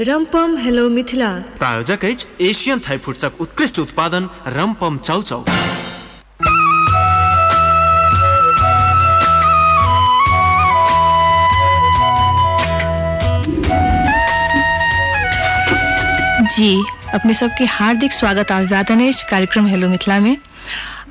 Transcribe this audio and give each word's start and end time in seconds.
रम्पम 0.00 0.56
hello 0.56 0.88
Mithila. 0.90 1.28
प्रायोजक 1.58 2.04
अछि 2.04 2.26
Asian 2.48 2.80
Thai 2.88 2.98
फूड्सक 3.04 3.40
उत्कृष्ट 3.40 3.78
उत्पादन 3.78 4.28
रमपम 4.56 4.98
चाउचाउ 4.98 5.44
जी 16.56 16.70
अपने 17.14 17.34
सबके 17.34 17.64
हार्दिक 17.78 18.12
स्वागत 18.12 18.52
अभिवादन 18.52 19.06
अछि 19.08 19.26
कार्यक्रम 19.30 19.66
हेलो 19.66 19.88
मिथिला 19.88 20.20
में 20.20 20.36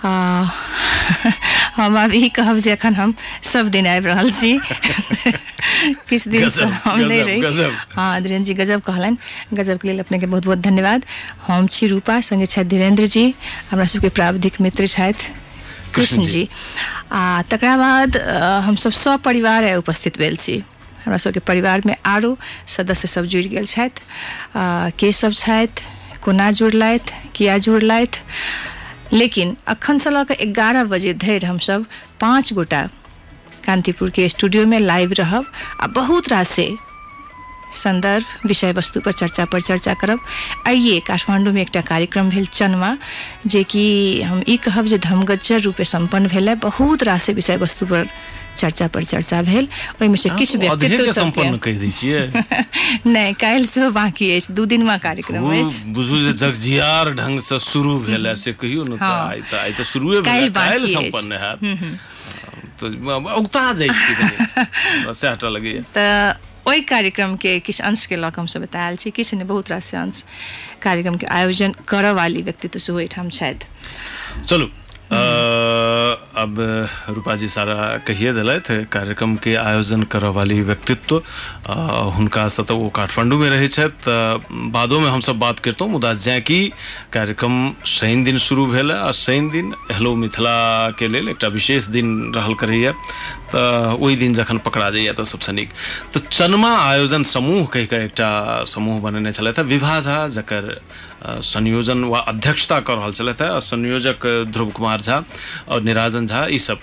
आ, 0.06 0.46
हम 1.76 1.98
ई 2.16 2.28
कहब 2.36 2.58
जे 2.58 2.72
एखन 2.74 2.94
हम 2.96 3.14
सब 3.44 3.70
दिन 3.70 3.88
आबि 3.88 4.08
रहल 4.08 4.32
छी। 4.32 4.60
किछु 6.10 6.30
दिन 6.30 6.50
से 6.50 6.66
हम 6.66 7.00
नहि 7.00 7.22
रही। 7.22 7.42
हाँ 7.96 8.22
धीरेन्द्र 8.22 8.46
जी 8.48 8.54
गजब 8.54 8.82
कहलनि। 8.82 9.18
गजबके 9.54 9.88
लेल 9.88 10.00
अपनेके 10.00 10.26
बहुत 10.26 10.46
बहुत 10.46 10.60
धन्यवाद। 10.60 11.06
हम 11.48 11.68
छी 11.68 11.88
रूपा 11.88 12.20
संगे 12.22 12.46
छथि 12.46 12.64
धीरेन्द्र 12.64 13.06
जी 13.08 13.34
हमरा 13.72 13.86
सबके 13.86 14.10
प्राविधिक 14.10 14.62
मित्र 14.62 14.88
छथि 14.88 15.34
कृष्ण 15.96 16.26
जी 16.28 16.48
आ 17.12 17.42
तकरा 17.52 17.76
बाद 17.78 18.18
हमसब 18.66 18.92
सपरिवार 18.92 19.64
आइ 19.64 19.76
उपस्थित 19.76 20.18
भेल 20.20 20.36
छी। 20.38 20.64
हमरा 21.06 21.18
सबके 21.18 21.40
परिवारमे 21.48 21.96
आरो 22.06 22.38
सदस्य 22.68 23.08
सब 23.08 23.26
जुड़ि 23.32 23.48
गेल 23.50 23.66
छथि। 23.66 24.02
के 25.00 25.12
सब 25.12 25.32
छथि 25.34 26.20
कोना 26.24 26.50
जुड़लथि 26.52 27.30
किया 27.36 27.58
जुड़लथि 27.58 28.20
लेकिन 29.14 29.56
अखन 29.68 29.98
से 29.98 30.10
लऽ 30.10 30.46
ग्यारह 30.46 30.84
बजे 30.84 31.14
धरि 31.14 31.46
हमसब 31.46 31.86
पाँच 32.22 32.54
गोटा 32.54 32.88
स्टूडियो 33.68 34.66
में 34.66 34.80
लाइव 34.80 35.14
रहब 35.14 35.46
आ 35.82 35.88
बहुत 35.88 36.30
रास 36.30 36.50
से 36.50 36.70
संदर्भ 37.74 38.48
विषय 38.48 38.72
वस्तु 38.72 39.00
पर 39.02 39.12
चर्चा 39.12 39.46
पर 39.46 39.62
चर्चा 39.62 39.94
करब। 39.94 40.20
आइए 40.68 41.00
काठमांडू 41.00 41.52
में 41.52 41.62
एक 41.62 41.78
कार्यक्रम 41.78 42.30
भेल 42.30 42.46
चन्मा, 42.46 42.98
जे 43.46 43.64
कि 43.64 44.22
हम 44.22 44.44
ई 44.50 44.58
कहब 44.58 44.86
जे 44.86 44.98
धमगज्जर 44.98 45.62
रूपे 45.62 45.86
सम्पन्न 45.86 46.28
भेल। 46.28 46.54
बहुत 46.56 47.04
रास 47.04 47.30
विषय 47.30 47.58
वस्तु 47.58 47.86
पर 47.86 48.08
चर्चा 48.56 48.88
पर 48.88 49.04
चर्चा 49.06 49.42
भेल। 49.44 49.68
ओहिमे 49.94 50.18
से 50.18 50.30
किछु 50.32 50.58
व्यक्तित्व 50.60 51.06
सबके 51.12 51.50
कहि 51.60 51.78
दै 51.78 51.92
छियै। 51.92 52.24
नहि 53.08 53.34
काल्हि 53.36 53.66
सेहो 53.68 53.90
बाँकी 53.92 54.32
अछि। 54.32 54.54
दू 54.54 54.66
दिनमा 54.68 54.98
कार्यक्रम 55.00 55.52
अछि। 55.54 55.84
बुझू 55.90 56.22
जे 56.22 56.32
जगजियार 56.36 57.14
ढंग 57.16 57.40
से 57.42 57.60
शुरू 57.62 57.98
भेल 58.00 58.34
से 58.36 58.54
कहियो 58.56 58.84
न 58.84 58.98
तऽ। 59.00 59.14
आइ 59.24 59.42
तऽ 59.44 59.58
आइ 59.60 59.74
तऽ 59.74 59.84
शुरुए 59.86 60.22
भेल 60.24 60.50
काल्हि। 60.52 60.88
संपन्न 60.90 61.34
हैत। 61.36 61.62
तऽ 62.80 63.10
औगता 63.32 63.72
जाइ 63.74 63.94
छी 63.96 64.16
कनि। 64.16 64.38
हमरा 64.90 65.14
सएह 65.14 65.36
टा 65.36 65.50
लगैए। 65.50 65.84
तऽ 65.94 66.34
ओहि 66.68 66.82
कार्यक्रमके 66.84 67.60
किछु 67.62 67.84
अंशके 67.84 68.16
लऽ 68.16 68.30
कऽ 68.30 68.40
हमसब 68.40 68.62
बतायल 68.62 68.96
छी। 68.96 69.12
किछु 69.12 69.38
नहि 69.38 69.46
बहुत 69.46 69.70
रास 69.72 69.94
अंश 69.96 70.24
कार्यक्रमके 70.82 71.26
आयोजन 71.32 71.72
करऽ 71.88 72.12
वाली 72.14 72.42
व्यक्तित्व 72.42 72.80
सेहो 72.80 73.00
एहिठाम 73.00 73.30
छथि। 73.32 73.68
चलू 74.46 74.68
अब 76.38 76.56
रूपा 77.16 77.36
जी 77.42 77.48
सारा 77.48 77.74
कहिए 78.08 78.32
दिलथि 78.34 78.76
कार्यक्रम 78.94 79.36
के 79.44 79.54
आयोजन 79.56 80.04
करऽ 80.14 80.30
वाली 80.38 80.60
व्यक्तित्व 80.70 81.18
अ, 81.18 81.76
हुनका 82.16 82.48
से 82.56 82.64
तऽ 82.70 82.90
काठमांडू 82.96 83.38
में 83.40 83.50
रहै 83.50 83.68
छथि 83.68 83.88
तऽ 84.08 84.70
बादोमे 84.76 85.10
हमसब 85.10 85.40
बात 85.40 85.60
करतहुँ 85.68 85.90
मुदा 85.92 86.14
जैँ 86.26 86.40
कि 86.50 86.60
कार्यक्रम 87.14 87.56
शनि 87.96 88.24
दिन 88.28 88.38
शुरू 88.48 88.66
भेल 88.74 88.92
आ 88.92 89.12
शनि 89.22 89.50
दिन 89.56 89.74
हेलो 89.92 90.16
मिथिला 90.24 90.56
के 91.00 91.08
लेल 91.08 91.30
एकटा 91.30 91.48
विशेष 91.56 91.88
दिन 91.96 92.12
रहल 92.36 92.54
करैए 92.64 92.92
तऽ 93.56 93.96
ओहि 93.96 94.16
दिन 94.16 94.34
जखन 94.34 94.58
पकड़ा 94.68 94.90
जाइए 94.92 95.14
तऽ 95.16 95.24
सबसँ 95.32 95.52
नीक। 95.56 95.70
तऽ 96.14 96.20
चनमा 96.32 96.72
आयोजन 96.92 97.24
समूह 97.32 97.66
कहि 97.74 97.86
कऽ 97.94 98.04
एकटा 98.06 98.30
समूह 98.76 99.00
बनेने 99.02 99.32
विभा 99.72 100.00
झा 100.02 100.18
जकर 100.36 100.74
संयोजन 101.26 102.04
वा 102.06 102.20
अध्यक्षता 102.22 102.80
कऽ 102.80 102.96
रहल 102.96 103.12
छलथि 103.14 103.44
हेँ, 103.44 103.60
संयोजक 103.62 104.26
ध्रुव 104.54 104.70
कुमार 104.72 105.02
झा 105.02 105.24
और 105.68 105.82
निराजन 105.82 106.26
झा, 106.26 106.46
ई 106.48 106.58
सब। 106.60 106.80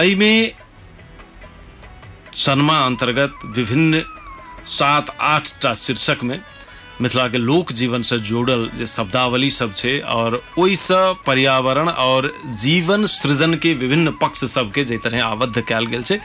एहिमे 0.00 0.52
सनमा 2.36 2.78
अंतर्गत 2.86 3.44
विभिन्न 3.56 4.02
सात, 4.68 5.16
आठ 5.20 5.48
टा 5.62 5.74
शीर्षक 5.74 6.22
में 6.22 6.40
मिथिला 7.00 7.26
के 7.28 7.38
लोक 7.38 7.72
जीवन 7.72 8.02
से 8.02 8.18
जोड़ल 8.20 8.68
जे 8.76 8.86
शब्दावली 8.86 9.50
सब 9.50 9.72
छै 9.74 9.98
और 10.00 10.40
पर्यावरण 11.26 11.88
और 11.88 12.32
जीवन 12.60 13.06
सृजन 13.06 13.54
के 13.54 13.72
विभिन्न 13.74 14.10
पक्ष 14.22 14.44
सबके 14.44 14.84
जाहि 14.84 14.98
तरह 15.04 15.24
आबद्ध 15.24 15.60
कयल 15.60 15.86
गेल 15.86 16.02
छै 16.02 16.18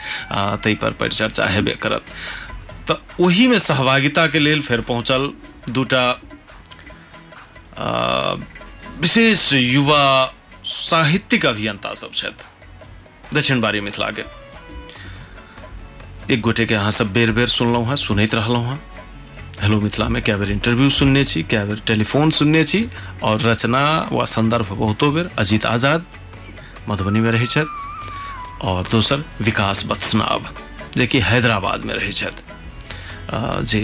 पर 0.75 0.91
परिचर्चा 0.99 1.45
हेबे 1.47 1.77
करत। 1.81 2.03
में 3.47 3.59
सहभागिता 3.59 4.27
के 4.27 4.39
लेल 4.39 4.61
फेर 4.61 4.81
पहुंचल 4.81 5.31
दूटा 5.69 6.03
विशेष 7.77 9.51
युवा 9.53 10.33
साहित्यिक 10.65 11.45
अभियंता 11.45 11.93
सब 11.93 12.11
दक्षिण 13.33 13.61
बारी 13.61 13.81
मिथिला 13.81 14.09
के 14.11 14.23
एक 16.33 16.41
गोटे 16.41 16.65
के 16.65 16.75
अहाँ 16.75 16.91
सब 16.91 17.13
बेर 17.13 17.31
बेर 17.31 17.47
सुनलहुँ 17.47 17.85
हैं, 17.87 17.95
सुनैत 17.95 18.35
रहलहुँ 18.35 18.65
हैं। 18.65 18.79
हेलो 19.61 19.79
मिथिला 19.81 20.07
में 20.09 20.21
कए 20.23 20.35
बेर 20.35 20.51
इंटरव्यू 20.51 20.89
सुनने 20.89 21.23
छी 21.23 21.43
कए 21.43 21.65
बेर 21.65 21.81
टेलीफोन 21.87 22.31
सुनने 22.31 22.63
छी, 22.63 22.87
और 23.23 23.41
रचना 23.41 24.09
व 24.11 24.25
संदर्भ 24.25 24.71
बहुतो 24.71 25.11
बेर 25.11 25.29
अजीत 25.39 25.65
आज़ाद 25.65 26.05
मधुबनी 26.89 27.19
में 27.19 27.31
रहै 27.31 27.65
और 28.63 28.87
दोसर 28.91 29.23
विकास 29.41 29.85
बत्सनाब 29.85 30.53
जे 30.97 31.07
कि 31.07 31.19
हैदराबाद 31.19 31.85
में 31.85 31.93
रहै 31.93 32.11
जे, 33.63 33.81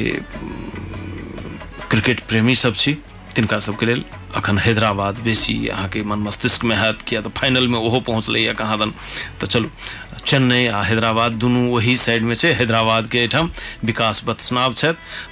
क्रिकेट 1.89 2.19
प्रेमी 2.27 2.55
सब 2.55 2.73
छी 2.75 2.97
तिनका 3.35 3.59
सबके 3.59 3.85
लेल 3.85 4.03
अखन 4.35 4.57
हैदराबाद 4.57 5.19
बेसी 5.23 5.55
अहाँके 5.67 6.01
मन 6.03 6.19
मस्तिष्क 6.19 6.63
में 6.63 6.75
हैत, 6.75 7.01
किया 7.01 7.21
फाइनल 7.21 7.67
में 7.67 7.77
ओहो 7.79 7.99
पहुँचलैए 8.01 8.53
कहाँ 8.53 8.77
दन 8.79 8.91
तऽ 9.41 9.47
चलू, 9.47 9.69
चेन्नई 10.25 10.65
आ 10.67 10.81
हैदराबाद 10.83 11.31
दुनू 11.33 11.79
में 12.23 12.35
छै 12.35 12.51
हैदराबाद 12.53 13.07
के 13.07 13.17
एहिठाम 13.17 13.51
विकास 13.85 14.23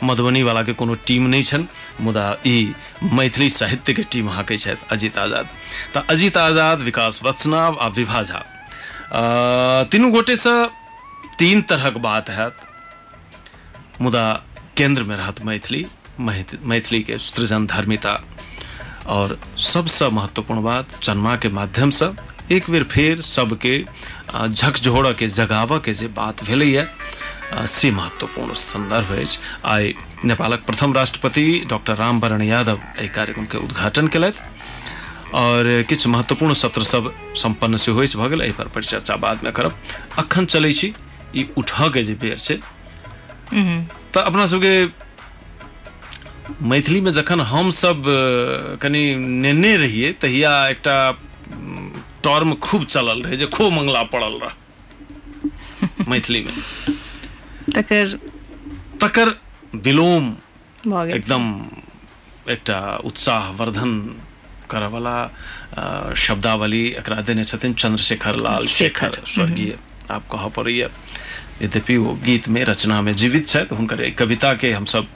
मधुबनी 0.04 0.44
वाला 0.44 0.64
के 0.64 0.74
कोनो 0.74 0.96
टीम 1.08 1.28
नहि 1.28 1.44
छनि, 1.44 1.68
मुदा 2.02 2.26
ई 2.48 2.74
मैथिली 3.04 3.50
साहित्य 3.50 3.94
के 3.94 4.04
टीम 4.04 4.30
अहाँके 4.30 4.58
छथि, 4.58 4.86
अजीत 4.92 5.18
आज़ाद। 5.18 5.46
तऽ 5.94 6.02
अजीत 6.10 6.38
आज़ाद, 6.38 6.80
विकास 6.82 7.22
बत्सनाब 7.24 7.78
आ 7.78 7.88
विभा 7.90 8.24
झा। 8.24 8.42
तीनू 9.92 10.12
गोटे 10.12 10.36
से 10.38 10.66
तीन 11.40 11.62
तरहक 11.62 11.98
बात 12.00 12.30
हैत, 12.30 12.56
मुदा 14.02 14.26
केंद्र 14.78 15.04
में 15.04 15.16
रहत 15.16 15.42
मैथिली। 15.46 15.86
मैथ- 16.28 16.56
मैथिली 16.72 17.02
के 17.04 17.18
सृजन 17.28 17.66
धर्मिता 17.68 18.20
और 19.16 19.38
सबसे 19.58 20.10
महत्वपूर्ण 20.16 20.62
बात 20.64 20.96
चन्मा 21.04 21.36
के 21.44 21.50
माध्यम 21.60 21.90
से 22.00 22.10
एक 22.56 22.70
बेर 22.72 22.84
फेर 22.92 23.22
सबके 23.22 23.76
अ, 24.34 24.46
झकझोरऽ 24.48 25.14
के 25.20 25.28
जगावऽ 25.28 25.80
के 25.86 25.94
जे 26.00 26.08
बात 26.18 26.44
भेलैए 26.46 26.86
अ, 27.54 27.66
से 27.66 27.92
महत्वपूर्ण 27.92 28.54
संदर्भ 28.54 29.12
अछि। 29.20 29.38
आइ 29.66 29.94
नेपालक 30.26 30.64
प्रथम 30.66 30.94
राष्ट्रपति 30.94 31.46
डॉक्टर 31.70 31.96
रामवरण 31.98 32.42
यादव 32.44 32.80
एहि 33.00 33.08
कार्यक्रम 33.16 33.46
के 33.54 33.58
उद्घाटन 33.58 34.08
केलथि 34.16 34.40
और 35.40 35.64
किछु 35.90 36.10
महत्वपूर्ण 36.10 36.54
सत्र 36.64 36.84
सब 36.84 37.12
संपन्न 37.42 37.78
सेहो 37.78 38.02
अछि 38.02 38.18
भऽ 38.18 38.28
गेल। 38.30 38.42
एहि 38.42 38.52
पर 38.58 38.68
परिचर्चा 38.76 39.16
बादमे 39.26 39.52
करब। 39.60 39.76
अखन 40.20 40.46
चलै 40.54 40.72
छी 40.80 40.94
ई 41.36 41.48
उठऽ 41.58 41.90
के 41.94 42.04
जे 42.04 42.14
बेर 42.22 42.38
छै 42.38 42.60
तऽ 44.14 44.22
अपना 44.22 44.46
सबके 44.54 44.74
मैथिलीमे 46.72 47.12
जखन 47.12 47.42
हमसब 47.52 48.04
कनि 48.82 49.04
नेने 49.44 49.76
रहियै 49.84 50.12
तहिया 50.22 50.52
एकटा 50.70 50.98
उम, 51.10 51.90
टर्म 52.24 52.54
खूब 52.66 52.86
चलल 52.94 53.22
रहे 53.24 53.38
जे 53.38 53.46
खो 53.56 53.70
मंगला 53.70 54.04
पड़ल 54.14 54.34
रह 54.44 54.54
मैथिली 56.10 56.42
में। 56.44 56.54
तकर 57.76 58.18
तकर 59.02 59.28
विलोम। 59.88 60.26
एकदम 61.16 61.46
एकटा 62.54 62.80
उत्साहवर्धन 63.06 63.92
करयवला 64.72 65.18
अ, 65.78 66.14
शब्दावली 66.18 66.86
एकरा 67.00 67.22
देने 67.30 67.44
छथिन 67.44 67.74
चंद्रशेखर 67.82 68.36
लाल 68.46 68.66
शेखर। 68.66 69.12
शेखर, 69.12 69.22
स्वर्गीय 69.34 69.78
आप 70.12 70.24
कह 70.32 70.48
पड़ैया। 70.58 70.88
यद्यपि 71.62 71.98
वो 71.98 72.14
गीत 72.26 72.48
में 72.56 72.64
रचना 72.66 73.02
में 73.02 73.12
जीवित 73.22 73.48
छथि 73.48 73.76
हुनकर 73.76 74.02
एक 74.02 74.18
कविता 74.18 74.54
के 74.62 74.72
हम 74.74 74.86
सब 74.94 75.08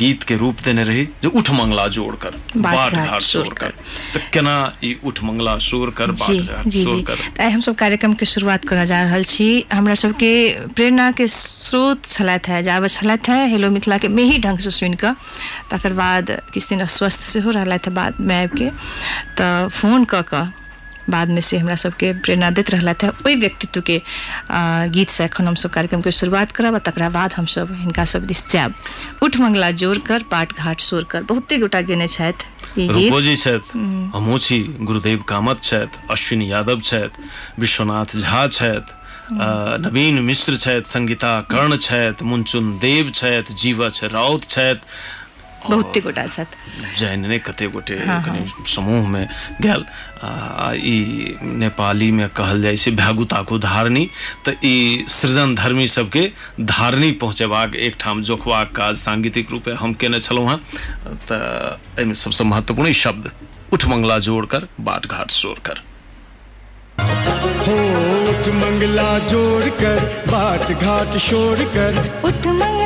गीत 0.00 0.22
के 0.28 0.36
रूप 0.36 0.60
देने 0.64 0.84
रही 0.84 1.04
जो 1.22 1.30
उठ 1.40 1.50
मंगला 1.58 1.86
जोड़ 1.96 2.14
कर 2.24 2.34
बाट 2.56 2.92
घाट 2.92 3.08
घाट 3.08 3.22
सोर 3.22 3.44
सोर 3.44 3.54
कर 3.60 3.70
तो 4.14 4.20
केना 4.32 4.54
ई 4.84 4.94
उठ 5.04 5.22
मंगला 5.24 5.56
सोर 5.68 5.90
कर 5.98 6.10
बाट 6.22 6.50
घाट 6.56 6.68
जी 6.74 6.84
कर 7.02 7.18
तऽ 7.36 7.42
आइ 7.44 7.50
हमसब 7.52 7.74
कार्यक्रम 7.82 8.14
के 8.20 8.26
शुरुआत 8.26 8.64
करऽ 8.68 8.84
जा 8.86 9.02
रहल 9.02 9.24
छी। 9.24 9.48
हमरा 9.72 9.94
सबके 10.02 10.32
प्रेरणा 10.76 11.10
के 11.16 11.26
स्रोत 11.28 12.04
छलथि 12.06 12.52
है 12.52 12.62
जाबे 12.62 12.88
छलथि 12.88 13.32
है 13.32 13.48
हेलो 13.50 13.70
मिथिला 13.70 13.98
के 13.98 14.08
मेही 14.18 14.38
ढंग 14.44 14.58
से 14.66 14.70
सुनि 14.70 14.96
कऽ। 15.04 15.14
तकर 15.70 15.92
बाद 16.02 16.30
किछु 16.52 16.68
दिन 16.70 16.80
अस्वस्थ 16.84 17.20
सेहो 17.32 17.50
रहलथि 17.50 17.90
है 17.90 17.94
बादमे 17.94 18.42
आबि 18.44 18.58
के 18.58 18.70
तऽ 19.38 19.68
फ़ोन 19.80 20.04
कऽ 20.12 20.22
कऽ 20.34 20.46
बाद 21.10 21.28
में 21.30 21.40
से 21.40 21.58
हमरा 21.58 21.74
सबके 21.76 22.12
प्रेरणा 22.20 22.50
दैत 22.50 22.70
रहलथि 22.70 23.06
है। 23.06 23.12
ओहि 23.12 23.34
व्यक्तित्व 23.36 23.80
के 23.86 24.00
गीत 24.94 25.10
से 25.10 25.24
एखन 25.24 25.46
हमसब 25.46 25.70
कार्यक्रम 25.70 26.00
के 26.02 26.10
शुरुआत 26.12 26.52
करब 26.52 26.74
आ 26.74 26.78
तकरा 26.82 27.08
बाद 27.10 27.32
हमसब 27.36 27.74
हिनका 27.80 28.04
सब 28.04 28.26
दिस 28.26 28.42
जायब। 28.50 28.74
उठ 29.22 29.36
मंगला 29.36 29.70
ज़ोर 29.72 29.98
कर 30.06 30.22
पाट 30.30 30.52
घाट 30.56 30.80
सोर 30.80 31.04
कर। 31.10 31.22
बहुते 31.24 31.58
गोटा 31.58 31.80
गेने 31.86 32.08
छथि 32.08 32.88
रूपोजी 32.88 33.36
छथि 33.36 33.78
हमहूँ 34.14 34.38
छी। 34.38 34.58
गुरुदेव 34.80 35.22
कामत 35.28 35.62
छथि 35.62 36.06
अश्विन 36.10 36.42
यादव 36.42 36.80
छथि 36.80 37.28
विश्वनाथ 37.60 38.16
झा 38.18 38.46
छथि 38.48 38.94
नवीन 39.82 40.18
मिश्र 40.22 40.56
छथि 40.56 40.90
संगीता 40.90 41.40
कर्ण 41.50 41.76
छथि 41.78 42.24
मुनचुन 42.24 42.78
देव 42.78 43.10
छथि 43.10 43.54
जीवछ 43.54 44.04
राउत 44.06 44.44
छथि। 44.46 44.80
बहुते 45.68 46.00
गोटा 46.00 46.26
छथि। 46.26 46.94
जैन 46.98 47.38
कते 47.46 47.66
गोटे 47.68 47.94
कनि 47.98 48.64
समूह 48.70 49.08
में 49.08 49.26
गेल। 49.62 49.84
आ 50.16 50.72
ई 50.74 51.36
नेपाली 51.42 52.10
में 52.10 52.28
कहल 52.36 52.62
जाइ 52.62 52.76
छै 52.76 52.90
भ्यागुताको 52.90 53.58
धारणी 53.58 54.08
ई 54.64 55.04
सृजन 55.08 55.54
धर्मी 55.54 55.86
सबके 55.88 56.22
धारणी 56.60 57.10
पहुँचेबाक 57.20 57.74
एकठाम 57.88 58.22
जोखबाक 58.22 58.70
काज 58.76 58.96
सांगीतिक 58.96 59.50
रूपे 59.50 59.72
हम 59.80 59.92
केने 60.00 60.20
छलहुँ 60.20 60.48
हेँ। 60.50 60.58
तऽ 61.28 62.00
एहिमे 62.00 62.14
सबसँ 62.14 62.44
महत्वपूर्ण 62.44 62.92
शब्द 63.02 63.30
उठ 63.72 63.84
मंगला 63.86 64.18
जोड़ 64.28 64.44
कर 64.46 64.66
बाट 64.80 65.06
घाट 65.06 65.30
सोर 65.30 65.60
कर। 65.66 65.82
होठ 67.66 68.48
मंगला 68.56 69.18
जोड़ 69.28 69.68
कर 69.82 69.98
बाट 70.32 70.72
घाट 70.72 71.16
शोर 71.28 71.64
कर। 71.76 71.92
उठ 72.24 72.46
मंगला 72.46 72.85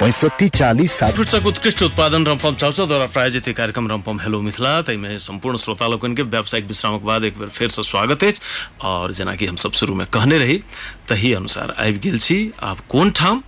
पैँसठी 0.00 0.48
चालिस 0.48 0.92
सात 0.92 1.14
फुटसक 1.14 1.46
उत्कृष्ट 1.46 1.82
उत्पादन 1.82 2.26
रमपम 2.26 2.54
चाउचा 2.54 2.84
द्वारा 2.84 3.06
प्रायोजित 3.06 3.48
कार्यक्रम 3.48 3.88
रमपम 3.88 4.20
हेलो 4.20 4.40
मिथिला 4.40 4.82
ताहिमे 4.82 5.18
सम्पूर्ण 5.18 5.56
श्रोता 5.56 5.86
लोकन 5.86 6.14
के 6.14 6.22
व्यावसायिक 6.22 6.66
विश्रामक 6.66 7.00
बाद 7.00 7.24
एक 7.24 7.38
बेर 7.38 7.48
फेरसँ 7.48 7.82
स्वागत 7.82 8.24
अछि। 8.24 8.40
और 8.82 9.12
जेना 9.12 9.34
कि 9.34 9.46
हम 9.46 9.56
सब 9.56 9.72
शुरू 9.72 9.94
में 9.94 10.06
कहने 10.06 10.38
रही 10.38 10.62
तही 11.08 11.32
अनुसार 11.32 11.70
आबि 11.70 11.92
गेल 11.92 12.18
छी। 12.18 12.52
आब 12.62 12.78
कोन 12.88 13.10
ठाम? 13.10 13.42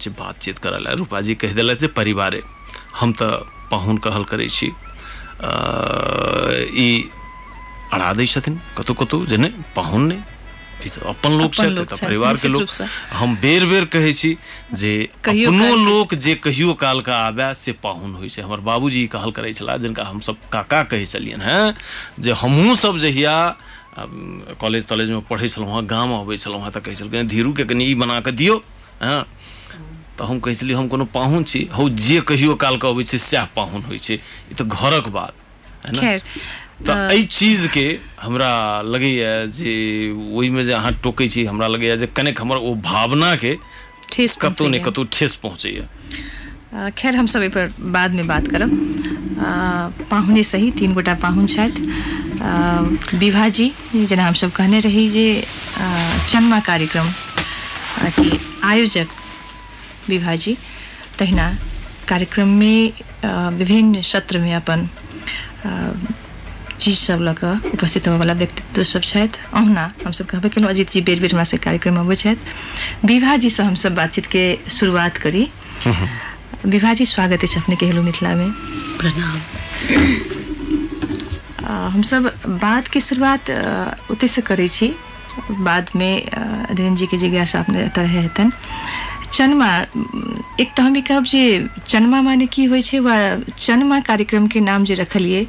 जे 0.00 0.10
बातचीत 0.10 0.58
करल 0.58 0.86
है 0.86 0.96
रूपा 0.96 1.20
जी 1.20 1.34
कहि 1.34 1.54
देलथि 1.54 1.80
जे 1.80 1.86
परिवारे। 1.86 2.42
हम 3.00 3.12
तऽ 3.12 3.30
पाहुन 3.70 3.98
कहल 3.98 4.24
करै 4.24 4.48
छी। 4.48 4.66
अ, 5.40 5.50
ई 6.72 7.10
अड़ा 7.92 8.12
दै 8.12 8.26
छथिन 8.26 8.60
कतौ 8.78 8.94
कतौ 8.94 9.26
जे 9.26 9.36
नहि 9.36 9.52
पाहुन 9.76 10.02
नहि 10.02 10.18
ई 10.86 10.88
तऽ 10.88 11.00
अपन 11.12 11.32
लोक 11.38 11.50
अपन 11.52 11.62
छथि 11.62 11.74
तऽ 11.84 11.96
छथि, 11.96 12.06
परिवार 12.06 12.36
के 12.36 12.48
लोक। 12.48 12.68
हम 13.12 13.36
बेर 13.42 13.66
बेर 13.66 13.84
कहै 13.94 14.12
छी 14.12 14.30
जे 14.74 14.92
अपनो 15.04 15.68
के- 15.68 15.84
लोक 15.84 16.14
जे 16.26 16.34
कहियो 16.44 16.74
काल 16.82 17.00
का 17.08 17.16
आबे 17.26 17.52
से 17.54 17.72
पाहुन 17.84 18.14
होइ 18.14 18.28
छै। 18.28 18.42
हमर 18.42 18.60
बाबूजी 18.68 19.06
कहल 19.14 19.30
करै 19.38 19.52
छलाह 19.54 19.76
जिनका 19.84 20.04
हमसब 20.04 20.36
काका 20.52 20.82
कहै 20.92 21.04
छलियनि 21.06 21.44
हैं 21.44 21.74
जे 22.20 22.32
हमहूँ 22.42 22.74
सब 22.76 22.98
जहिया 22.98 23.36
कॉलेज 24.60 24.86
तॉलेज 24.88 25.10
में 25.10 25.20
पढ़ै 25.30 25.48
छलहुँ 25.48 25.74
हेँ 25.74 25.86
गाम 25.86 26.12
अबै 26.20 26.36
छलहुँ 26.38 26.62
हेँ 26.62 26.72
तऽ 26.72 26.80
कहै 26.80 26.94
छलखिन 26.96 27.26
धीरूके 27.28 27.64
कनि 27.64 27.84
ई 27.84 27.94
बना 27.94 28.20
कऽ 28.20 28.32
दियौ 28.32 28.56
हँ। 29.02 29.24
तऽ 30.18 30.24
हम 30.24 30.38
कहै 30.44 30.54
छलियै 30.54 30.76
हम 30.78 30.88
कोनो 30.88 31.04
पाहुन 31.14 31.44
छी? 31.44 31.60
हौ 31.72 31.88
जे 31.98 32.20
कहियो 32.28 32.54
काल 32.56 32.76
के 32.78 32.88
अबै 32.88 33.04
छै 33.04 33.18
सएह 33.18 33.44
पाहुन 33.56 33.82
होइ 33.88 33.98
छै। 33.98 34.14
ई 34.14 34.54
तऽ 34.54 34.64
घरक 34.68 35.08
बात 35.08 35.34
है 35.86 35.92
ना? 35.92 36.00
खैर 36.00 36.20
तऽ 36.86 37.12
एहि 37.12 37.22
चीज़ 37.22 37.66
के 37.74 37.86
हमरा 38.22 38.52
लगैया 38.82 39.46
जे 39.58 39.72
ओहिमे 40.36 40.64
जे 40.64 40.72
अहाँ 40.72 40.92
टोकै 41.02 41.28
छी 41.28 41.44
हमरा 41.44 41.66
लगैया 41.68 41.96
जे 41.96 42.06
कनेक 42.16 42.40
हमर 42.40 42.56
ओ 42.56 42.74
के 43.42 43.56
ठेस 44.12 44.36
कतौ 44.42 44.68
ने। 44.68 44.78
कतौ 44.78 45.04
ठेस 45.12 45.34
पहुँचैया। 45.42 45.84
आ, 46.74 46.90
खैर 46.98 47.16
हम 47.16 47.26
सब 47.26 47.42
पर 47.54 47.72
बाद 47.94 48.10
में 48.14 48.26
बात 48.26 48.48
करब। 48.48 48.70
पाहुने 50.10 50.42
सही 50.42 50.70
तीन 50.78 50.94
गोटा 50.94 51.14
पाहुन 51.22 51.46
छथि। 51.46 51.82
आ, 52.42 52.80
विभा 53.18 53.48
जी 53.48 53.72
जेना 53.94 54.26
हम 54.26 54.34
सब 54.34 54.50
कहने 54.52 54.80
रही 54.80 55.08
जे 55.08 55.26
चन्मा 56.30 56.60
कार्यक्रम 56.60 57.12
के 58.18 58.30
आयोजक 58.66 59.08
विभा 60.08 60.34
जी 60.36 60.56
तहिना 61.18 61.46
कार्यक्रम 62.08 62.48
में 62.58 62.92
विभिन्न 63.58 64.02
सत्र 64.02 64.38
में 64.38 64.54
अपन 64.54 64.88
चीज़ 66.80 66.98
सब 66.98 67.20
कऽ 67.38 67.68
उपस्थित 67.74 68.08
होबयवला 68.08 68.32
व्यक्तित्व 68.40 68.82
सब 68.82 69.02
छथि। 69.02 69.38
अहुना 69.52 69.84
हमसब 70.04 70.26
कहबे 70.26 70.48
केलहुँ 70.48 70.70
अजीत 70.70 70.90
जी 70.92 71.00
बेर 71.08 71.20
बेर 71.20 71.32
हमरा 71.34 71.56
कार्यक्रम 71.64 71.96
अबै 72.00 72.14
छथि। 72.14 73.06
विभा 73.06 73.36
जी 73.42 73.50
से 73.50 73.62
हमसब 73.62 73.94
बातचीत 73.94 74.26
के 74.34 74.44
शुरुआत 74.78 75.16
करी। 75.24 75.44
विभा 76.66 76.92
जी 76.94 77.06
स्वागत 77.06 77.44
अछि 77.44 77.60
अपने 77.60 77.76
के 77.76 77.86
हेलो 77.86 78.02
मिथिला 78.02 78.34
में 78.34 78.50
प्रणाम 79.00 79.38
बात 82.60 82.88
के 82.92 83.00
शुरुआत 83.00 83.50
आ, 83.50 83.54
ओतय 84.10 84.26
से 84.26 84.42
करै 84.42 84.68
छी। 84.68 84.92
बाद 85.60 85.90
में 85.96 86.14
धीरेन्द्र 86.74 86.98
जी 86.98 87.06
के 87.06 87.16
जिज्ञासा 87.16 87.60
अपने 87.60 87.88
तरह 87.96 88.20
हेतनि। 88.20 88.50
चनमा 89.32 89.68
एक 90.60 90.68
तऽ 90.76 90.82
हम 90.82 90.96
ई 90.96 91.00
कहब 91.06 91.24
जे 91.30 91.42
चनमा 91.86 92.20
माने 92.22 92.46
की 92.50 92.64
होइ 92.72 92.82
छै 92.82 92.98
वा 92.98 93.16
चनमा 93.58 94.00
कार्यक्रम 94.08 94.46
के 94.52 94.60
नाम 94.60 94.84
जे 94.84 94.94
रखलियै 94.94 95.42
आ, 95.42 95.46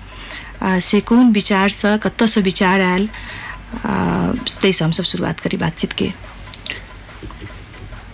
से 0.61 0.99
कोन 1.01 1.31
विचारसँ 1.33 1.97
कतयसँ 2.03 2.41
विचार 2.41 2.81
आयल। 2.81 3.07
ताहिसँ 3.85 4.83
हमसब 4.85 5.03
शुरुआत 5.03 5.39
करी 5.39 5.57
बातचीत 5.57 5.93
के। 5.93 6.11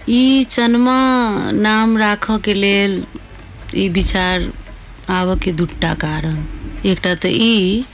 ई 0.09 0.43
चनमा 0.51 0.99
नाम 1.51 1.97
राखऽके 1.97 2.53
लेल 2.53 3.05
ई 3.75 3.87
विचार 3.89 4.51
आबऽके 5.09 5.51
दूटा 5.51 5.93
कारण। 6.03 6.35
एकटा 6.85 7.13
तऽ 7.15 7.31
ई 7.31 7.85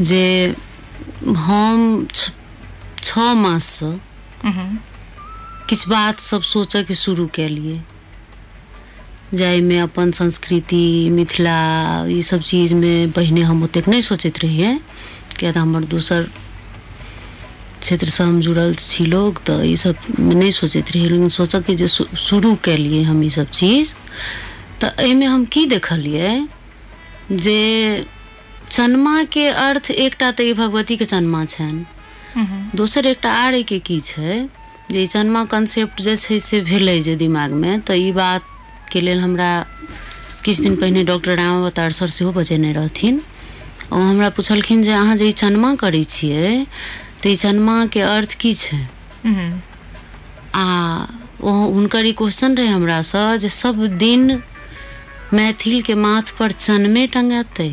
जे 0.00 0.54
हम 1.46 2.06
छ- 2.14 2.32
छओ 3.02 3.34
माससँ 3.34 3.92
किछु 5.68 5.90
बात 5.90 6.20
सब 6.20 6.42
सोचऽके 6.42 6.94
शुरू 6.94 7.26
केलिए 7.34 7.82
जाहिमे 9.34 9.78
अपन 9.78 10.10
संस्कृति 10.18 10.82
मिथिला 11.12 11.56
ई 12.10 12.20
सब 12.22 12.40
चीजमे 12.50 12.94
पहिने 13.16 13.40
हम 13.42 13.62
ओतेक 13.64 13.88
नहि 13.88 14.02
सोचैत 14.02 14.38
रहिए 14.44 14.78
किया 15.38 15.52
तऽ 15.52 15.58
हमर 15.60 15.84
दोसर 15.94 16.28
क्षेत्रसँ 17.80 18.22
हम 18.24 18.40
जुड़ल 18.40 18.74
छी 18.74 19.04
लोग 19.06 19.38
तऽ 19.46 19.62
ई 19.70 19.74
सब 19.76 19.96
मे 20.18 20.34
नहि 20.34 20.52
सोचैत 20.52 20.90
रहिए 20.92 21.08
लेकिन 21.08 21.28
सोचऽके 21.30 21.74
जे 21.76 21.86
शु- 21.88 22.08
शुरू 22.18 22.54
केलिए 22.64 23.02
हम 23.02 23.22
ई 23.24 23.30
सब 23.30 23.50
चीज़ 23.52 23.92
तऽ 24.80 24.90
एहिमे 25.04 25.26
हम 25.26 25.44
की 25.52 25.64
देखलिए 25.66 26.30
जे 27.32 27.58
चन्माके 28.70 29.46
अर्थ 29.48 29.90
एकटा 29.90 30.30
तऽ 30.38 30.48
ई 30.50 30.52
भगवतीके 30.54 31.04
चन्मा 31.04 31.44
छनि। 31.44 31.84
दोसर 32.76 33.06
एकटा 33.06 33.32
आर 33.44 33.54
एके 33.54 33.78
की 33.88 33.98
छै? 34.00 34.48
जे 34.90 35.06
चन्मा 35.06 35.44
कॉन्सेप्ट 35.52 36.00
जे 36.02 36.16
छै 36.16 36.38
से 36.40 36.60
भेलै 36.62 37.00
जे 37.02 37.14
दिमागमे 37.22 37.76
तऽ 37.86 37.96
ई 37.98 38.10
बातके 38.86 39.00
लेल 39.00 39.20
हमरा 39.20 39.50
किछु 40.44 40.62
दिन 40.62 40.76
पहिने 40.78 41.02
डॉक्टर 41.10 41.36
राम 41.36 41.54
अवतार 41.62 41.90
सर 41.92 42.08
सेहो 42.08 42.30
बजेने 42.32 42.72
रहथिन। 42.72 43.20
ओ 43.92 43.98
हमरा 43.98 44.28
पुछलखिन 44.38 44.82
जे 44.82 44.92
अहाँ 44.94 45.16
जे 45.16 45.26
ई 45.28 45.32
चन्मा 45.42 45.74
करै 45.82 46.02
छियै 46.06 46.50
तऽ 47.22 47.30
ई 47.30 47.36
चन्माके 47.42 48.00
अर्थ 48.06 48.34
की 48.40 48.52
छै? 48.54 48.78
आ 50.54 50.66
ओ 51.42 51.50
हुनकर 51.74 52.06
ई 52.06 52.12
क्वेश्चन 52.20 52.56
रहै 52.58 52.68
हमरासँ 52.68 53.24
जे 53.42 53.48
सब 53.56 53.82
दिन 53.98 54.22
मैथिलके 55.34 55.94
माथ 56.06 56.32
पर 56.38 56.52
चनमे 56.58 57.06
टंगेतै। 57.14 57.70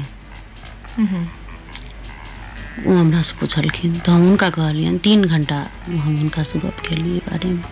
ओ 2.87 2.95
हमरासँ 2.95 3.35
पुछलखिन 3.39 3.91
तऽ 3.99 4.11
हम 4.11 4.21
हुनका 4.25 4.49
कहलियनि 4.57 4.99
तीन 5.05 5.23
घंटा 5.25 5.59
हम 5.85 6.15
हुनकासँ 6.15 6.59
गप 6.59 6.79
केलिए 6.87 7.19
बारेमे। 7.27 7.63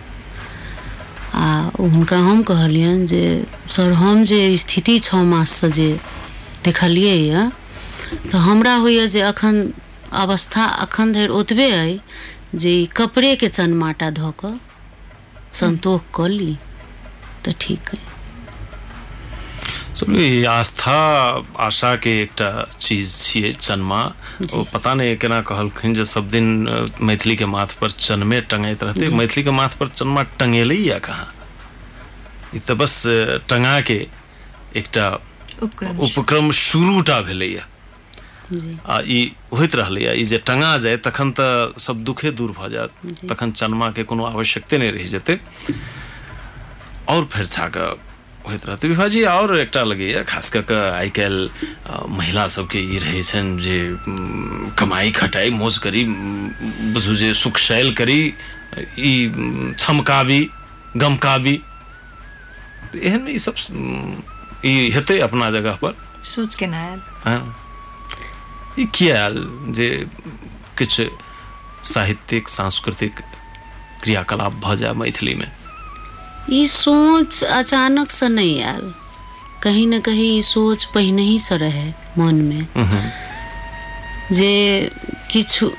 आ, 1.34 1.44
हुनका 1.78 2.18
हम 2.20 2.42
कहलियनि 2.42 3.06
जे, 3.06 3.22
सर, 3.68 3.92
हम 3.94 4.24
जे 4.24 4.40
स्थिति 4.56 4.98
छओ 4.98 5.22
माससँ 5.24 5.68
जे 5.78 5.88
देखलिए 6.64 7.14
यऽ 7.14 7.48
तऽ 8.30 8.38
हमरा 8.40 8.74
होइए 8.76 9.06
जे 9.08 9.20
अखन 9.22 9.56
अवस्था 10.22 10.64
अखन 10.84 11.12
धरि 11.12 11.28
ओतबे 11.40 11.70
अइ 11.72 11.98
जे 12.56 12.70
ई 12.72 12.86
कपड़ेके 12.96 13.48
चनमाटा 13.50 14.10
धऽ 14.12 14.30
कऽ 14.40 14.54
संतोष 15.54 16.00
कऽ 16.14 16.28
ली. 16.30 16.56
तऽ 17.44 17.52
ठीक 17.60 17.88
अइ। 17.90 18.11
ई 19.92 20.44
आस्था 20.48 20.96
आशा 21.60 21.94
के 22.00 22.10
एक 22.22 22.40
चीज़ 22.80 23.10
छे 23.22 23.52
चनमा। 23.52 24.02
ओ 24.56 24.62
पता 24.72 24.94
नहीं 24.94 25.16
केना 25.20 25.40
कहलखिन 25.44 25.94
जे 25.94 26.04
सब 26.04 26.30
दिन 26.30 26.46
मैथिली 27.00 27.36
के 27.36 27.46
माथ 27.46 27.76
पर 27.80 27.90
चनमे 27.90 28.40
टंगैत 28.48 28.82
रहते। 28.82 29.08
मैथिली 29.12 29.42
के 29.44 29.50
माथ 29.52 29.76
पर 29.78 29.88
चनमा 29.88 30.22
टंगेले 30.40 30.74
या 30.74 30.98
कहाँ? 30.98 31.28
ई 32.56 32.58
तऽ 32.58 32.74
बस 32.74 33.02
टंगा 33.48 33.80
के 33.84 33.98
एकटा 34.80 35.06
उपक्रम। 35.60 36.50
शुरूटा 36.50 37.20
भेलैया 37.28 37.66
आ 38.88 39.00
ई 39.04 39.20
होइत 39.52 39.74
रहलैया 39.76 40.12
ई 40.12 40.24
जे 40.24 40.38
टंगा 40.46 40.76
जाय 40.84 40.96
तखन 41.04 41.30
तऽ 41.36 41.78
सब 41.80 42.02
दुखे 42.04 42.30
दूर 42.32 42.50
भ 42.58 42.68
जायत। 42.72 43.28
तखन 43.28 43.52
चनमा 43.52 43.90
के 43.92 44.02
कोनो 44.08 44.24
आवश्यकते 44.24 44.78
नहीं 44.78 44.92
रहि 44.92 45.04
जेतै। 45.12 45.38
और 47.12 47.24
फिर 47.32 47.46
छाके 47.46 47.86
होइत 48.46 48.64
रहतै 48.66 48.88
विभाजी 48.88 49.22
और 49.24 49.56
एकटा 49.58 49.82
लगैया 49.84 50.22
खास 50.30 50.50
कऽ 50.50 50.62
कऽ 50.68 50.90
आइ 50.90 51.10
काल्हि 51.18 51.74
महिला 52.16 52.46
सबके 52.56 52.78
ई 52.78 52.98
रहै 53.04 53.22
छनि 53.22 53.60
जे 53.62 53.78
कमाई 54.78 55.10
खटाई 55.18 55.50
मौज 55.60 55.78
करी 55.84 56.04
बुझू 56.94 57.14
जे 57.22 57.32
सुख 57.42 57.58
शैल 57.66 57.92
करी 58.00 58.20
ई 58.98 59.12
छमकाबी 59.78 60.40
गमकाबी। 60.96 61.56
तऽ 62.92 62.98
एहन 63.08 63.28
ई 63.28 63.38
सब 63.38 63.54
ई 64.66 64.90
हेतै 64.94 65.18
अपना 65.28 65.50
जगह 65.50 65.78
पर। 65.82 65.94
सोच 66.34 66.54
के 66.54 66.66
ना 66.66 66.80
आयल। 66.86 67.00
हाँ। 67.24 67.42
ई 68.78 68.84
किया 68.94 69.22
आयल? 69.22 69.38
जे 69.78 69.88
किछु 70.78 71.04
साहित्यिक 71.92 72.48
सांस्कृतिक 72.48 73.20
क्रियाकलाप 74.02 74.52
भऽ 74.64 74.76
जाय 74.76 74.92
मैथिलीमे। 75.02 75.46
ई 76.50 76.66
सोच 76.68 77.42
अचानक 77.44 78.10
से 78.10 78.28
नहीं 78.28 78.62
आयल 78.62 78.92
कहीं 79.62 79.86
न 79.86 80.00
कहीं 80.06 80.36
ई 80.38 80.40
सोच 80.42 80.84
पहिने 80.94 81.22
ही 81.22 81.38
से 81.38 81.56
रहे 81.56 81.86
मन 82.18 82.34
में। 82.44 82.66
जे 84.32 84.90
किछु 85.30 85.70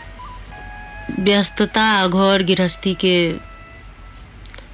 व्यस्तता 1.20 1.86
घर 2.08 2.44
गृहस्थी 2.50 2.94
के 3.04 3.16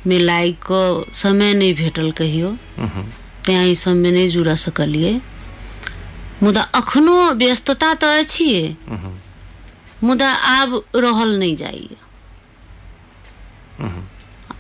में 0.08 0.19
लागि 0.19 0.51
कऽ 0.67 1.01
समय 1.22 1.53
नहीं 1.53 1.74
भेटल 1.75 2.12
कहियो। 2.19 2.50
तैँ 3.46 3.65
ई 3.69 3.75
सबमे 3.75 4.12
नहि 4.12 4.27
जुड़ऽ 4.36 4.55
सकलियै। 4.65 5.19
मुदा 6.43 6.62
अखनो 6.79 7.15
व्यस्तता 7.41 7.93
तऽ 8.01 8.19
अछिए 8.24 8.75
मुदा 10.03 10.29
आब 10.34 10.81
रहल 10.96 11.38
नहीं 11.39 11.55
जाइए 11.55 11.96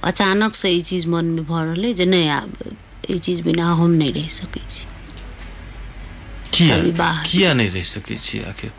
अचानक 0.03 0.55
से 0.55 0.69
ई 0.71 0.81
चीज़ 0.89 1.07
मन 1.07 1.25
में 1.25 1.43
भऽ 1.45 1.63
रहलै 1.65 1.93
जे 1.93 2.05
नहि 2.05 2.27
आब 2.29 2.53
ई 3.09 3.17
चीज़ 3.17 3.41
बिना 3.43 3.65
हम 3.81 3.89
नहि 4.01 4.11
रहि 4.11 4.27
सकै 4.29 4.61
छी। 4.67 4.85
किया। 6.53 6.77
किया 7.31 7.53
नहि 7.53 7.67
रहि 7.69 7.83
सकै 7.93 8.15
छी 8.17 8.39
आखिर? 8.51 8.71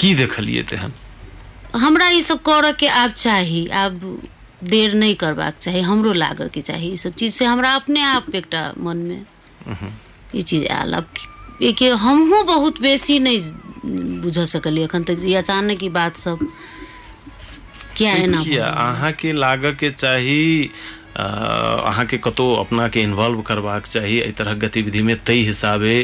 की 0.00 0.14
देखलियै 0.14 0.62
तेहन? 0.70 0.92
हमरा 1.82 2.08
ई 2.08 2.22
सब 2.22 2.42
करऽ 2.48 2.72
के 2.80 2.88
आब 3.02 3.10
चाही 3.24 3.66
आब 3.82 4.00
देर 4.72 4.94
नहि 4.94 5.14
करबाक 5.20 5.58
चाही 5.58 5.80
हमरो 5.90 6.12
लागऽ 6.12 6.48
के 6.54 6.60
चाही 6.60 6.90
ई 6.92 6.96
सब 6.96 7.14
चीज़ 7.20 7.34
से 7.34 7.44
हमरा 7.44 7.72
अपने 7.74 8.02
आप 8.02 8.34
एकटा 8.34 8.62
मन 8.78 8.96
में 9.08 9.24
ई 10.36 10.42
चीज़ 10.42 10.66
आयल। 10.72 10.92
अब 10.94 11.08
एक 11.70 11.82
हमहूँ 12.02 12.44
बहुत 12.46 12.80
बेसी 12.82 13.18
नहि 13.18 13.38
बुझऽ 14.22 14.44
सकलियै 14.46 14.84
एखन 14.84 15.02
तक 15.10 15.24
ई 15.26 15.34
अचानक 15.42 15.82
ई 15.84 15.88
बात 15.98 16.16
सब 16.16 16.46
किया 17.96 18.14
भऽ 18.14 18.42
किया 18.44 18.64
गेलै? 18.64 18.70
अहाँके 18.86 19.32
लागऽ 19.34 19.72
के 19.80 19.90
चाही 19.92 20.70
अ, 21.16 21.22
अहाँके 21.22 22.18
कतौ 22.24 22.44
अपना 22.56 22.86
के 22.88 23.00
इन्वॉल्व 23.02 23.40
करबाक 23.48 23.86
चाही 23.86 24.18
एहि 24.18 24.32
तरह 24.32 24.54
गतिविधि 24.64 25.02
में 25.02 25.14
ताहि 25.24 25.44
हिसाबे 25.46 25.96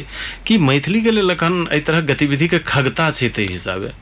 कि 0.47 0.59
मैथिली 0.61 1.00
के 1.02 1.11
लेल 1.11 1.30
एखन 1.30 1.66
एहि 1.73 1.80
तरह 1.80 2.00
गतिविधि 2.12 2.49
के 2.49 2.59
खगता 2.68 3.11
छै 3.11 3.28
ताहि 3.28 3.47
हिसाबे। 3.52 3.92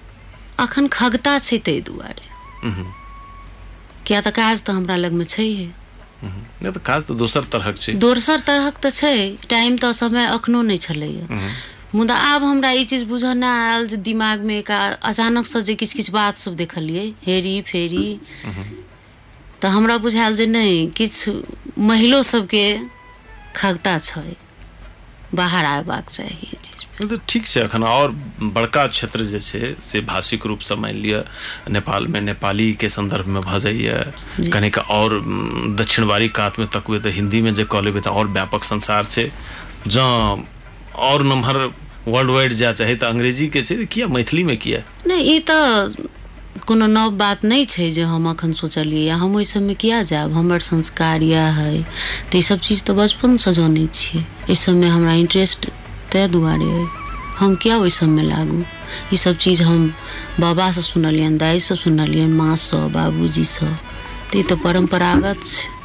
अखन 0.60 0.86
खगता 0.92 1.38
छै 1.38 1.58
ताहि 1.58 1.80
दुआरे। 1.80 2.26
किया 4.06 4.20
तऽ 4.20 4.30
काज 4.30 4.62
तऽ 4.62 4.72
हमरा 4.72 4.96
लगमे 4.96 5.24
छैहे। 5.26 5.66
नहि 6.24 6.70
तऽ 6.72 6.80
काज 6.86 7.04
तऽ 7.04 7.14
दोसर 7.22 7.44
तरहक 7.52 7.78
छै। 7.78 7.92
दोसर 8.04 8.40
तरहक 8.46 8.78
तऽ 8.82 8.90
छै 8.90 9.14
टाइम 9.48 9.76
तऽ 9.78 9.92
समय 9.92 10.26
अखनो 10.34 10.62
नहि 10.62 10.76
छलैया 10.78 11.26
मुदा 11.94 12.14
आब 12.30 12.42
हमरा 12.44 12.70
ई 12.72 12.84
चीज़ 12.90 13.04
बुझऽ 13.06 13.32
नहि 13.34 13.50
आयल 13.66 13.86
जे 13.88 13.96
दिमागमे 14.08 14.58
एक 14.58 14.70
अचानक 15.02 15.46
से 15.46 15.62
जे 15.62 15.74
किछु 15.82 15.96
किछु 15.96 16.12
बात 16.12 16.38
सब 16.38 16.56
देखलियै 16.56 17.04
हेरी 17.26 17.54
फेरी। 17.68 18.06
तऽ 19.62 19.68
हमरा 19.70 19.96
बुझायल 19.98 20.34
जे 20.36 20.46
नहि 20.46 20.86
किछु 20.96 21.32
महिलो 21.90 22.22
सबके 22.24 22.64
खगता 23.56 23.98
छै 24.00 24.26
बाहर 25.34 25.64
आयबाक 25.66 26.10
चाही 26.10 26.48
ई 26.48 26.56
चीज़। 26.64 26.84
नहि 27.00 27.08
तऽ 27.08 27.18
ठीक 27.28 27.46
छै 27.46 27.60
एखन 27.62 27.84
और 27.84 28.10
बड़का 28.52 28.86
क्षेत्र 28.88 29.24
जे 29.24 29.40
छै 29.40 29.74
से 29.82 30.00
भाषिक 30.10 30.46
रूपसँ 30.46 30.74
मानि 30.76 31.00
लिअ 31.00 31.20
नेपालमे 31.70 32.20
नेपाली 32.22 32.72
के 32.80 32.88
संदर्भमे 32.88 33.40
भऽ 33.40 33.58
जाइए। 33.60 34.50
कनिक 34.52 34.78
और 34.90 35.14
उम, 35.14 35.76
दक्षिणवारी 35.76 36.28
कातमे 36.34 36.66
तकबै 36.74 36.98
तऽ 37.00 37.12
हिन्दीमे 37.12 37.52
जे 37.52 37.64
कऽ 37.70 37.82
लेबै 37.82 38.00
तऽ 38.00 38.10
और 38.12 38.26
व्यापक 38.30 38.64
संसार 38.64 39.04
छै। 39.06 39.30
जँ 39.88 40.06
और 40.96 41.22
नम्हर 41.24 41.56
वर्ल्ड 42.08 42.30
वाइड 42.30 42.52
जाय 42.52 42.72
चाही 42.72 42.94
तऽ 42.96 43.06
अंग्रेज़ी 43.06 43.48
के 43.48 43.62
छै 43.62 43.84
किया 43.86 44.06
मैथिलीमे 44.08 44.56
किया? 44.56 44.80
नहि 45.06 45.38
तऽ 45.40 45.94
कोनो 46.66 46.86
नव 46.88 47.10
बात 47.16 47.44
नहि 47.44 47.64
छै 47.64 47.90
जे 47.90 48.02
हम 48.02 48.28
अखन 48.30 48.52
सोचलियै 48.52 49.16
हम 49.22 49.34
ओहि 49.36 49.44
सबमे 49.44 49.74
किया 49.74 50.02
जायब? 50.02 50.32
हमर 50.32 50.60
संस्कार 50.62 51.22
इएह 51.22 51.60
है, 51.60 51.82
तऽ 52.32 52.40
सब 52.42 52.58
चीज़ 52.60 52.82
तऽ 52.84 52.94
बचपनसँ 52.94 53.52
जानै 53.52 53.86
छियै। 53.92 54.22
एहि 54.22 54.54
सबमे 54.56 54.88
हमरा 54.88 55.12
इंटरेस्ट 55.14 55.66
ताहि 56.12 56.28
दुआरे 56.28 56.70
अइ। 56.72 56.86
हम 57.38 57.54
किया 57.56 57.76
ओहि 57.78 57.90
सबमे 57.90 58.22
लागू? 58.22 58.62
ई 59.12 59.16
सब 59.16 59.36
चीज़ 59.36 59.62
हम 59.62 59.80
बाबा 60.40 60.70
से 60.72 60.82
सुनलियनि 60.82 61.38
दाइसँ 61.38 61.76
सुनलियनि 61.76 62.32
माँसँ 62.34 62.82
बाबूजीसँ 62.90 63.70
तऽ 64.32 64.38
ई 64.38 64.42
तऽ 64.42 64.56
परम्परागत 64.64 65.44
छै। 65.44 65.75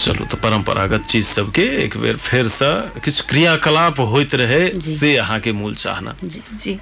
चलू 0.00 0.24
तऽ 0.30 0.36
परंपरागत 0.42 1.04
चीज़ 1.10 1.26
सबके 1.26 1.62
एक 1.84 1.96
बेर 2.02 2.16
फेरसँ 2.16 2.70
किछु 3.04 3.24
क्रियाकलाप 3.28 4.00
होइत 4.12 4.34
रहे 4.40 4.62
से 4.80 5.16
अहाँके 5.16 5.52
मूल 5.52 5.74
चाहना। 5.74 6.14
जी 6.22 6.42
जी। 6.54 6.78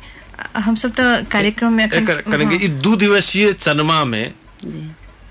हम 0.65 0.75
सब 0.77 0.91
तऽ 0.95 1.23
कार्यक्रम 1.33 1.73
में 1.73 1.85
एकर 1.85 2.21
कनिक 2.29 2.53
ई 2.63 2.69
दू 2.85 2.95
दिवसीय 2.97 3.53
चनमा 3.53 4.05
में 4.05 4.35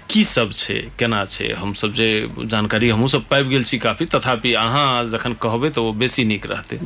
की 0.10 0.24
सब 0.24 0.52
छै 0.54 0.74
केना 1.00 1.24
छै? 1.26 1.48
हम 1.60 1.74
सब 1.74 1.94
जे 1.94 2.08
जानकारी 2.54 2.90
हमहूँ 2.90 3.08
सब 3.10 3.28
पाबि 3.30 3.50
गेल 3.50 3.64
छी 3.70 3.78
काफ़ी 3.86 4.06
तथापि 4.16 4.54
अहाँ 4.66 5.06
जखन 5.14 5.34
कहबे 5.42 5.70
तो 5.78 5.88
ओ 5.90 5.92
बेसी 6.02 6.26
नीक 6.26 6.46
रहतै। 6.52 6.80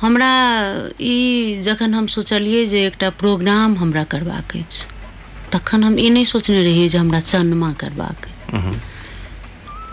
हमरा 0.00 0.32
ई 1.00 1.60
जखन 1.64 1.94
हम 1.94 2.06
सोचलियै 2.16 2.64
जे 2.72 2.84
एकटा 2.86 3.10
प्रोग्राम 3.20 3.76
हमरा 3.78 4.04
करबाक 4.12 4.56
अछि 4.56 4.84
तखन 5.52 5.84
हम 5.84 5.98
ई 5.98 6.10
नहि 6.16 6.24
सोचने 6.32 6.62
रहियै 6.62 6.88
जे 6.88 6.98
हमरा 6.98 7.20
चनमा 7.32 7.72
करबाक 7.84 8.26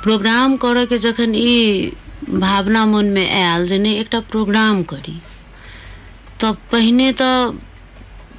प्रोग्राम 0.04 0.56
करऽके 0.58 0.98
जखन 0.98 1.36
ई 1.36 1.92
भावना 2.30 2.86
मनमे 2.86 3.26
आयल 3.32 3.68
जे 3.68 3.78
नहि 3.80 4.04
प्रोग्राम 4.14 4.82
करी। 4.84 5.20
तब 6.42 6.58
पहिने 6.72 7.12
तऽ 7.14 7.52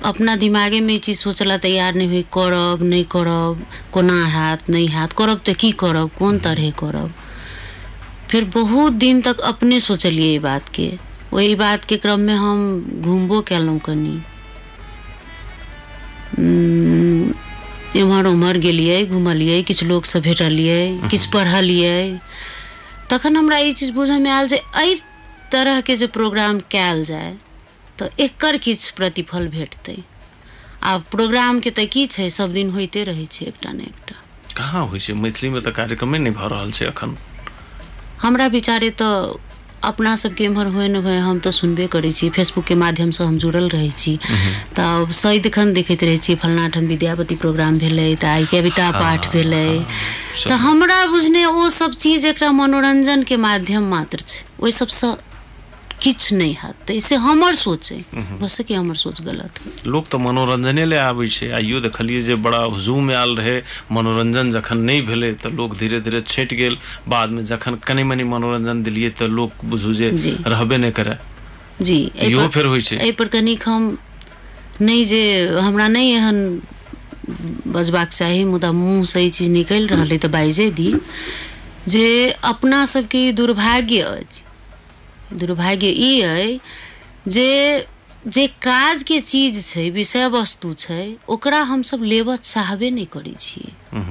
अपना 0.04 0.34
दिमागेमे 0.36 0.94
ई 0.94 0.98
चीज़ 0.98 1.18
सोचला 1.18 1.56
तैयार 1.56 1.94
नहि 1.94 2.06
होइ, 2.06 2.22
करब, 2.32 2.82
नहि 2.82 3.04
करब, 3.10 3.64
कोना 3.92 4.24
हैत 4.26 4.68
नहि 4.70 4.86
हैत 4.86 5.12
करब 5.12 5.40
तऽ 5.46 5.54
की 5.54 5.70
करब, 5.72 6.10
कोन 6.18 6.38
तरहे 6.38 6.70
करब। 6.78 7.12
फिर 8.30 8.44
बहुत 8.54 8.92
दिन 8.92 9.20
तक 9.22 9.40
अपने 9.44 9.80
सोचलिए 9.80 10.38
बात 10.38 10.68
के 10.68 10.92
वही 11.32 11.54
बात 11.54 11.84
के 11.84 11.96
क्रम 11.96 12.20
में 12.20 12.34
हम 12.34 13.00
घूमबो 13.02 13.40
केलहुँ 13.40 13.78
कनी। 13.78 14.20
एम्हर 17.96 18.26
उम्हर 18.28 18.58
गेलियै 18.64 18.96
घुमलियै 19.16 19.58
किछु 19.68 19.86
लोकसँ 19.86 20.20
भेटलियै 20.22 20.78
किछु 21.10 21.30
पढ़लियै 21.34 21.98
तखन 23.10 23.36
हमरा 23.36 23.58
ई 23.60 23.72
चीज़ 23.80 23.92
बुझयमे 23.98 24.30
आयल 24.30 24.48
जे 24.48 24.58
एहि 24.82 24.94
तरहके 25.52 25.96
जे 25.96 26.06
प्रोग्राम 26.12 26.58
कयल 26.70 27.04
जाय 27.04 27.30
तऽ 27.98 28.08
एकर 28.20 28.56
किछु 28.66 28.94
प्रतिफल 28.96 29.48
भेटतै। 29.50 29.96
आ 30.82 30.96
प्रोग्रामके 31.12 31.70
तऽ 31.70 31.86
की 31.88 32.04
छै 32.08 32.28
सब 32.30 32.52
दिन 32.52 32.70
होइते 32.70 33.04
रहै 33.10 33.26
छै 33.30 33.46
एकटा 33.46 33.72
ने 33.72 33.84
एकटा। 33.84 34.16
कहाँ 34.56 34.86
होइ 34.88 35.00
छै? 35.00 35.12
मैथिलीमे 35.22 35.60
तऽ 35.60 35.72
कार्यक्रमे 35.74 36.18
नहि 36.18 36.34
भऽ 36.34 36.48
रहल 36.48 36.70
छै 36.72 36.86
एखन। 36.88 37.16
हमरा 38.22 38.46
विचारे 38.48 38.90
तऽ 39.00 39.36
अपना 39.84 40.14
सबके 40.16 40.44
एम्हर 40.44 40.66
हुए 40.68 40.88
न 40.88 40.96
हुए 40.98 41.16
हम 41.20 41.38
तऽ 41.40 41.50
सुनबे 41.52 41.86
करै 41.88 42.10
छी। 42.12 42.28
फेसबुकके 42.30 42.74
माध्यमसँ 42.76 43.24
हम 43.24 43.38
जुड़ल 43.38 43.68
रहै 43.70 43.90
छी। 43.94 44.18
तऽ 44.76 45.12
सदिखन 45.14 45.72
देखैत 45.74 46.04
रहै 46.04 46.16
छी 46.18 46.34
फलना 46.36 46.68
ठाम 46.70 46.86
विद्यापति 46.86 47.34
प्रोग्राम 47.38 47.78
भेलै 47.78 48.08
तऽ 48.18 48.28
आइ 48.30 48.44
कविता 48.48 48.90
पाठ 48.94 49.30
भेलै। 49.32 49.66
तऽ 50.42 50.56
हमरा 50.60 51.04
बुझने 51.08 51.44
ओ 51.46 51.68
सब 51.70 51.92
चीज 51.96 52.24
एकटा 52.26 52.50
मनोरंजनके 52.54 53.36
माध्यम 53.38 53.88
मात्र 53.90 54.18
छै। 54.24 54.44
ओहि 54.58 54.72
सबसँ 54.74 55.14
किछु 56.04 56.36
नहि 56.36 56.52
हैत। 56.54 56.76
तऽ 56.82 57.00
से 57.00 57.14
हमर 57.18 57.54
सोच 57.56 57.92
अइ। 57.92 58.02
भऽ 58.38 58.48
सकै 58.50 58.74
हमर 58.74 58.96
सोच 58.96 59.20
गलत 59.22 59.60
है। 59.60 59.72
लोक 59.86 60.06
तऽ 60.08 60.18
मनोरंजने 60.18 60.84
ले 60.86 60.96
आबै 61.00 61.28
छै। 61.28 61.48
आइयो 61.52 61.80
देखलियै 61.80 62.20
जे 62.22 62.34
बड़ा 62.38 62.60
हुजूम 62.68 63.10
आयल 63.12 63.34
रहे। 63.36 63.56
मनोरंजन 63.92 64.50
जखन 64.50 64.78
नहि 64.82 65.00
भेलै 65.02 65.32
तऽ 65.36 65.52
लोक 65.52 65.76
धीरे 65.76 66.00
धीरे 66.00 66.20
छँटि 66.26 66.56
गेल। 66.56 66.76
बादमे 67.08 67.42
जखन 67.44 67.78
कनि 67.86 68.02
मनि 68.04 68.24
मनोरंजन 68.26 68.82
दिलियै 68.82 69.10
तऽ 69.14 69.28
लोक 69.30 69.64
बुझू 69.66 69.92
जे 69.94 70.10
रहबे 70.46 70.76
नहि 70.78 70.90
करे। 70.92 71.16
जी 71.80 71.98
इहो 72.22 72.40
पर- 72.40 72.52
फेर 72.52 72.66
होइ 72.66 72.80
छै। 72.82 72.96
एहि 72.98 73.12
पर 73.12 73.28
कनिक 73.28 73.68
हम 73.68 73.96
नहि 74.80 75.04
जे 75.04 75.22
हमरा 75.60 75.88
नहि 75.88 76.10
एहन 76.12 76.38
बजबाक 77.68 78.08
चाही। 78.10 78.44
मुदा 78.44 78.70
मुँहसँ 78.74 79.20
ई 79.20 79.28
चीज़ 79.30 79.50
निकलि 79.50 79.86
रहल 79.86 80.10
अइ 80.10 80.18
तऽ 80.18 80.28
बाइजे 80.30 80.70
दी। 80.72 80.88
जे 81.88 82.06
अपना 82.44 82.84
सबके 82.86 83.18
ई 83.28 83.32
दुर्भाग्य 83.32 84.00
अछि 84.02 84.43
दुर्भाग्य 85.32 85.88
ई 85.88 86.20
अइ 86.22 86.58
जे 87.28 87.86
जे 88.26 88.46
काजके 88.62 89.20
चीज़ 89.20 89.60
छै 89.66 89.88
विषय 89.90 90.26
वस्तु 90.28 90.72
छै 90.74 91.04
ओकरा 91.28 91.60
हमसब 91.70 92.02
लेबऽ 92.04 92.36
चाहबे 92.42 92.90
नहि 92.90 93.04
करै 93.12 93.34
छियै 93.38 94.04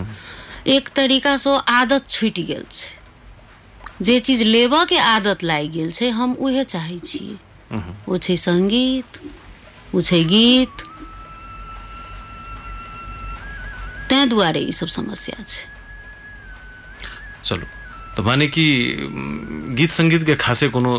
एक 0.75 0.89
तरीकासँ 0.95 1.55
आदत 1.71 2.09
छुटि 2.09 2.43
गेल 2.43 2.65
छै। 2.71 2.91
जे 4.01 4.19
चीज़ 4.19 4.43
लेबऽ 4.43 4.83
के 4.85 4.97
आदत 5.07 5.43
लागि 5.43 5.67
गेल 5.69 5.91
छै 5.91 6.09
हम 6.19 6.33
उहे 6.39 6.63
चाहै 6.75 6.99
छियै 7.05 7.37
ओ 8.09 8.17
छै 8.17 8.35
संगीत 8.37 9.19
ओ 9.95 10.01
छै 10.01 10.23
गीत। 10.25 10.83
तैँ 14.09 14.25
दुआरे 14.29 14.59
ई 14.61 14.71
सब 14.71 14.87
समस्या 14.95 15.43
छै। 15.43 15.67
चलू। 17.43 17.72
तऽ 18.17 18.23
माने 18.23 18.47
कि 18.47 18.65
गीत 19.75 19.91
संगीत 19.91 20.23
के 20.23 20.35
खासे 20.37 20.67
कोनो 20.69 20.93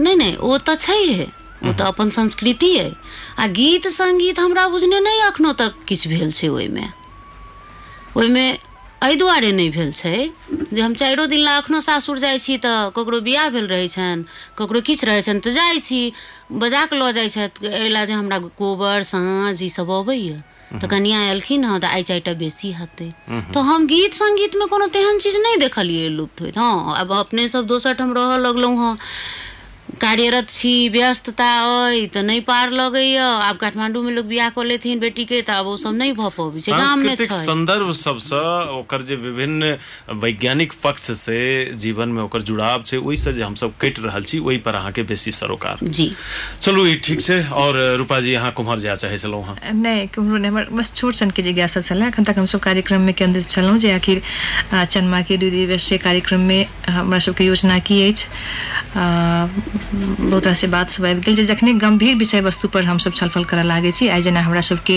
नहि 0.00 0.14
नहि 0.14 0.36
ओ 0.38 0.56
तऽ 0.60 0.76
छैहे 0.76 1.26
ओ 1.62 1.72
तऽ 1.72 1.84
अपन 1.86 2.08
संस्कृति 2.10 2.76
अइ 2.78 2.92
आ 3.38 3.46
गीत 3.52 3.86
संगीत 3.90 4.38
हमरा 4.38 4.66
बुझने 4.68 5.00
नहि 5.00 5.20
अखनो 5.22 5.52
तक 5.60 5.74
किछु 5.88 6.10
भेल 6.10 6.30
छै 6.32 6.48
ओहिमे। 6.48 6.86
ओहिमे 8.16 8.46
एहि 9.02 9.16
दुआरे 9.16 9.50
नहि 9.52 9.68
भेल 9.70 9.90
छै 9.92 10.12
जे 10.72 10.80
हम 10.80 10.94
चारिओ 10.94 11.26
दिन 11.26 11.40
ला 11.40 11.56
एखनो 11.58 11.80
सासुर 11.80 12.18
जाइ 12.18 12.38
छी 12.38 12.56
तऽ 12.58 12.90
ककरो 12.96 13.20
बियाह 13.20 13.48
भेल 13.50 13.66
रहै 13.66 13.88
छनि 13.88 14.24
ककरो 14.58 14.80
किछु 14.88 15.06
रहै 15.06 15.22
छनि 15.22 15.40
तऽ 15.40 15.54
जाइ 15.54 15.80
छी 15.82 16.00
बजा 16.56 16.84
कऽ 16.86 16.98
लऽ 16.98 17.12
जाइ 17.12 17.28
छथि। 17.28 17.66
एहि 17.72 17.88
लए 17.90 18.06
जे 18.06 18.12
हमरा 18.14 18.38
कोबर 18.56 19.02
साँझ 19.04 19.56
ई 19.62 19.68
सब 19.70 19.90
अबैया। 19.92 20.36
तऽ 20.74 20.86
कनिया 20.88 21.20
एलखिन 21.26 21.64
हँ 21.64 21.78
तऽ 21.80 21.86
आइ 21.88 22.02
चारिटा 22.04 22.32
बेसी 22.36 22.70
हेतै। 22.74 23.08
तऽ 23.50 23.60
हम 23.64 23.86
गीत 23.86 24.14
संगीतमे 24.14 24.66
कोनो 24.66 24.86
तेहन 24.90 25.18
चीज़ 25.18 25.36
नहि 25.38 25.56
देखलियै 25.58 26.08
लुप्त 26.10 26.40
होइत। 26.40 26.58
हँ, 26.58 26.94
आब 26.96 27.12
अपने 27.14 27.46
सब 27.48 27.66
दोसर 27.66 27.94
ठाम 27.94 28.12
रहऽ 28.14 28.38
लगलहुँ 28.38 28.76
हँ। 28.80 28.96
कार्यरत 30.00 30.48
छी 30.50 30.72
व्यस्तता 30.88 31.48
अइ 31.64 32.06
तऽ 32.14 32.22
नहि 32.22 32.40
पार 32.42 32.70
लगैया। 32.72 33.26
आब 33.40 33.56
काठमांडू 33.56 34.02
में 34.02 34.10
लोग 34.12 34.26
बियाह 34.26 34.48
कऽ 34.50 34.64
लेथिन 34.64 34.98
बेटी 35.00 35.24
के 35.24 35.40
तऽ 35.42 35.52
आब 35.54 35.66
ओ 35.66 35.76
सब 35.76 35.94
नहि 35.94 36.12
भऽ 36.14 36.30
पबै 36.32 36.60
छै 36.60 36.72
गाम 36.72 36.98
में 37.00 37.14
छै। 37.16 37.26
संदर्भ 37.28 37.90
सबसँ 37.94 38.40
ओकर 38.74 39.02
जे 39.02 39.16
विभिन्न 39.18 39.76
वैज्ञानिक 40.18 40.72
पक्ष 40.82 41.10
से 41.18 41.38
जीवन 41.76 42.08
में 42.10 42.22
ओकर 42.22 42.42
जुड़ाव 42.42 42.82
छै 42.84 42.96
ओहिसँ 42.98 43.32
जे 43.32 43.42
हमसब 43.42 43.74
कटि 43.80 44.02
रहल 44.02 44.24
छी 44.24 44.38
ओहि 44.40 44.58
पर 44.66 44.74
अहाँके 44.74 45.02
बेसी 45.04 45.30
सरोकार। 45.32 45.78
जी। 45.84 46.10
चलू 46.62 46.86
ई 46.86 46.94
ठीक 47.04 47.20
छै 47.20 47.40
और 47.54 47.78
रूपा 47.98 48.20
जी 48.20 48.34
अहाँ 48.34 48.52
कुम्हर 48.52 48.78
जाय 48.80 48.96
चाहै 48.96 49.18
छलहुँ 49.18 49.44
हँ? 49.46 49.56
नहि 49.74 50.06
कुम्हरो 50.14 50.36
नहि 50.38 50.48
हमर 50.48 50.68
बस 50.72 50.92
छोट 50.94 51.14
सनके 51.14 51.42
जिज्ञासा 51.42 51.80
छलै 51.82 52.06
एखन 52.08 52.24
तक 52.24 52.38
हमसब 52.38 52.60
कार्यक्रममे 52.60 53.12
केन्द्रित 53.12 53.48
छलहुँ 53.48 53.78
जे 53.78 53.92
आखिर 53.92 54.22
आ, 54.72 54.84
चन्माके 54.84 55.36
दू 55.36 55.50
दिवसीय 55.50 55.98
कार्यक्रममे 55.98 56.58
हमरा 56.88 57.18
सबके 57.26 57.44
योजना 57.44 57.78
की 57.88 58.00
अछि? 58.08 58.26
बहुत 59.92 60.46
रास 60.46 60.64
बात 60.64 60.90
सब 60.90 61.04
आबि 61.06 61.20
गेल 61.20 61.46
जखने 61.46 61.72
गम्भीर 61.78 62.14
विषय 62.16 62.40
वस्तु 62.40 62.68
पर 62.68 62.84
हमसब 62.84 63.12
छलफल 63.14 63.44
करऽ 63.44 63.62
लागै 63.64 63.90
छी, 63.92 64.08
आइ 64.08 64.22
जेना 64.22 64.40
हमरा 64.42 64.60
सबके 64.60 64.96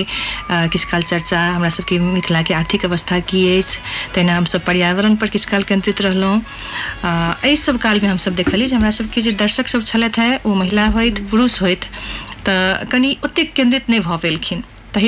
किछु 0.72 0.88
काल 0.91 1.01
चर्चा, 1.03 1.39
हमरा 1.56 1.70
सबके 1.70 2.00
मिथिलाके 2.00 2.53
आर्थिक 2.53 2.86
अवस्था 2.86 3.20
की 3.29 3.41
अछि 3.58 3.79
तहिना 4.15 4.38
हमसब 4.38 4.62
पर्यावरण 4.65 5.15
पर 5.22 5.29
किछु 5.29 5.50
काल 5.51 5.63
केन्द्रित 5.63 6.01
रहलहुँ। 6.01 6.41
एहि 7.45 7.58
सब 7.58 7.78
कालमे 7.78 8.08
हमसब 8.08 8.36
देखलियै 8.36 8.67
जे 8.67 8.76
हमरा 8.76 8.89
सबके 8.91 9.21
जे 9.21 9.32
दर्शक 9.43 9.67
सब 9.67 9.84
छलथि 9.86 10.21
है, 10.21 10.39
ओ 10.45 10.54
महिला 10.56 10.86
होइत, 10.95 11.19
पुरुष 11.32 11.62
होइत, 11.62 11.86
तऽ 12.45 12.86
कनि 12.91 13.15
ओतेक 13.26 13.54
केन्द्रित 13.54 13.89
नहि 13.89 14.00
भऽ 14.00 14.17
पेलखिन। 14.21 14.63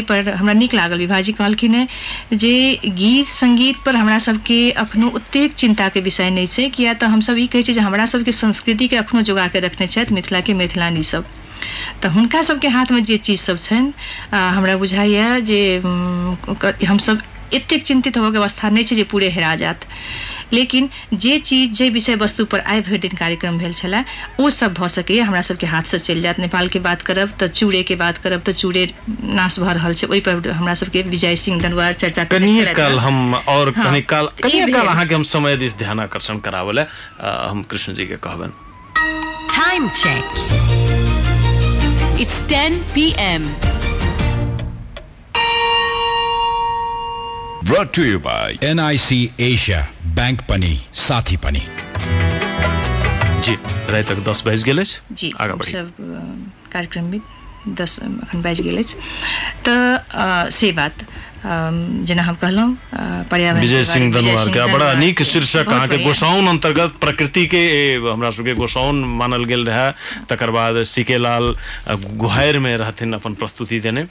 पर 0.09 0.29
हमरा 0.29 0.53
नीक 0.53 0.73
लागल 0.73 0.97
विभाजी 0.97 1.31
कहलखिन 1.31 1.75
है 1.75 1.87
जे 2.33 2.79
गीत 2.85 3.27
संगीत 3.27 3.75
पर 3.85 3.95
हमरा 3.95 4.17
सबके 4.19 4.59
अखनो 4.71 5.07
ओतेक 5.15 5.53
चिंता 5.53 5.89
के 5.89 6.01
विषय 6.01 6.29
नहीं 6.29 6.47
है 6.59 6.69
किया 6.69 6.93
तो 6.93 7.07
हम 7.07 7.21
सब 7.21 7.37
ई 7.37 7.47
कहै 7.47 7.63
जे 7.63 7.79
हमरा 7.79 8.05
सबके 8.05 8.31
संस्कृति 8.31 8.87
के 8.87 8.95
अखनो 8.95 9.21
जोगा 9.21 9.47
के 9.47 9.59
रखने 9.59 9.87
छथि 9.87 10.13
मिथिला 10.13 10.39
के 10.39 10.53
मैथिलानी 10.53 11.03
सब। 11.03 11.25
तो 12.03 12.09
हुनका 12.09 12.41
सबके 12.41 12.67
हाथमे 12.67 13.01
जे 13.01 13.17
चीज़ 13.17 13.41
सब 13.41 13.57
छन 13.57 13.93
हमरा 14.33 14.75
बुझाइए 14.77 15.41
जे 15.41 15.77
हम 16.87 16.97
सब 16.97 17.21
एतेक 17.53 17.83
चिंतित 17.85 18.17
होबऽ 18.17 18.31
के 18.31 18.37
अवस्था 18.37 18.69
नहि 18.69 18.83
छै 18.83 18.95
जे 18.95 19.03
पूरे 19.13 19.29
हेरा 19.37 19.55
जायत 19.61 19.85
लेकिन 20.53 20.89
जे 21.13 21.37
चीज़ 21.39 21.71
जे 21.79 21.89
विषय 21.95 22.15
वस्तु 22.21 22.45
पर 22.51 22.59
आइ 22.73 22.81
भरि 22.81 22.97
दिन 23.05 23.11
कार्यक्रम 23.17 23.57
भेल 23.57 23.73
छलै 23.81 24.03
ओ 24.39 24.49
सब 24.49 24.73
भऽ 24.79 24.87
सकैए 24.93 25.19
हमरा 25.29 25.41
सबके 25.49 25.67
हाथ 25.73 25.91
से 25.93 25.99
चलि 25.99 26.21
जायत 26.21 26.39
नेपाल 26.39 26.67
के 26.75 26.79
बात 26.87 27.01
करब 27.09 27.33
तऽ 27.39 27.47
चूड़े 27.59 27.81
के 27.91 27.95
बात 28.03 28.17
करब 28.23 28.41
तऽ 28.45 28.53
चूड़े 28.61 28.87
नाश 29.39 29.59
भऽ 29.59 29.73
रहल 29.73 29.93
छै 30.01 30.19
पर 30.29 30.49
हमरा 30.51 30.73
सबके 30.81 31.01
विजय 31.13 31.35
सिंह 31.43 31.61
दनवार 31.61 31.93
चर्चा 32.05 32.23
काल 32.33 32.99
हम 32.99 33.33
और 33.35 33.73
हाँ, 33.77 33.85
कनि 33.85 34.01
काल 34.13 34.29
ई 34.39 34.41
कनिए 34.41 34.65
काल 34.65 34.81
भेल। 34.81 34.87
अहाँके 34.87 35.15
हम 35.15 35.23
समय 35.35 35.55
दिस 35.57 35.77
ध्यान 35.77 35.99
आकर्षण 35.99 36.39
करावल 36.49 36.85
हम 37.21 37.63
कृष्ण 37.69 37.93
जी 38.01 38.05
के 38.07 38.15
कहबन 38.27 38.57
Time 39.51 39.85
check. 39.99 40.35
It's 42.23 42.37
10 42.51 42.77
p.m. 42.93 43.47
Brought 47.69 47.93
to 47.93 48.03
you 48.03 48.17
by 48.17 48.57
NIC 48.63 49.33
Asia. 49.37 49.81
Bank 50.15 50.47
Pani 50.47 50.71
Sathi 50.91 51.37
Pani. 51.37 51.61
जी 53.45 53.55
तक 54.03 54.23
दस 54.27 54.41
जी 55.11 55.31
आगाँ 55.39 55.57
बढ़ी 55.57 55.71
सब 55.71 55.91
कार्यक्रम 56.71 57.05
में 57.11 57.19
दस 57.77 57.99
अखन 57.99 58.41
से 60.57 60.71
बात 60.81 61.05
जेना 61.43 62.23
हम 62.23 62.35
कहलहुँ 62.35 63.25
पर्यावरण 63.31 63.61
विजय 63.61 63.83
सिंह 63.83 64.11
दनवार 64.13 64.47
के 64.49 64.65
बड़ा 64.73 64.93
नीक 64.95 65.23
शीर्षक 65.23 65.69
अहाँके 65.69 65.97
गोसाउन 66.03 66.47
अंतर्गत 66.47 66.93
प्रकृति 67.01 67.45
के 67.47 67.61
हमरा 68.03 68.29
सबके 68.31 68.53
गोसाउन 68.55 69.03
मानल 69.17 69.43
गेल 69.45 69.65
रहे। 69.65 69.91
तकर 70.29 70.51
बाद 70.51 70.81
सीके 70.85 71.17
लाल 71.17 71.55
गुहारि 72.17 72.59
में 72.59 72.75
रहथिन 72.77 73.13
अपन 73.13 73.33
प्रस्तुति 73.39 73.79
देने। 73.79 74.05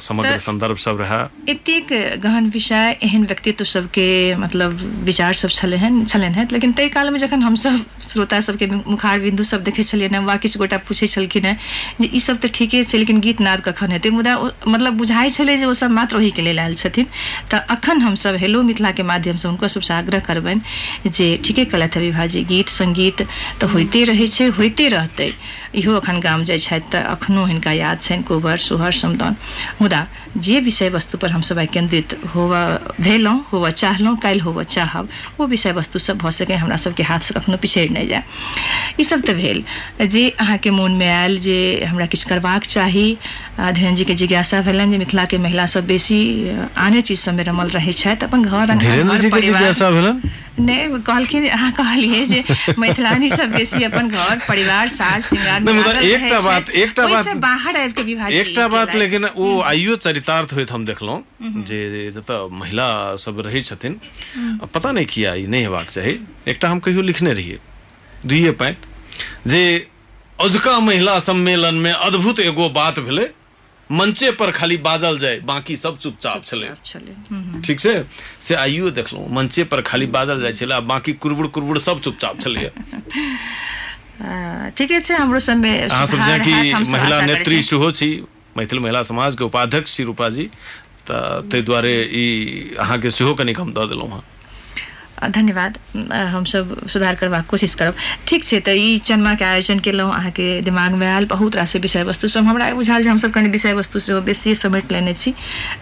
समग्र 0.00 0.38
संदर्भ 0.38 0.76
सब 0.78 1.00
रहे। 1.00 1.52
एतेक 1.52 1.92
गहन 2.22 2.50
विषय 2.50 2.96
एहन 3.02 3.24
व्यक्तित्व 3.24 3.64
सबके 3.64 4.08
मतलब 4.36 4.70
विचार 5.04 5.32
सब 5.34 5.50
छलै 5.50 5.76
हन 5.78 6.04
छलनि 6.04 6.34
हेँ 6.34 6.46
लेकिन 6.52 6.72
ताहि 6.72 6.88
कालमे 6.90 7.18
जखन 7.18 7.42
हमसब 7.42 7.84
श्रोता 8.02 8.40
सबके 8.40 8.66
मुखार 8.66 9.18
बिंदु 9.20 9.44
सब 9.44 9.64
देखे 9.64 9.82
छलियै 9.82 10.08
ने 10.12 10.18
वा 10.28 10.36
किछु 10.36 10.58
गोटा 10.58 10.78
पूछै 10.84 11.06
छलखिन 11.06 11.46
जे 12.00 12.06
ई 12.06 12.20
सब 12.20 12.38
तऽ 12.42 12.48
ठीके 12.54 12.84
छै 12.84 12.98
लेकिन 12.98 13.20
गीत 13.20 13.40
नाद 13.40 13.60
कखन 13.62 13.92
हेतै? 13.92 14.10
मुदा 14.10 14.32
मतलब 14.66 14.92
बुझाइ 14.98 15.30
छलै 15.30 15.56
जे 15.58 15.64
ओ 15.64 15.72
सब 15.74 15.90
मात्र 15.94 16.16
ओहिके 16.16 16.42
लिए 16.42 16.58
आयल 16.58 16.74
छथिन। 16.74 17.06
तऽ 17.50 17.58
अखन 17.70 18.00
हमसब 18.02 18.34
हेलो 18.36 18.62
माध्यम 19.04 19.36
से 19.36 19.48
हुनको 19.48 19.68
सबसे 19.68 19.94
आग्रह 19.94 20.18
करबनि 20.20 21.10
जे 21.10 21.26
ठीके 21.44 21.64
कहलथि 21.66 22.00
विभाजी 22.00 22.42
गीत 22.44 22.68
संगीत 22.70 23.22
तऽ 23.60 23.66
होते 23.74 24.04
रहै 24.04 24.26
छै, 24.28 24.46
होइते 24.50 24.88
रहतै। 24.88 25.28
इहो 25.80 25.94
अखन 26.00 26.20
गाम 26.20 26.44
जाइ 26.44 26.58
छथि 26.58 26.88
तऽ 26.92 27.02
अखनो 27.14 27.44
हिनका 27.46 27.72
याद 27.72 28.00
छनि 28.02 28.22
कोबर 28.28 28.56
सोहर 28.66 28.92
समदान 29.02 29.36
मुदा 29.80 30.06
जे 30.36 30.60
विषय 30.60 30.88
वस्तु 30.96 31.18
पर 31.18 31.30
हमसब 31.30 31.58
आइ 31.58 31.66
केंद्रित 31.74 32.16
होबऽ 32.34 33.02
भेलहुँ 33.02 33.44
होबऽ 33.52 33.70
चाहलहुँ 33.82 34.16
काल्हि 34.22 34.40
होबऽ 34.46 34.64
चाहब 34.74 35.08
ओ 35.40 35.46
विषय 35.46 35.72
वस्तु 35.78 35.98
सब 35.98 36.18
भऽ 36.18 36.30
सकै 36.38 36.54
हमरा 36.62 36.76
सबके 36.84 37.02
हाथ 37.10 37.20
से 37.28 37.34
कखनो 37.34 37.56
पिछड़ि 37.62 37.88
नहि 37.88 38.06
जाय। 38.08 38.22
ई 39.00 39.04
सब 39.04 39.20
तऽ 39.26 39.34
भेल 39.34 39.64
जे 40.14 40.28
अहाँके 40.40 40.70
मोनमे 40.70 41.08
आयल 41.08 41.38
जे 41.46 41.58
हमरा 41.88 42.06
किछु 42.06 42.28
करबाक 42.28 42.64
चाही 42.74 43.06
धीरेन्द्र 43.58 43.94
जी 43.96 44.04
के 44.04 44.14
जिज्ञासा 44.14 44.60
भेलनि 44.66 44.92
जे 44.92 44.98
मिथिला 44.98 45.24
के 45.30 45.38
महिला 45.38 45.66
सब 45.74 45.86
बेसी 45.86 46.20
आने 46.86 47.00
चीज़ 47.02 47.20
सबमे 47.20 47.42
रमल 47.50 47.68
रहै 47.76 47.92
छथि 47.92 48.26
अपन 48.26 48.42
घर 48.42 48.72
अङ्गना, 50.58 50.74
घर 50.88 50.88
परिवार- 50.88 50.98
जिज्ञासा 50.98 51.02
कहलखिन 51.06 51.46
अहाँ 51.50 51.70
कहलिए 51.78 52.24
जे 52.26 52.42
मैथिलानी 52.78 53.28
सब 53.30 53.52
बेसी 53.52 53.82
अपन 53.84 54.08
घर 54.08 54.38
परिवार 54.48 54.88
साज 54.96 55.22
श्रृंगार 55.28 55.60
में 55.60 55.72
नहि, 55.72 56.10
एकटा 56.14 56.40
बात- 56.40 56.70
एकटा 56.70 57.06
बात- 57.08 57.36
बाहर 57.42 57.76
आबि 57.80 57.92
के 57.92 58.02
विभाजी 58.02 58.36
एकटा 58.38 58.66
बात 58.74 58.94
लेकिन 58.96 59.24
ओ 59.36 59.60
आइयो 59.72 59.96
चरितार्थ 60.06 60.52
होइत 60.54 60.70
हम 60.72 60.84
जे 61.70 62.10
जतऽ 62.14 62.38
महिला 62.60 62.86
सब 63.24 63.40
रहै 63.46 63.62
छथिन 63.70 63.98
पता 64.74 64.92
नहि 64.92 65.04
किया 65.14 65.34
ई 65.34 65.46
नहि 65.46 65.62
हेबाक 65.62 65.88
चाही। 65.90 66.18
एकटा 66.48 66.68
हम 66.68 66.78
कहियो 66.86 67.02
लिखने 67.10 67.32
रहियै 67.40 67.58
दुइये 68.26 68.50
पैंत 68.62 68.86
जे 69.54 69.62
अजुका 70.44 70.78
महिला 70.80 71.18
सम्मेलन 71.30 71.74
में 71.86 71.92
अद्भुत 71.92 72.40
एगो 72.40 72.68
बात 72.78 72.98
भेलै 73.08 73.26
मंचे 73.92 74.30
पर 74.40 74.50
खाली 74.50 74.76
बाजल 74.84 75.18
जाय 75.18 75.38
बाकी 75.44 75.76
सब 75.76 75.98
चुपचाप 75.98 76.44
छलै 76.46 76.68
हम्म। 77.30 77.60
ठीक 77.60 77.80
छै 77.80 77.94
से 78.40 78.54
आइयो 78.54 78.90
देखलहुँ 78.98 79.28
मंचे 79.34 79.64
पर 79.72 79.80
खाली 79.88 80.06
बाजल 80.16 80.40
जाइ 80.42 80.52
छलै 80.52 80.74
आ 80.74 80.80
बाकी 80.92 81.12
कुरबुर 81.24 81.46
कुरबुर 81.56 81.78
सब 81.78 82.00
चुपचाप 82.00 82.40
छलैए 82.40 82.70
आ, 84.22 84.68
ठीके 84.78 85.00
छै 85.00 85.14
हमरो 85.16 85.38
सबमे 85.40 85.76
अहाँ 85.80 86.06
सब 86.06 86.18
सुधार 86.18 86.38
जेकि 86.38 86.72
महिला 86.92 87.20
नेत्री। 87.26 87.62
सेहो 87.62 87.90
छी 87.90 88.08
मैथिल 88.56 88.78
महिला 88.80 89.02
समाज 89.02 89.36
के 89.36 89.44
उपाध्यक्ष 89.44 89.96
छी 89.96 90.02
रूपा 90.04 90.28
जी 90.36 90.44
तऽ 91.08 91.40
ताहि 91.50 91.62
दुआरे 91.62 91.94
ई 92.14 92.76
अहाँके 92.80 93.10
सेहो 93.10 93.34
कनि 93.34 93.52
हम 93.58 93.72
दऽ 93.74 93.86
देलहुँ 93.88 94.10
हँ। 94.10 94.22
धन्यवाद। 95.26 95.78
आ, 96.12 96.18
हमसब 96.26 96.86
सुधार 96.88 97.14
करबाक 97.14 97.46
कोशिश 97.46 97.74
करब। 97.74 97.94
ठीक 98.28 98.44
छै 98.44 98.58
तऽ 98.60 98.76
ई 98.76 98.96
चनमा 99.00 99.34
के 99.34 99.44
आयोजन 99.44 99.78
केलहुँ। 99.80 100.12
अहाँके 100.14 100.46
दिमागमे 100.62 101.06
आयल 101.08 101.24
बहुत 101.26 101.56
रास 101.56 101.76
विषय 101.78 102.02
वस्तु 102.04 102.28
सब। 102.28 102.44
हमरा 102.44 102.70
बुझायल 102.74 103.02
जे 103.02 103.08
हमसब 103.10 103.32
कनि 103.32 103.48
विषय 103.48 103.72
वस्तु 103.74 103.98
सेहो 104.00 104.20
बेसी 104.22 104.54
समेट 104.56 104.92
लेने 104.92 105.14
छी 105.14 105.34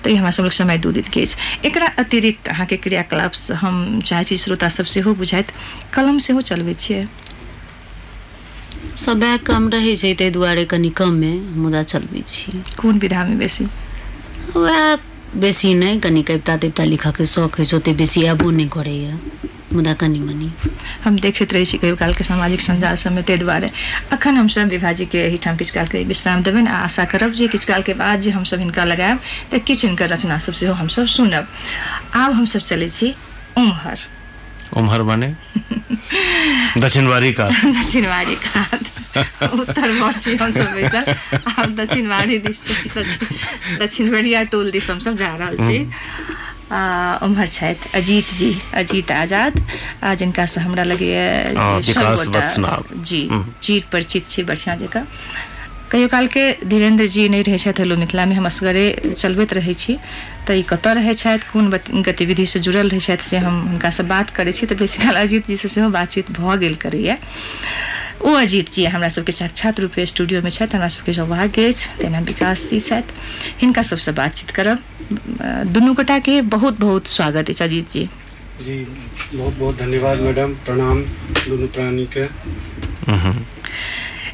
तऽ 0.05 0.11
ई 0.11 0.15
हमरा 0.17 0.31
सब 0.31 0.45
लग 0.45 0.51
समय 0.53 0.79
दू 0.79 0.93
दिन 0.93 1.05
के 1.13 1.23
अछि। 1.23 1.37
एकरा 1.63 1.87
अतिरिक्त 1.99 2.49
अहाँके 2.49 2.77
क्रियाकलाप 2.79 3.33
हम 3.57 4.01
चाहै 4.03 4.25
छी 4.25 4.37
श्रोता 4.39 4.69
सब 4.71 4.85
सेहो 4.89 5.15
बुझाइत। 5.17 5.53
कलम 5.95 6.19
सेहो 6.21 6.41
चलबै 6.43 6.75
छियै। 6.77 7.07
समय 8.97 9.37
कम 9.45 9.69
रहै 9.71 9.95
छै 9.97 10.13
ताहि 10.15 10.31
दुआरे 10.31 10.65
कनि 10.67 10.91
कमे 10.95 11.33
मुदा 11.59 11.83
चलबै 11.87 12.23
छी। 12.27 12.53
कोन 12.77 12.99
विधामे 12.99 13.37
बेसी? 13.37 13.65
वएह 14.57 14.97
बेसी 15.33 15.73
नहीं 15.75 16.01
कनी 16.01 16.23
कविता 16.23 16.57
तविता 16.57 16.85
लिखऽके 16.85 17.25
शौक 17.25 17.59
है 17.59 17.65
ओतेक 17.75 17.97
बेसी 17.97 18.23
अयबो 18.23 18.51
नहीं 18.51 18.69
करे 18.69 19.17
मुदा 19.73 19.93
कनी 19.97 20.21
मनी। 20.21 20.51
हम 21.05 21.19
देखैत 21.19 21.53
रहे 21.53 21.65
छी, 21.65 21.79
कहियो 21.79 21.97
कालके 21.97 22.25
सामाजिक 22.25 22.61
संजाल 22.61 22.97
सबमे 22.97 23.23
ते 23.25 23.37
दुआरे। 23.41 23.71
अखन 24.13 24.37
हम 24.37 24.49
सब 24.49 24.69
विभाजी 24.69 24.69
के 24.69 24.77
विभाजीके 24.77 25.19
एहिठाम 25.19 25.57
किछु 25.57 25.75
कालके 25.75 26.05
विश्राम 26.05 26.43
देबनि 26.43 26.69
आ 26.69 26.85
आशा 26.85 27.05
करब 27.09 27.33
जे 27.33 27.49
किछु 27.49 27.67
कालके 27.67 27.95
बाद 27.97 28.21
जे 28.21 28.31
हमसब 28.31 28.59
हिनका 28.61 28.85
लगायब, 28.85 29.19
तऽ 29.51 29.59
किछु 29.59 29.89
हिनकर 29.89 30.09
रचना 30.13 30.39
सब 30.39 30.53
सेहो 30.53 30.75
हमसब 30.77 31.07
सुनब। 31.09 31.49
आब 32.15 32.33
हमसब 32.33 32.61
चलै 32.61 32.89
छी 32.89 33.15
उम्हर। 33.57 34.12
उम्हर 34.77 35.03
माने 35.03 35.29
दक्षिणवारी 36.81 37.33
का। 37.33 37.49
दक्षिणवाड़ी 37.49 38.35
कात 38.45 38.83
उत्तर 39.53 39.91
हमसब 40.43 40.73
बैसल 40.75 41.05
आब 41.53 41.75
दक्षिणवाड़ी 41.77 42.39
दिस 42.39 42.65
छी। 42.65 42.89
दक्षिण 42.89 43.79
दक्षिणवरिया 43.79 44.43
टोल 44.53 44.71
दिस 44.71 44.91
हमसब 44.91 45.17
जा 45.17 45.35
रहल 45.37 45.57
छी। 45.67 45.79
आ, 46.73 47.19
उम्हर 47.23 47.49
छथि 47.49 47.91
अजीत 47.95 48.33
जी 48.39 48.51
अजीत 48.75 49.11
आज़ाद 49.13 49.55
जिनका 50.19 50.47
से 50.47 50.61
हमरा 50.61 50.85
लगैए 50.85 51.53
जे 51.53 51.93
हम्म। 53.29 53.45
चीर 53.63 53.85
परिचित 53.93 54.29
छी 54.31 54.43
बढ़िया 54.49 54.77
जकाँ। 54.77 55.05
कहियो 55.93 56.09
काल 56.09 56.27
के 56.35 56.43
धीरेन्द्र 56.67 57.07
जी 57.07 57.29
नहीं 57.29 57.45
रहे 57.45 57.59
छथि 57.59 57.83
हेलो 57.83 57.97
मिथिला 57.97 58.25
में 58.27 58.35
हम 58.37 58.47
असगरे 58.47 58.85
चलबैत 59.13 59.53
रहै 59.55 59.75
छी। 59.75 59.97
तऽ 60.49 60.57
ई 60.59 60.63
कतऽ 60.65 60.93
रहै 60.95 61.15
छथि 61.15 61.51
कोन 61.53 61.69
बत- 61.71 61.91
गतिविधि 62.07 62.47
से 62.47 62.61
जुड़ल 62.61 62.89
रहै 62.89 63.01
छथि 63.01 63.29
से 63.29 63.37
हम 63.39 63.61
हुनका 63.69 63.91
से 63.93 64.03
बात 64.09 64.31
करै 64.37 64.53
छी। 64.53 64.67
तऽ 64.67 64.77
बेसी 64.79 65.03
काल 65.03 65.17
अजीत 65.17 65.47
जी 65.47 65.57
से 65.57 65.69
सेहो 65.69 65.89
बातचीत 65.91 66.31
भऽ 66.33 66.57
गेल 66.59 66.75
करैए 66.79 67.17
ओ 68.23 68.33
अजीत 68.37 68.73
जी 68.73 68.85
हमरा 68.87 69.09
सबके 69.11 69.33
साक्षात 69.33 69.81
रूपे 69.81 70.07
स्टूडियोमे 70.07 70.51
छथि 70.51 70.77
हमरा 70.77 70.89
सबके 70.89 71.13
सौभाग्य 71.13 71.67
अछि 71.69 71.89
तेना 72.01 72.21
विकास 72.23 72.67
जी 72.71 72.81
छथि। 72.81 73.15
हिनका 73.61 73.83
सबसँ 73.83 74.13
बातचीत 74.15 74.51
करब। 74.51 74.83
दुनू 75.73 75.93
गोटाके 75.95 76.41
बहुत 76.51 76.81
बहुत 76.81 77.07
स्वागत 77.09 77.51
अछि 77.51 77.65
अजीत 77.65 77.91
जी। 77.93 78.09
जी 78.61 78.77
बहुत 79.35 79.55
बहुत 79.55 79.77
धन्यवाद 79.77 80.21
मैडम 80.21 80.55
प्रणाम 80.65 81.03
दुनू 81.49 81.67
प्राणी 81.69 82.07
के 82.17 82.27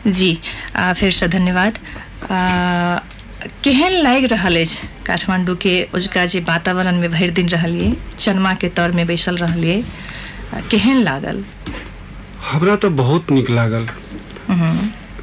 जी 0.07 0.39
आ, 0.77 0.93
फिर 0.93 1.13
से 1.13 1.29
धन्यवाद। 1.29 1.79
केहन 3.65 3.93
लागि 4.03 4.27
रहा 4.27 4.49
अछि 4.49 4.89
काठमांडू 5.07 5.55
के 5.63 5.75
उजका 5.95 6.25
जे 6.27 6.41
वातावरण 6.41 7.01
में 7.01 7.11
भरि 7.11 7.31
दिन 7.31 7.49
रहलियै 7.49 7.93
चनमा 8.19 8.55
के 8.55 8.69
तौर 8.69 8.93
में 8.93 9.07
बैसल 9.07 9.39
आ, 9.39 10.61
केहन 10.71 10.97
लागल? 11.03 11.45
हमरा 12.51 12.77
तो 12.77 12.91
बहुत 12.91 13.31
निक 13.31 13.51
लागल। 13.51 13.87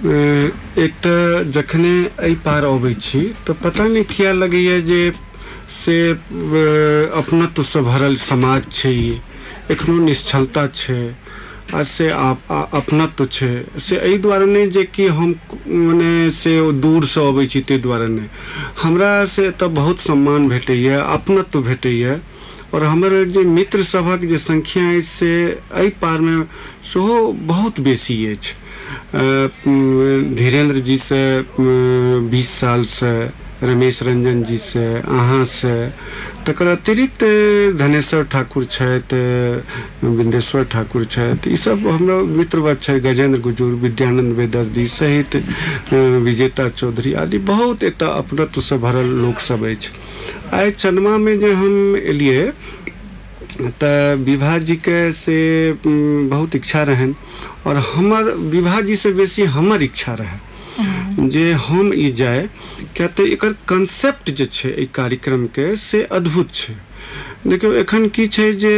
ए, 0.05 0.51
एक 0.77 0.93
तऽ 1.05 1.43
जखने 1.51 1.93
एहि 2.23 2.35
पार 2.45 2.63
अबै 2.63 2.93
छी 2.93 3.21
तऽ 3.47 3.53
पता 3.63 3.83
नहीं 3.87 4.03
किया 4.03 4.31
लगैए 4.33 4.81
जे 4.81 5.01
से 5.69 5.95
ए, 6.11 6.15
अपनत्व 7.15 7.63
से 7.63 7.81
भरल 7.81 8.15
समाज 8.15 8.71
छै 8.71 8.91
ई। 8.91 9.21
एखनो 9.71 9.97
निश्चलता 10.05 10.67
छै। 10.67 10.99
आ 10.99 11.24
से 11.73 12.09
आप- 12.09 12.51
आ- 12.51 12.67
अपनत्व 12.73 13.25
छै। 13.25 13.65
से 13.79 13.97
एहि 13.97 14.17
दुआरे 14.17 14.45
नहि 14.45 14.67
जे 14.67 14.83
कि 14.83 15.07
हम 15.07 15.35
मने 15.67 16.31
से 16.31 16.71
दूर 16.71 17.05
से 17.05 17.27
अबै 17.27 17.45
ताहि 17.45 17.77
दुआरे 17.77 18.07
नहि। 18.07 18.27
हमरा 18.81 19.25
से 19.25 19.47
एतऽ 19.47 19.67
बहुत 19.67 19.99
सम्मान 19.99 20.49
भेटैए, 20.49 20.87
अपनत्व 20.87 21.61
भेटैए, 21.61 22.21
और 22.73 22.83
हमर 22.83 23.23
जे 23.23 23.39
मित्र 23.39 23.83
सभक 23.83 24.25
जे 24.25 24.37
संख्या 24.37 24.89
अछि, 24.89 25.01
से 25.01 25.59
एहि 25.73 25.89
पारमे 25.89 26.43
सेहो 26.83 27.31
बहुत 27.31 27.79
बेसी 27.79 28.25
अछि। 28.25 28.53
धीरेन्द्र 30.35 30.75
जी 30.75 30.97
से 30.97 31.45
बीस 32.19 32.49
साल 32.49 32.83
से 32.83 33.44
रमेश 33.63 34.01
रंजन 34.03 34.43
जी 34.43 34.57
से, 34.57 34.85
अहाँ 34.99 35.43
से। 35.45 35.89
तकर 36.45 36.67
अतिरिक्त 36.67 37.23
धनेश्वर 37.79 38.23
ठाकुर 38.27 38.63
बिंदेश्वर 40.03 40.63
ठाकुर 40.65 41.05
छथि, 41.05 41.49
ई 41.49 41.55
सब 41.55 41.87
हमरा 41.87 42.15
मित्रवत 42.35 42.81
छै, 42.81 42.99
गजेंद्र 42.99 43.39
गुजूर 43.41 43.73
विद्यानंद 43.79 44.35
वेदर्दी 44.37 44.87
सहित 44.87 45.35
विजेता 45.93 46.67
चौधरी 46.69 47.13
आदि। 47.15 47.37
बहुत 47.47 47.83
अपनत्व 48.03 48.61
से 48.61 48.77
भरल 48.77 49.07
लोक 49.23 49.39
सब 49.39 49.63
आइ 50.53 50.71
चनमा 50.71 51.17
जे 51.37 51.53
हम 51.53 51.95
तऽ 53.79 54.15
विभा 54.19 54.57
जी 54.57 54.75
के 54.77 55.11
से 55.13 55.37
बहुत 56.27 56.55
इच्छा 56.55 56.83
रहन। 56.83 57.15
और 57.67 57.75
हमर 57.93 58.23
जी 58.81 58.95
से 58.95 59.11
बेसी 59.11 59.43
हमर 59.47 59.83
इच्छा 59.83 60.13
रहे। 60.13 60.37
जे 61.19 61.51
हम 61.65 61.93
ई 61.93 62.09
तऽ 63.17 63.27
एकर 63.33 63.53
कंसेप्ट 63.67 64.29
जे 64.39 64.45
छै 64.47 64.69
के 65.55 65.75
से 65.77 66.03
अद्भुत 66.17 66.51
छै। 66.53 66.73
देखियौ, 67.45 67.71
एखन 67.75 68.05
की 68.09 68.25
छै 68.27 68.45
जे 68.53 68.71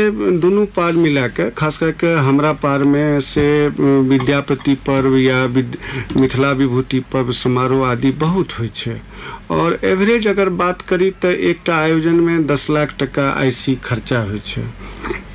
दुनू 0.43 0.63
पार 0.75 0.93
मिला 0.95 1.27
के 1.29 1.49
खास 1.55 1.77
करके 1.77 2.07
हमरा 2.19 2.51
पार 2.59 2.83
में 2.85 3.19
से 3.23 3.45
विद्यापति 4.09 4.73
पर्व 4.83 5.15
या 5.17 5.37
मिथिला 5.47 6.51
विभूति 6.53 6.99
पर्व 7.13 7.31
समारोह 7.33 7.87
आदि 7.89 8.11
बहुत 8.19 8.59
होइ 8.59 8.69
छै। 8.75 8.99
और 9.51 9.79
एवरेज 9.85 10.27
अगर 10.27 10.49
बात 10.59 10.81
करी 10.89 11.09
तऽ 11.21 11.33
एकटा 11.49 11.75
आयोजन 11.77 12.19
में 12.19 12.45
दस 12.45 12.69
लाख 12.69 12.95
टका 12.99 13.29
आईसी 13.31 13.75
खर्चा 13.83 14.19
छै। 14.45 14.63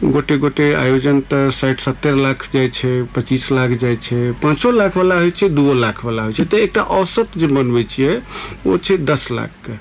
गोटे 0.04 0.36
गोटे 0.38 0.72
आयोजन 0.74 1.20
तऽ 1.30 1.50
साठि 1.52 1.82
सत्तरि 1.82 2.22
लाख 2.22 2.46
जाइ 2.52 2.68
छै, 2.68 2.92
पच्चीस 3.14 3.50
लाख 3.52 3.70
जाइ 3.80 3.96
छै, 3.98 4.20
पाँचो 4.42 4.70
लाख 4.72 4.96
वाला 4.96 5.18
होइ 5.18 5.30
छै, 5.30 5.48
दूओ 5.50 5.74
लाख 5.74 6.04
वाला 6.04 6.22
होइ 6.22 6.32
छै। 6.32 6.44
तऽ 6.44 6.58
एकटा 6.58 6.82
औसत 6.98 7.38
जे 7.38 7.46
बनबै 7.48 7.84
छै 7.88 8.96
दस 9.04 9.30
तऽ 9.30 9.50
छै 9.66 9.78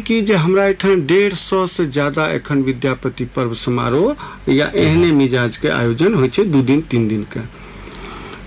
कि 0.00 0.20
हमरा 0.32 0.64
एहिठाम 0.64 1.02
डेढ़ 1.06 1.32
सौ 1.32 1.66
से 1.66 1.84
ज़्यादा 1.86 2.26
एखन 2.30 2.62
विद्यापति 2.62 3.24
पर्व 3.36 3.54
समारोह 3.54 4.52
या 4.52 4.70
एहने 4.76 5.12
मिजाज 5.12 5.56
के 5.56 5.68
आयोजन 5.68 6.14
हो 6.14 6.28
दू 6.44 6.62
दिन, 6.62 6.80
तीन 6.80 7.08
दिनके। 7.08 7.40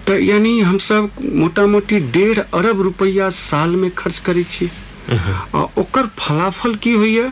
तऽ 0.08 0.20
यानी 0.20 0.60
हमसब 0.60 1.10
मोटा 1.34 1.66
मोटी 1.68 2.00
डेढ़ 2.12 2.40
अरब 2.40 2.82
रुपया 2.82 3.30
साल 3.32 3.76
में 3.76 3.90
खर्च 3.92 4.18
करै 4.20 4.44
छी। 4.44 4.70
आ 5.10 5.62
ओकर 5.78 6.08
फलाफल 6.20 6.76
की 6.76 6.92
हो? 6.94 7.30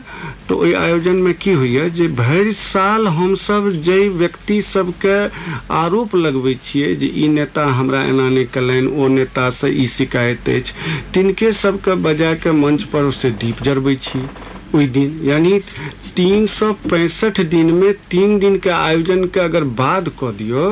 तो 0.48 0.56
ओहि 0.56 0.72
आयोजनमे 0.74 1.32
की 1.32 1.52
होइए 1.52 1.88
जे 1.90 2.06
भरि 2.08 2.52
साल 2.52 3.06
हमसब 3.08 3.70
जाहि 3.84 4.08
व्यक्ति 4.08 4.60
सबके 4.62 5.16
आरोप 5.74 6.16
लगबै 6.16 6.54
छियै 6.64 6.94
जे 6.94 7.06
ई 7.06 7.28
नेता 7.28 7.66
हमरा 7.72 8.02
एना 8.02 8.28
नहि 8.28 8.44
कयलनि, 8.44 8.86
ओ 8.86 9.08
नेतासँ 9.08 9.68
ई 9.70 9.86
शिकायत 9.86 10.48
अछि। 10.48 10.72
तिनके 11.14 11.52
सबके 11.52 11.94
बजा 12.02 12.34
के 12.34 12.52
मंच 12.52 12.82
पर 12.92 13.10
से 13.12 13.30
दीप 13.30 13.62
जरबे 13.62 13.94
छी। 13.94 14.20
ओहि 14.74 14.86
दिन 14.96 15.20
यानी 15.24 15.58
तीन 16.16 16.44
सौ 16.46 16.72
पैंसठ 16.90 17.40
दिन 17.50 17.70
में 17.74 17.92
तीन 18.10 18.38
दिन 18.38 18.58
के 18.64 18.70
आयोजन 18.70 19.24
के 19.34 19.40
अगर 19.40 19.64
बाद 19.80 20.08
कऽ 20.20 20.32
दियौ 20.38 20.66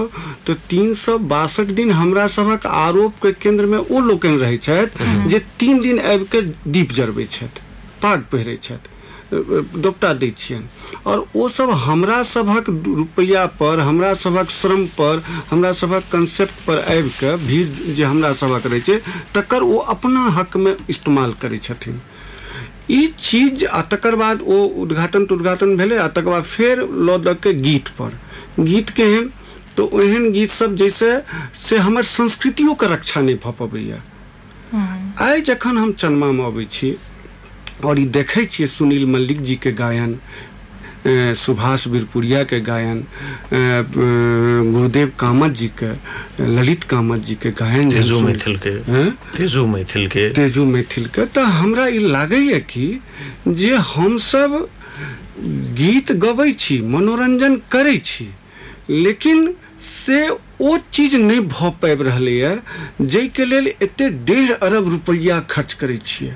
तऽ 0.47 0.55
तीन 0.71 0.93
सौ 1.01 1.17
बासठ 1.33 1.73
दिन 1.81 1.91
हमरा 1.93 2.27
सभक 2.37 2.67
आरोप 2.67 3.19
के 3.23 3.33
केंद्र 3.45 3.67
में 3.67 3.79
ओ 3.79 4.01
लोकनि 4.01 4.37
रहै 4.39 4.57
छथि 4.69 5.29
जे 5.29 5.39
तीन 5.59 5.81
दिन 5.81 6.01
आबि 6.13 6.25
के 6.35 6.43
दीप 6.77 6.93
जरबै 7.01 7.25
छथि 7.31 7.67
पाग 8.03 8.25
पहिरै 8.33 8.57
छथि 8.63 8.97
दोपटा 9.31 10.13
दै 10.21 10.31
छियनि। 10.39 10.67
और 11.07 11.25
ओ 11.37 11.49
सब 11.55 11.71
हमरा 11.81 12.23
सभक 12.29 12.69
रुपैया 12.99 13.45
पर 13.61 13.81
हमरा 13.81 14.13
सभक 14.21 14.51
श्रम 14.51 14.85
पर 15.01 15.23
हमरा 15.51 15.73
सभक 15.81 16.05
कंसेप्ट 16.13 16.67
पर 16.67 16.79
आबि 16.93 17.11
के 17.19 17.35
भीड़ 17.47 17.95
जे 17.95 18.05
हमरा 18.05 18.33
सभक 18.43 18.67
रहै 18.67 18.81
छै 18.81 19.01
तकर 19.35 19.63
ओ 19.63 19.77
अपना 19.97 20.23
हक 20.39 20.57
में 20.57 20.77
इस्तेमाल 20.91 21.33
करै 21.43 21.59
छथिन। 21.69 22.01
ई 22.91 23.07
चीज़ 23.19 23.65
आ 23.67 23.81
तकर 23.93 24.15
बाद 24.17 24.43
ओ 24.43 24.57
उद्घाटन 24.83 25.25
तुद्घाटन 25.31 25.77
भेलै 25.77 25.97
आ 25.97 26.07
तकर 26.17 26.31
बाद 26.31 26.43
फेर 26.45 26.81
लऽ 27.09 27.17
दऽ 27.25 27.35
के 27.43 27.53
गीत 27.67 27.89
पर। 27.99 28.13
गीत 28.61 28.91
केहन? 29.01 29.31
तो 29.77 29.85
ओहन 29.95 30.31
गीत 30.33 30.51
सब 30.51 30.75
जैसे 30.77 31.11
से 31.65 31.77
हमर 31.87 32.03
संस्कृतियों 32.03 32.75
के 32.75 32.87
रक्षा 32.93 33.21
नहीं 33.21 33.37
भऽ 33.45 33.53
पबैया। 33.59 34.01
आइ 35.25 35.41
जखन 35.49 35.79
हम 35.79 35.93
चन्मा 35.93 36.31
में 36.33 36.45
अबै 36.47 36.65
छी 36.71 36.97
और 37.85 37.99
ई 38.01 38.05
देखै 38.17 38.45
छियै 38.45 38.67
सुनील 38.69 39.07
मल्लिक 39.15 39.43
जी 39.49 39.57
के 39.63 39.73
गायन 39.83 40.19
सुभाष 41.07 41.87
बिरपुरिया 41.89 42.43
के 42.51 42.61
गायन 42.61 43.05
गुरुदेव 43.53 45.13
कामत 45.21 45.53
जी 45.59 45.69
के 45.83 45.91
ललित 46.57 46.85
कामत 46.91 47.21
जी 47.25 47.35
के 47.43 47.51
गायन 47.61 47.91
तेजू 47.91 48.21
मैथिल 48.21 48.57
के। 48.67 48.71
हैं? 48.93 49.11
तेजू 49.37 49.67
मैथिल 49.67 50.07
के। 50.09 50.29
तेजू 50.35 50.65
मैथिल 50.65 51.07
के। 51.15 51.25
तो 51.35 51.41
हमरा 51.59 51.87
ई 51.87 51.99
लागैए 51.99 52.59
कि 52.71 52.87
जे 53.49 53.75
हमसब 53.95 54.69
गीत 55.79 56.13
गबै 56.25 56.53
छी 56.59 56.81
मनोरंजन 56.95 57.57
करै 57.73 57.97
छी 58.05 58.29
लेकिन 58.91 59.55
से 59.81 60.29
ओ 60.61 60.77
चीज़ 60.93 61.17
नहि 61.17 61.41
भऽ 61.41 61.71
पाबि 61.83 62.05
रहलैए 62.05 62.55
जाहिके 63.01 63.45
लेल 63.45 63.67
एते 63.83 64.09
डेढ़ 64.29 64.51
अरब 64.53 64.89
रुपैआ 64.91 65.39
खर्च 65.51 65.73
करै 65.81 65.99
छियै। 66.05 66.33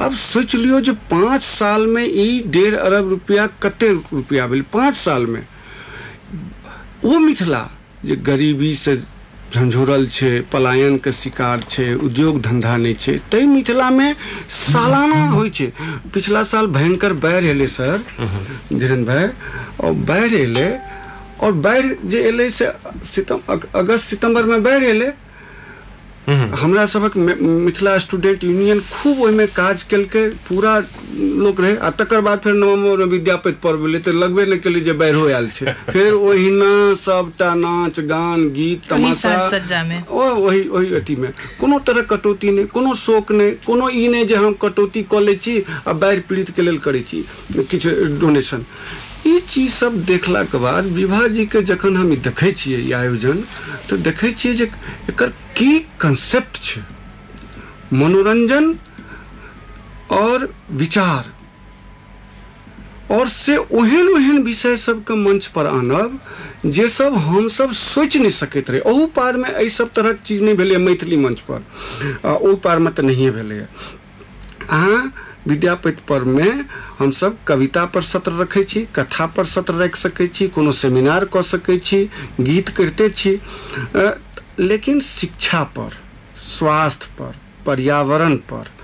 आब 0.00 0.14
सोचि 0.16 0.56
लियौ 0.58 0.80
जे 0.80 0.92
पाँच 1.10 1.42
सालमे 1.42 2.04
ई 2.04 2.40
डेढ़ 2.56 2.74
अरब 2.74 3.08
रुपैआ 3.08 3.46
कते 3.62 3.90
रुपैआ 3.92 4.46
भेल? 4.46 4.62
पाँच 4.72 4.94
सालमे। 4.96 5.42
ओ 7.04 7.18
मिथिला 7.26 7.62
जे 8.04 8.16
गरीबी 8.30 8.72
से 8.74 8.96
झंझोरल 9.52 10.06
छै 10.08 10.32
पलायनके 10.52 11.12
शिकार 11.12 11.60
छै 11.68 11.92
उद्योग 12.08 12.40
धंधा 12.42 12.76
नहि 12.76 12.94
छै 12.94 13.18
ताहि 13.30 13.46
मिथिलामे 13.46 14.08
सालाना 14.48 15.20
होइ 15.36 15.50
छै। 15.50 15.70
पिछला 16.14 16.42
साल 16.50 16.66
भयंकर 16.76 17.12
बाढ़ि 17.24 17.48
एलै 17.48 17.66
सर। 17.76 17.96
धीरेन्द्र 18.72 19.04
भाई 19.12 19.28
और 19.84 19.92
बाढ़ि 20.08 20.36
एलै 20.42 20.68
और 21.42 21.52
बाढ़ि 21.66 21.94
जे 22.10 22.22
एलै 22.28 22.48
से 22.50 22.70
सितम 23.12 23.40
अग- 23.50 23.68
अगस्त 23.82 24.08
सितंबरमे 24.08 24.58
बाढ़ि 24.68 24.86
एलै। 24.86 25.12
हमरा 26.60 26.84
सबक 26.90 27.16
मिथिला 27.16 27.96
स्टूडेंट 28.04 28.44
यूनियन 28.44 28.80
खूब 28.92 29.20
ओहिमे 29.22 29.46
काज 29.58 29.82
केलकै 29.90 30.22
पूरा 30.48 30.72
लोक 31.42 31.60
रहे। 31.60 31.76
आ 31.76 31.90
तकर 32.00 32.20
बाद 32.28 32.38
फेर 32.44 32.54
नवंबर 32.54 32.98
में 32.98 33.06
विद्यापति 33.12 33.52
पर्व 33.62 33.84
भेलै 33.84 33.98
तऽ 34.08 34.12
लगबे 34.22 34.46
नहि 34.46 34.58
केलै 34.64 34.80
जे 34.88 34.92
बाढ़िओ 35.02 35.26
आयल 35.28 35.48
छै। 35.58 35.74
फेर 35.92 36.12
ओहिना 36.14 36.70
सबटा 37.04 37.52
नाच 37.62 38.00
गान 38.10 38.48
गीत 38.58 38.88
तमाशा 38.90 39.36
साज-सज्जा 39.38 39.82
में। 39.84 39.98
ओ 40.10 40.24
वही 40.42 40.62
वही 40.68 40.94
अथीमे 41.00 41.28
कोनो 41.60 41.78
तरह 41.86 42.02
कटौती 42.14 42.50
नहि 42.58 42.64
कोनो 42.74 42.94
शोक 43.04 43.32
नहि 43.32 43.50
कोनो 43.66 43.88
ई 43.90 44.08
नहि 44.08 44.24
जे 44.32 44.42
हम 44.42 44.58
कटौती 44.66 45.02
कऽ 45.14 45.20
लै 45.28 45.34
छी 45.46 45.54
आ 45.86 45.92
बाढ़ि 46.02 46.20
पीड़ितके 46.28 46.62
लेल 46.62 46.78
करै 46.88 47.00
छी 47.06 47.24
किछु 47.70 47.90
डोनेशन। 48.20 48.66
चीज़ 49.26 49.72
सब 49.72 50.04
देखलाके 50.04 50.58
बाद 50.58 50.84
विवाह 50.84 51.26
जी 51.28 51.46
के 51.46 51.62
जखन 51.62 51.96
हम 51.96 52.16
देखै 52.16 52.52
छियै 52.52 52.92
आयोजन 52.92 53.44
तो 53.88 53.96
देखै 53.96 54.32
छियै 54.32 54.54
जे 54.54 54.70
एकर 55.10 55.28
की 55.28 55.78
कंसेप्ट 56.00 56.62
छै। 56.62 56.80
मनोरंजन 57.92 58.74
और 60.10 60.54
विचार। 60.70 61.36
और 63.10 63.28
से 63.28 63.56
ओहन 63.56 64.08
ओहन 64.08 64.42
विषय 64.42 64.76
सबके 64.76 65.14
मंच 65.14 65.46
पर 65.46 65.66
आनब, 65.66 66.20
जे 66.66 66.88
सब 66.88 67.14
हमसब 67.14 67.72
सोचि 67.72 68.18
नहि 68.18 68.30
सकैत 68.30 68.70
रहे। 68.70 68.80
ओहू 68.80 69.06
पारमे 69.06 69.48
एहि 69.48 69.68
सब 69.68 69.92
तरहक 69.92 70.20
चीज़ 70.26 70.42
नहीं 70.42 70.76
मैथिली 70.76 71.16
मंच 71.16 71.40
पर। 71.40 71.64
आ 72.26 72.38
पार 72.54 72.78
में 72.78 72.92
नहिए 73.00 73.30
भेलैए। 73.30 73.66
अहाँ 74.70 75.12
विद्यापति 75.46 76.02
पर्वमे 76.08 76.50
हमसब 76.98 77.38
कविता 77.46 77.84
पर 77.86 78.02
सत्र 78.02 78.32
रखै 78.32 78.62
छी, 78.62 78.80
कथा 78.96 79.26
पर 79.26 79.44
सत्र 79.46 79.74
राखि 79.74 79.98
सकै 79.98 80.26
छी, 80.26 80.48
कोनो 80.48 80.72
सेमिनार 80.74 81.24
कऽ 81.32 81.42
सकै 81.44 81.78
छी, 81.78 82.04
गीत 82.40 82.68
करिते 82.76 83.08
छी। 83.10 83.38
लेकिन 84.60 85.00
शिक्षा 85.02 85.62
पर, 85.76 85.90
स्वास्थ्य 86.48 87.14
पर, 87.18 87.34
पर्यावरण 87.66 88.36
पर 88.50 88.74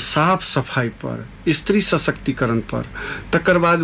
साफ़ 0.00 0.44
सफ़ाई 0.44 0.88
पर, 1.02 1.26
स्त्री 1.48 1.80
सशक्तिकरण 1.80 2.60
पर, 2.70 2.86
तकर 3.32 3.58
बाद 3.58 3.80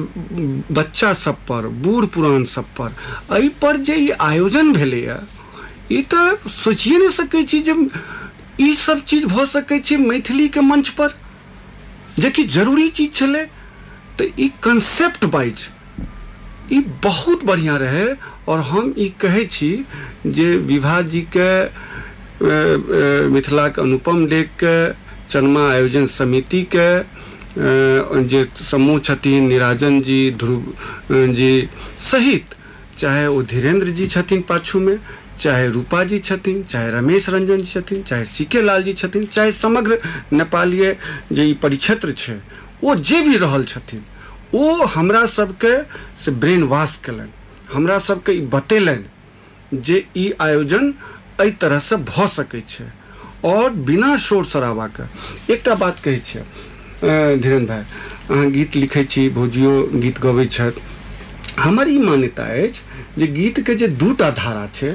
बच्चा 0.72 1.12
सब 1.14 1.36
पर, 1.48 1.66
बूढ़ 1.82 2.06
पुरान 2.06 2.44
सब 2.44 2.64
पर, 2.78 2.94
एहि 3.32 3.48
पर 3.62 3.76
जे 3.78 3.94
ई 3.96 4.08
आयोजन 4.10 4.72
भेलैए, 4.72 5.18
ई 5.92 6.02
तऽ 6.04 6.48
सोचिए 6.52 6.98
नहि 6.98 7.08
सकै 7.10 7.42
छी 7.44 7.60
जे 7.60 7.74
ई 8.60 8.74
सब 8.76 9.04
चीज़ 9.04 9.26
भऽ 9.26 9.44
सकै 9.46 9.78
छै 9.80 9.96
मैथिलीके 9.98 10.60
मंच 10.62 10.88
पर। 10.98 11.14
जेकि 12.18 12.44
ज़रूरी 12.56 12.88
चीज़ 12.98 13.10
छलै 13.18 13.44
ई 14.40 14.48
कंसेप्ट 14.62 15.24
वाइज 15.34 15.68
बहुत 17.04 17.44
बढ़िया 17.44 17.76
रहे 17.84 18.04
और 18.52 18.60
हम 18.70 18.94
कहै 19.20 19.44
छी 19.54 19.70
जे 20.36 20.46
विभा 20.70 21.00
जी 21.14 21.20
के 21.36 21.48
अ, 21.64 23.28
मिथिलाके 23.34 23.80
अनुपम 23.82 24.26
डेक 24.28 24.50
के 24.62 24.76
चनमा 25.32 25.68
आयोजन 25.70 26.06
समिति 26.14 26.62
के 26.74 26.88
जे 28.30 28.42
समूह 28.70 28.98
छथिन 29.08 29.44
निराजन 29.48 30.00
जी 30.08 30.18
ध्रुव 30.42 31.34
जी 31.38 31.52
सहित 32.10 32.54
चाहे 32.98 33.26
ओ 33.26 33.42
धीरेन्द्र 33.52 33.88
जी 33.98 34.06
छथिन 34.14 34.40
पाछूमे 34.48 34.96
चाहे 35.38 35.68
रूपा 35.68 36.02
जी 36.04 36.18
छथिन, 36.18 36.62
चाहे 36.62 36.90
रमेश 36.90 37.28
रंजन 37.28 37.58
जी 37.58 37.66
छथिन, 37.66 38.02
चाहे 38.02 38.24
सी 38.24 38.44
के 38.44 38.62
लाल 38.62 38.82
जी 38.82 38.92
छथिन, 38.92 39.24
चाहे 39.26 39.52
समग्र 39.52 39.98
नेपालीय 40.32 40.96
जे 41.32 41.52
परिक्षेत्र 41.62 42.12
छै, 42.12 42.38
ओ 42.84 42.94
जे 42.94 43.20
भी 43.22 43.36
रहल 43.36 43.64
छथिन, 43.64 44.02
ओ 44.54 44.84
हमरा 44.94 45.24
सबके 45.26 45.74
से 46.16 46.30
ब्रेन 46.32 46.62
वॉश 46.64 46.96
कयलनि 47.04 47.32
हमरा 47.72 47.98
सबके 47.98 48.32
ई 48.32 48.40
बतेलनि 48.52 49.78
जे 49.80 50.04
ई 50.16 50.32
आयोजन 50.40 50.92
एहि 51.40 51.50
तरहसँ 51.60 51.96
भऽ 52.04 52.26
सकै 52.28 52.62
छै। 52.68 52.84
और 53.44 53.70
बिना 53.88 54.16
शोर 54.16 54.44
शराबाके, 54.44 55.02
एकटा 55.52 55.74
बात 55.74 55.98
कहै 56.04 56.18
धीरेन्द्र 57.02 57.66
भाई 57.66 57.82
अहाँ 58.30 58.50
गीत 58.50 58.76
लिखै 58.76 59.04
छी, 59.04 59.28
भौजियो 59.30 59.72
गीत 59.94 60.20
गबै 60.20 60.44
छथि। 60.46 60.80
हमर 61.58 61.88
ई 61.88 61.98
मान्यता 61.98 62.44
अछि 62.62 62.80
जे 63.18 63.26
गीतके 63.34 63.74
जे 63.74 63.88
दू 64.00 64.12
टा 64.14 64.30
धारा 64.38 64.66
छै 64.74 64.92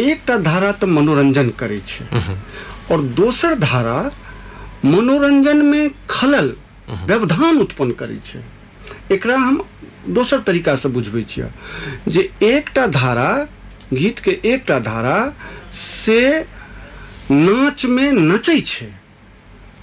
एकटा 0.00 0.36
धारा 0.38 0.70
तऽ 0.72 0.86
मनोरंजन 0.88 1.48
करै 1.58 1.80
छै। 1.86 2.04
और 2.90 3.00
दोसर 3.18 3.54
धारा 3.58 3.98
मनोरंजन 4.84 5.64
में 5.66 5.90
खलल 6.10 6.54
व्यवधान 6.88 7.58
उत्पन्न 7.60 7.92
करै 8.00 8.18
छै। 8.24 8.40
एकरा 9.14 9.36
हम 9.38 9.60
दोसर 10.08 10.38
तरीकासँ 10.46 10.88
बुझबै 10.92 11.22
छियै 11.24 11.48
जे 12.08 12.22
एकटा 12.42 12.86
धारा 12.96 13.28
गीतके 13.92 14.32
एकटा 14.44 14.78
धारा 14.80 15.16
से 15.72 16.20
नाचमे 17.30 18.10
नचै 18.12 18.60
छै 18.62 18.90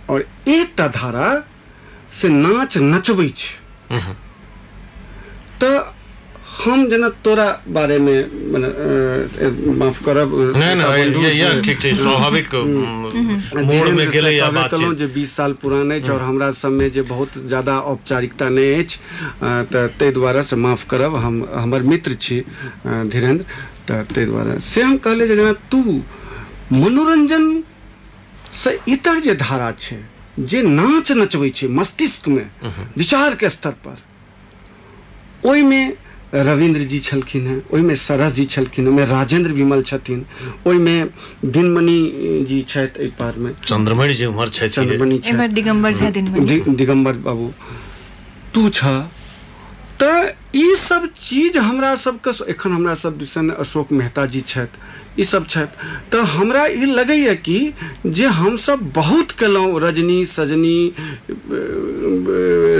और 0.09 0.27
एकटा 0.49 0.87
धारा 0.99 1.29
से 2.11 2.29
नाच 2.29 2.77
नचबै 2.77 3.29
छै। 3.29 4.03
तऽ 5.61 5.79
हम 6.51 6.79
जेना 6.89 7.07
तोरा 7.23 7.45
बारेमे 7.75 8.15
मने 8.53 8.67
अ, 8.67 9.47
माफ़ 9.79 9.99
करब 10.05 10.29
नहीं, 10.57 10.75
नहीं, 10.75 11.23
ये- 11.23 11.35
ये 11.39 11.61
ठीक 11.65 11.79
छै, 11.81 11.93
स्वाभाविक, 11.95 12.49
मोड़ 13.71 13.89
में 13.97 14.09
गेलै 14.11 14.33
या 14.35 14.49
बातचीत। 14.51 14.71
कहलहुँ 14.79 14.95
जे 15.01 15.07
बीस 15.15 15.31
साल 15.35 15.53
पुरान 15.63 15.91
अछि 15.95 16.11
और 16.11 16.21
हमरा 16.21 16.49
सबमे 16.59 16.89
जे 16.97 17.01
बहुत 17.13 17.37
ज़्यादा 17.47 17.77
औपचारिकता 17.93 18.49
नहि 18.57 18.73
अछि 18.83 18.97
तऽ 19.71 19.87
ताहि 19.97 20.11
दुआरे 20.11 20.43
से 20.51 20.55
माफ़ 20.65 20.85
करब 20.91 21.15
हम 21.23 21.35
हमर 21.55 21.81
मित्र 21.91 22.13
छी 22.19 22.39
धीरेन्द्र 22.85 23.45
तऽ 23.87 24.03
ताहि 24.13 24.25
दुआरे 24.27 24.59
से 24.59 24.81
हम 24.83 24.97
कहले 25.07 25.27
जे 25.27 25.35
जेना 25.35 25.53
तू 25.71 25.79
मनोरंजन 26.83 27.43
से 28.61 28.77
इतर 28.91 29.19
जे 29.25 29.33
धारा 29.39 29.71
छै 29.79 29.97
जे 30.51 30.61
नाच 30.67 31.11
नचबै 31.23 31.49
छै 31.55 31.67
मस्तिष्कमे 31.79 32.45
विचारके 32.97 33.49
स्तर 33.49 33.73
पर 33.87 33.97
ओहिमे 35.49 35.81
रविन्द्र 36.33 36.81
जी 36.87 36.99
छलखिन 36.99 37.47
हेँ 37.47 37.61
ओहिमे 37.73 37.95
सरस 37.95 38.33
जी 38.33 38.45
छलखिन 38.53 38.87
ओहिमे 38.87 39.05
राजेंद्र 39.05 39.51
विमल 39.53 39.81
छथिन 39.83 40.25
में 40.67 41.09
दिनमणि 41.45 41.99
जी 42.47 42.61
छथि 42.67 43.01
एहि 43.01 43.09
पारमे। 43.19 43.51
चंद्रमणि 43.63 44.13
जी 44.13 44.25
उम्हर 44.25 44.49
छथि 44.49 44.69
चंद्रमणि 44.69 45.17
छथिन 45.19 45.53
दिगंबर 45.53 45.93
छथिन 45.93 46.75
दिगंबर 46.75 47.13
बाबू 47.27 47.51
तू 48.53 48.69
छ 48.69 48.83
तऽ 50.01 50.29
सब 50.77 51.05
चीज़ 51.15 51.57
हमरा 51.57 51.93
सबके 51.95 52.31
एखन 52.51 52.71
हमरा 52.71 52.93
सब 52.93 53.17
दिसन 53.17 53.49
अशोक 53.49 53.91
मेहता 53.91 54.25
जी 54.25 54.41
छथि 54.41 55.23
सब 55.23 55.45
छथि। 55.47 56.09
तऽ 56.11 56.21
हमरा 56.27 56.65
ई 56.65 56.85
लगैए 56.87 57.35
कि 57.37 57.73
जे 58.07 58.25
हमसब 58.25 58.91
बहुत 58.95 59.31
केलहुँ 59.39 59.79
रजनी, 59.81 60.23
सजनी 60.25 60.93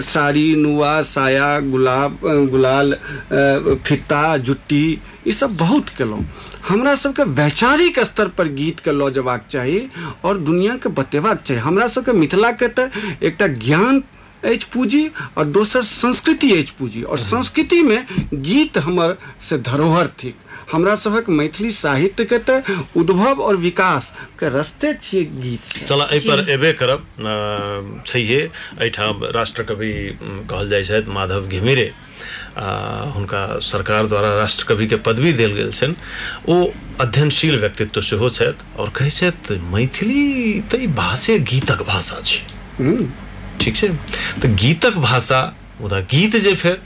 साड़ी, 0.01 0.55
नुआ, 0.55 1.01
साया, 1.01 1.59
गुलाब 1.61 2.19
गुलाल 2.51 2.95
फित्ता 3.85 4.37
जुट्टी 4.37 4.99
सब 5.31 5.55
बहुत 5.57 5.89
केलहुँ। 5.97 6.25
हमरा 6.69 6.95
सबके 6.95 7.23
वैचारिक 7.33 7.99
स्तर 7.99 8.27
पर 8.37 8.47
गीतके 8.53 8.91
लऽ 8.91 9.09
जेबाक 9.13 9.45
चाही 9.49 9.81
और 10.25 10.37
दुनिआके 10.39 10.89
बतेबाक 10.91 11.41
चाही। 11.41 11.59
हमरा 11.59 11.87
सबके 11.87 12.13
मिथिलाके 12.13 12.67
तऽ 12.69 12.89
एकटा 13.21 13.47
ज्ञान 13.47 14.03
अछि 14.45 14.67
पूंजी 14.73 15.09
और 15.37 15.45
दोसर 15.45 15.81
संस्कृति 15.81 16.51
अछि 16.59 16.73
पूंजी। 16.79 17.01
और 17.01 17.17
संस्कृति 17.17 17.81
में 17.83 18.05
गीत 18.33 18.77
हमर 18.77 19.17
से 19.49 19.57
धरोहर 19.57 20.07
थिक। 20.23 20.35
हमरा 20.71 20.95
सभक 20.95 21.29
मैथिली 21.29 21.71
साहित्य 21.71 22.25
के 22.25 22.37
तऽ 22.47 22.61
उद्भव 22.97 23.41
और 23.41 23.55
विकास 23.57 24.11
के 24.39 24.49
रस्ते 24.57 24.93
छियै 25.01 25.23
गीत 25.25 25.63
से। 25.63 25.85
चल 25.85 26.01
एहि 26.11 26.19
पर 26.29 26.49
एबे 26.49 26.71
करब। 26.81 28.03
छैहे 28.07 28.39
एहिठाम 28.39 29.23
राष्ट्रकवि 29.35 29.91
कहल 30.21 30.69
जाइ 30.69 30.83
छथि 30.83 31.11
माधव 31.11 31.47
घिमिरे। 31.47 31.91
आ, 32.57 32.65
हुनका 33.15 33.59
सरकार 33.63 34.07
द्वारा 34.07 34.33
राष्ट्रकवि 34.35 34.87
के 34.87 34.95
पदवी 35.05 35.33
देल 35.33 35.53
गेल 35.53 35.71
छनि। 35.71 35.95
ओ 36.49 36.65
अध्ययनशील 37.01 37.59
व्यक्तित्व 37.59 38.01
सेहो 38.01 38.29
छथि 38.29 38.77
और 38.79 38.89
कहै 38.95 39.09
छथि 39.09 39.59
मैथिली 39.73 40.61
तऽ 40.71 40.83
ई 40.83 40.87
भाषे 40.99 41.39
गीतक 41.51 41.83
भाषा 41.87 42.21
छै। 42.25 42.41
ठीक 43.61 43.75
छै 43.75 43.89
तऽ 44.41 44.53
गीतक 44.61 44.95
भाषा 45.07 45.41
मुदा 45.81 45.99
गीत 46.13 46.35
जे 46.45 46.53
फेर 46.61 46.77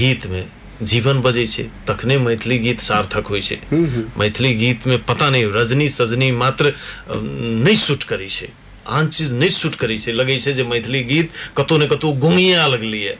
गीतमे 0.00 0.42
जीवन 0.90 1.20
बजै 1.26 1.44
छै 1.54 1.64
तखने 1.88 2.16
मैथिली 2.26 2.58
गीत 2.66 2.80
सार्थक 2.80 3.26
होइ 3.32 3.40
छै। 3.48 3.58
मैथिली 4.18 4.52
गीतमे 4.62 4.96
पता 5.10 5.28
नहि 5.30 5.50
रजनी 5.56 5.88
सजनी 5.96 6.30
मात्र 6.42 6.72
नहीं 7.66 7.76
सूट 7.84 8.02
करै 8.12 8.28
छै। 8.36 8.48
आन 8.98 9.08
चीज़ 9.16 9.32
नहि 9.34 9.50
सूट 9.56 9.74
करै 9.80 9.96
छै 10.04 10.12
लगै 10.12 10.36
छै 10.44 10.52
जे 10.58 10.64
मैथिली 10.72 11.02
गीत 11.10 11.40
कतौ 11.56 11.76
ने 11.78 11.86
कतौ 11.86 12.12
गुंगिया 12.24 12.66
लगलिए 12.66 13.12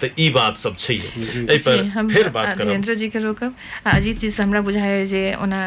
तऽ 0.00 0.10
ई 0.18 0.28
बात 0.30 0.56
सब 0.56 0.76
छै 0.78 0.94
पर 1.48 1.84
हम 1.94 2.08
फेर 2.08 2.28
बात 2.28 2.52
करब। 2.52 2.66
धीरेन्द्र 2.66 2.94
जी 2.94 3.08
के 3.08 3.18
रोकब 3.18 3.54
आ 3.86 3.90
अजीत 3.96 4.18
जी 4.20 4.30
से 4.30 4.42
हमरा 4.42 4.60
बुझाय 4.60 5.04
जे 5.06 5.22
ओना 5.42 5.60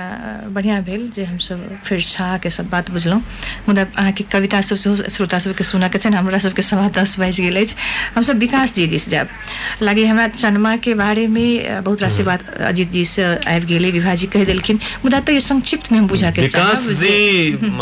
बढ़िया 0.53 0.79
भेल 0.89 1.09
जे 1.15 1.23
हमसब 1.25 1.79
फिर 1.85 1.99
शाह 2.09 2.37
के 2.43 2.49
सब 2.49 2.69
बात 2.69 2.91
बुझलहुँ। 2.91 3.21
मुदा 3.67 3.85
अहाँके 3.97 4.23
कविता 4.31 4.61
सब 4.69 4.75
सेहो 4.75 4.95
श्रोता 5.09 5.39
सबके 5.39 5.63
सुनऽ 5.63 5.89
के 5.89 5.97
छै 5.99 6.09
ने 6.09 6.17
हमरा 6.17 6.37
सबके 6.45 6.61
सवा 6.61 6.87
दस 6.97 7.19
बाजि 7.19 7.43
गेल 7.43 7.59
अछि। 7.61 7.75
हमसब 8.15 8.37
विकास 8.39 8.75
जी 8.75 8.87
दिस 8.87 9.09
जायब। 9.09 9.27
लागे 9.81 10.05
हमरा 10.05 10.27
चनमा 10.37 10.75
के 10.85 10.93
बारे 11.01 11.27
में 11.27 11.83
बहुत 11.83 12.01
रास 12.01 12.19
बात 12.29 12.49
अजीत 12.69 12.91
जी 12.91 13.05
से 13.05 13.23
आबि 13.55 13.65
गेलै 13.73 13.91
विभा 13.91 14.13
जी 14.15 14.27
कहि 14.33 14.45
देलखिन। 14.45 14.79
मुदा 15.05 15.19
तैयो 15.27 15.39
संक्षिप्त 15.39 15.91
में 15.91 15.99
हम 15.99 16.07
बुझा 16.07 16.31
के 16.31 16.41
विकास 16.41 16.87
जी 17.01 17.15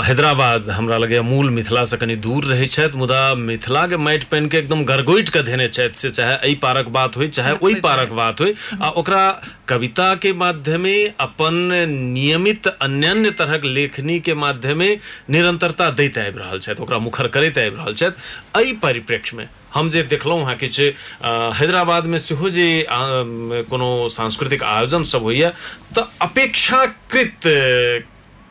हैदराबाद 0.08 0.70
हमरा 0.70 0.98
लगे 0.98 1.22
मूल 1.28 1.50
मिथिला 1.58 1.84
से 1.92 1.98
कनी 1.98 2.16
दूर 2.26 2.46
रहे 2.46 2.66
छथि 2.68 2.98
मुदा 2.98 3.22
मिथिला 3.36 3.86
के 3.88 3.98
माटि 3.98 4.26
पानि 4.32 4.50
के 4.50 4.58
एकदम 4.58 4.84
गरगोइट 4.86 5.30
के 5.30 5.44
धेने 5.44 5.68
छथि 5.68 6.00
से 6.00 6.10
चाहे 6.10 6.36
एहि 6.44 6.56
पारक 6.64 6.88
बात 6.98 7.18
होय 7.18 7.28
चाहे 7.38 7.54
ओहि 7.62 7.74
पारक 7.86 8.10
बात 8.20 8.42
होय 8.42 8.54
आ 8.82 8.90
ओकरा 9.02 9.24
कविता 9.70 10.14
के 10.24 10.32
माध्यमे 10.42 10.96
अपन 11.28 11.56
नियमित 11.92 12.68
अन्यान्य 12.68 13.32
तरहक 13.40 13.66
लेखनी 13.66 14.20
के 14.28 14.34
माध्यमे 14.46 14.90
निरंतरता 15.36 15.90
दैत 16.02 16.18
आबि 16.18 16.40
रहल 16.40 16.60
छथि 16.60 16.82
ओकरा 16.84 17.00
मुखर 17.08 17.28
करैत 17.38 17.58
आबि 17.58 17.76
रहल 17.76 17.94
छथि। 17.94 18.62
एहि 18.62 18.72
परिप्रेक्ष्य 18.84 19.38
में 19.38 19.48
हम 19.74 19.90
जे 19.94 20.04
देखलहुँ 20.12 20.42
अहाँ 20.42 20.56
किछु 20.64 20.84
अ, 20.84 21.52
हैदराबादमे 21.60 22.20
सेहो 22.20 22.50
जे 22.50 22.68
कोनो 22.92 23.90
सांस्कृतिक 24.18 24.64
आयोजन 24.64 25.04
सब 25.14 25.24
होइए 25.24 25.50
तऽ 25.96 26.04
अपेक्षाकृत 26.28 27.48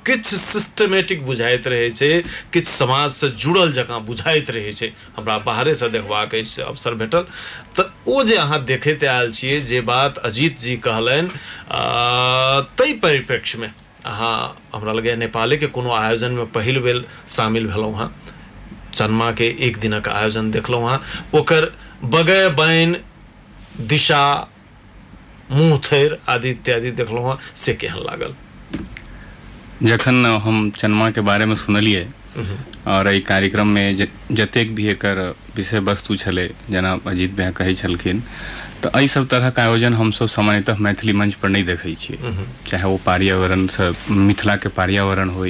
किछु 0.07 0.37
सिस्टमेटिक 0.37 1.25
बुझाइत 1.27 1.67
रहै 1.67 1.91
छै, 1.91 2.23
किछु 2.53 2.71
समाज 2.71 3.11
से 3.11 3.29
जुड़ल 3.35 3.73
जकाँ 3.73 4.01
बुझाइत 4.05 4.51
रहै 4.51 4.73
छै। 4.73 4.93
हमरा 5.17 5.39
बाहरे 5.49 5.75
से 5.75 5.89
देखबाक 5.89 6.35
अछि 6.35 6.63
अवसर 6.63 6.95
भेटल। 6.95 7.27
तऽ 7.77 7.85
ओ 8.09 8.23
जे 8.23 8.37
अहाँ 8.37 8.63
देखैत 8.65 9.05
आयल 9.05 9.31
छियै, 9.33 9.61
जे 9.61 9.81
बात 9.81 10.19
अजीत 10.25 10.59
जी 10.61 10.77
कहलनि 10.77 11.29
ताहि 12.79 12.93
परिप्रेक्ष्यमे 13.03 13.71
अहाँ, 14.07 14.57
हमरा 14.75 14.93
लगैए 14.93 15.17
नेपालेके 15.17 15.67
कोनो 15.75 15.91
आयोजनमे 15.93 16.45
पहिल 16.55 16.79
बेर 16.81 17.05
शामिल 17.29 17.67
भेलहुँ 17.67 17.95
हँ। 17.99 18.09
चनमा 18.95 19.31
के 19.33 19.47
एक 19.67 19.79
दिनक 19.79 20.09
आयोजन 20.09 20.51
देखलहुँ 20.51 20.91
हँ। 20.91 21.01
ओकर 21.35 21.71
बगै 22.05 22.49
बैन 22.57 22.97
दिशा, 23.91 24.23
मुँह 25.51 25.79
थैर 25.85 26.19
आदि 26.29 26.51
इत्यादि 26.51 26.91
देखलहुँ 26.91 27.31
हँ, 27.33 27.39
से 27.57 27.75
केहन 27.75 27.99
लागल? 28.07 28.35
जखन 29.83 30.27
हम 30.45 30.71
चन्मा 30.77 31.11
के 31.11 31.21
बारे 31.21 31.47
में 31.47 31.55
सुनलिए 31.57 32.07
और 32.93 33.09
एहि 33.09 33.21
कार्यक्रम 33.29 33.69
में 33.77 33.97
जतेक 34.31 34.75
भी 34.75 34.87
एकर 34.89 35.19
विषय 35.57 35.79
वस्तु 35.89 36.17
छलै 36.23 36.49
जना 36.71 36.93
अजीत 37.07 37.35
भैया 37.37 37.51
कहै 37.59 37.75
छलखिन 37.75 38.23
तऽ 38.83 38.99
एहि 38.99 39.09
सब 39.09 39.27
तरहक 39.29 39.59
आयोजन 39.61 39.95
हम 40.01 40.11
सब 40.19 40.27
सामान्यतः 40.37 40.77
मैथिली 40.87 41.13
मंच 41.21 41.35
पर 41.43 41.49
नहीं 41.49 41.65
देखै 41.65 41.95
छियै। 41.95 42.19
चाहे 42.67 42.85
वो 42.85 42.97
पर्यावरण 43.07 43.67
से 43.77 43.91
मिथिला 44.11 44.57
के 44.65 44.69
पर्यावरण 44.81 45.29
हो 45.37 45.47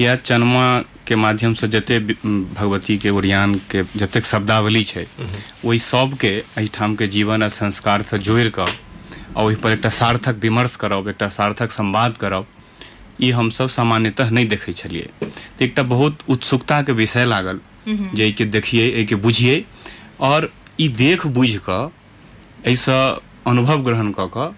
या 0.00 0.14
चनमा 0.16 0.64
के 1.06 1.16
माध्यम 1.16 1.52
से 1.60 1.68
जते 1.68 1.98
भगवती 2.00 2.96
के 3.04 3.10
ओरियान 3.10 3.54
के 3.70 3.82
जतेक 3.96 4.24
शब्दावली 4.24 4.84
है 4.94 5.06
ओहि 5.64 5.78
सबके 5.90 6.32
एहिठाम 6.58 6.94
के 6.96 7.06
जीवन 7.16 7.42
आ 7.42 7.48
संस्कार 7.60 8.02
से 8.10 8.18
जोड़ि 8.28 8.50
आ 8.58 9.42
ओहि 9.42 9.56
पर 9.64 9.70
एकटा 9.72 9.88
सार्थक 10.00 10.40
विमर्श 10.42 10.76
करब 10.84 11.08
एकटा 11.08 11.28
सार्थक 11.38 11.70
संवाद 11.80 12.16
करब 12.24 12.46
ई 13.20 13.30
हमसब 13.38 13.66
सामान्यतः 13.76 14.30
नहीं 14.30 14.46
देखै 14.48 14.72
छलिए 14.72 15.08
तऽ 15.22 15.64
एकटा 15.64 15.82
बहुत 15.94 16.18
उत्सुकता 16.34 16.80
के 16.82 16.92
विषय 17.00 17.24
लागल 17.34 17.60
जे 18.14 18.22
एहिके 18.24 18.44
देखिए 18.56 18.88
एहिके 18.88 19.14
बुझिए 19.26 19.64
और 20.28 20.50
ई 20.80 20.88
देख 20.98 21.26
बुझि 21.38 21.58
कऽ 21.68 21.88
एहिसँ 22.66 22.98
अनुभव 23.52 23.82
ग्रहण 23.84 24.10
कऽ 24.18 24.28
कऽ 24.36 24.50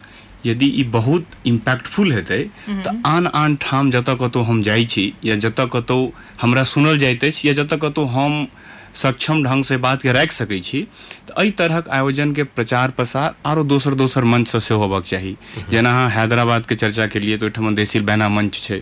यदि 0.48 0.66
ई 0.80 0.82
बहुत 0.94 1.26
इम्पैक्टफुल 1.46 2.12
हेतै 2.12 2.38
तऽ 2.84 2.96
आन 3.06 3.26
आन 3.42 3.56
ठाम 3.60 3.90
जतऽ 3.90 4.14
कतहु 4.22 4.42
हम 4.50 4.62
जाइ 4.62 4.84
छी 4.94 5.04
या 5.24 5.36
जतऽ 5.44 5.66
कतहु 5.72 6.08
हमरा 6.42 6.64
सुनल 6.72 6.98
जाइत 7.04 7.24
अछि 7.24 7.48
या 7.48 7.54
जतऽ 7.60 7.76
कतहु 7.84 8.04
हम 8.16 8.46
सक्षम 8.94 9.42
ढंग 9.44 9.64
से 9.64 9.76
बात 9.76 10.02
के 10.02 10.12
राखि 10.12 10.34
सकै 10.34 10.58
छी 10.60 10.82
तऽ 11.28 11.42
एहि 11.42 11.50
तरहक 11.58 11.88
आयोजन 11.98 12.32
के 12.32 12.42
प्रचार 12.56 12.90
प्रसार 12.96 13.34
आरो 13.46 13.64
दोसर 13.64 13.94
दोसर 13.94 14.24
मंच 14.24 14.48
से 14.48 14.60
सेहो 14.60 14.80
होबक 14.80 15.04
चाही। 15.04 15.36
जेना 15.70 15.90
अहाँ 15.90 16.08
हैदराबाद 16.10 16.66
के 16.66 16.74
चर्चा 16.74 17.06
केलिए 17.06 17.36
तऽ 17.36 17.44
ओहिठाम 17.44 17.74
देसी 17.74 18.00
बैना 18.10 18.28
मंच 18.28 18.60
छै। 18.62 18.80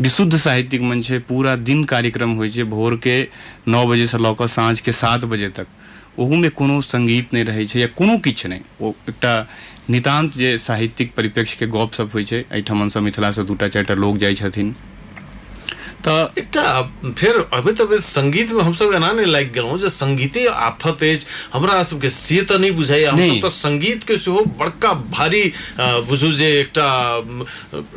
विशुद्ध 0.00 0.36
साहित्यिक 0.36 0.82
मंच 0.82 1.06
छै 1.06 1.18
पूरा 1.28 1.56
दिन 1.68 1.84
कार्यक्रम 1.84 2.34
होइ 2.34 2.50
छै 2.50 2.64
के 2.98 3.16
नौ 3.68 3.86
बजे 3.86 4.06
से 4.06 4.18
लऽ 4.18 4.34
कऽ 4.34 4.46
साँझ 4.48 4.80
के 4.80 4.92
सात 4.92 5.24
बजे 5.24 5.48
तक। 5.58 5.66
ओहूमे 6.18 6.48
कोनो 6.50 6.80
संगीत 6.82 7.34
नहि 7.34 7.42
रहै 7.42 7.66
छै 7.66 7.80
या 7.80 7.86
कोनो 7.98 8.16
किछु 8.24 8.48
नहि 8.48 8.60
ओ 8.80 8.92
एकटा 9.08 9.34
नितान्त 9.90 10.36
जे 10.36 10.56
साहित्यिक 10.58 11.14
परिप्रेक्ष्य 11.16 11.56
के 11.58 11.66
गप 11.66 11.92
सब 11.92 12.10
होइ 12.14 12.24
छै 12.24 12.38
एहिठाम 12.38 12.82
हमसब 12.82 13.02
मिथिला 13.02 13.30
से 13.30 13.44
दूटा 13.44 13.68
चारि 13.68 13.86
टा 13.86 13.94
लोग 13.94 14.18
जाइ 14.18 14.34
छथिन। 14.34 14.74
तऽ 16.04 16.40
एकटा 16.40 16.62
फेर 17.18 17.38
अबैत 17.54 17.80
अबैत 17.80 18.00
संगीत 18.02 18.52
में 18.52 18.62
हमसब 18.64 18.92
एना 18.94 19.10
नहि 19.12 19.26
लागि 19.26 19.48
गेलहुँ 19.54 19.78
जे 19.78 19.88
संगीते 19.90 20.44
आफत 20.48 21.02
अछि 21.04 21.26
हमरा 21.52 21.82
सबके 21.90 22.10
से 22.10 22.40
तऽ 22.48 22.58
नहि 22.58 22.70
बुझाइए। 22.78 23.04
तऽ 23.42 23.48
संगीत 23.56 24.04
के 24.08 24.16
सेहो 24.18 24.44
बड़का 24.58 24.92
भारी 25.16 25.42
बुझू 26.08 26.32
जे 26.40 26.48
एकटा 26.60 26.88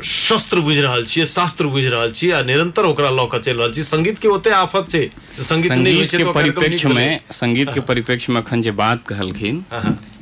शस्त्र 0.04 0.60
बुझि 0.68 0.82
रहल 0.82 1.06
छियै 1.06 1.26
शास्त्र 1.26 1.68
बुझि 1.76 1.88
रहल 1.88 2.12
छियै 2.12 2.32
आ 2.34 2.42
निरंतर 2.52 2.86
ओकरा 2.92 3.10
लऽ 3.10 3.28
कऽ 3.32 3.40
चलि 3.40 3.58
रहल 3.60 3.72
छी 3.74 3.84
संगीत 3.94 4.20
के 4.20 4.28
ओते 4.36 4.50
आफत 4.60 4.92
छै 4.92 5.08
संगीत 5.40 6.12
छै 6.12 6.18
के 6.18 6.24
तऽ 6.24 6.32
परिप्रेक्ष्य 6.34 6.90
में 7.00 7.20
संगीत 7.42 7.74
के 7.74 7.80
परिप्रेक्ष्य 7.92 8.34
में 8.34 8.42
अखन 8.42 8.62
जे 8.62 8.72
बात 8.84 9.08
कहलखिन 9.08 9.64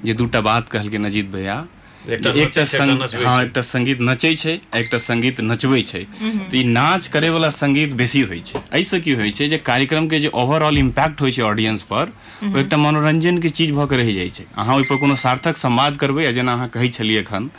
जे 0.05 0.13
दूटा 0.21 0.41
बात 0.51 0.69
कहलखिन 0.69 1.05
अजीत 1.05 1.31
भैया 1.37 1.63
एकटा 2.09 2.63
संग- 2.65 3.25
हाँ 3.25 3.37
छै। 3.39 3.45
एकटा 3.45 3.61
संगीत 3.61 3.97
नचै 4.01 4.33
छै 4.35 4.53
आ 4.73 4.77
एकटा 4.79 4.97
संगीत 4.97 5.41
नचबै 5.41 5.81
छै। 5.89 5.99
तऽ 6.21 6.57
ई 6.57 6.63
नाच 6.77 7.07
करे 7.15 7.29
वाला 7.29 7.49
संगीत 7.57 7.93
बेसी 8.01 8.21
होइ 8.31 8.39
छै। 8.45 8.59
एहिसँ 8.73 8.99
की 9.05 9.13
होइ 9.21 9.31
छै 9.39 9.47
जे 9.53 9.57
कार्यक्रम 9.69 10.07
के 10.13 10.19
जे 10.19 10.29
ओवरऑल 10.43 10.77
इम्पैक्ट 10.77 11.21
होइ 11.21 11.31
छै 11.31 11.41
ऑडियंस 11.49 11.81
पर 11.91 12.11
ओ 12.43 12.57
एकटा 12.57 12.77
मनोरंजन 12.85 13.37
के 13.45 13.49
चीज़ 13.59 13.71
भऽ 13.77 13.85
के 13.93 13.97
रहि 14.01 14.13
जाइ 14.15 14.29
छै। 14.37 14.45
अहाँ 14.57 14.75
ओहि 14.75 14.83
पर 14.89 14.97
कोनो 15.03 15.15
सार्थक 15.25 15.57
संवाद 15.63 15.97
करबै 16.03 16.25
आ 16.27 16.31
जेना 16.39 16.53
अहाँ 16.59 16.67
कहै 16.77 16.87
छलिए 16.97 17.19
एखन 17.19 17.49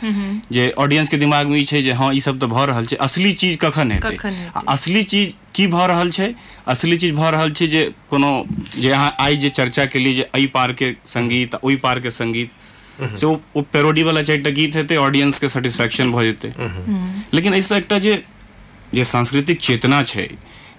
जे 0.51 0.69
ऑडियंस 0.85 1.09
के 1.09 1.17
दिमाग 1.23 1.47
में 1.53 1.59
ई 1.59 1.63
छै 1.71 1.81
जे 1.83 1.91
हाँ 2.01 2.13
ई 2.13 2.19
सब 2.27 2.39
तऽ 2.43 2.47
भऽ 2.55 2.65
रहल 2.73 2.85
छै। 2.91 2.95
असली 3.07 3.31
चीज़ 3.43 3.57
कखन 3.63 3.91
हेतै? 3.91 4.15
आ 4.55 4.61
असली 4.75 5.03
चीज़ 5.13 5.31
की 5.55 5.67
भऽ 5.67 5.87
रहल 5.87 6.09
छै? 6.17 6.33
असली 6.73 6.97
चीज़ 6.97 7.13
भऽ 7.15 7.31
रहल 7.31 7.51
छै 7.59 7.67
जे 7.67 7.83
कोनो 8.09 8.33
जे 8.79 8.91
अहाँ 8.91 9.15
आइ 9.19 9.35
जे 9.45 9.49
चर्चा 9.61 9.85
केलिए 9.95 10.13
जे 10.19 10.27
एहि 10.35 10.45
पार 10.57 10.73
के 10.81 10.91
संगीत 11.15 11.55
आ 11.55 11.59
ओहि 11.63 11.75
पार 11.87 11.99
के 11.99 12.11
से 13.01 13.25
ओ 13.25 13.37
ओ 13.55 13.61
पेरोडी 13.73 14.03
वाला 14.03 14.21
चारिटा 14.23 14.49
गीत 14.59 14.75
हेतै 14.75 14.95
ऑडियंस 14.97 15.39
के 15.39 15.49
सेटिस्फेक्शन 15.49 16.11
भऽ 16.11 16.25
जेतै 16.25 16.51
लेकिन 17.33 17.53
एहिसँ 17.53 17.75
एकटा 17.77 17.99
जे 17.99 18.21
जे 18.93 19.03
सांस्कृतिक 19.11 19.59
चेतना 19.61 20.01
छै 20.03 20.27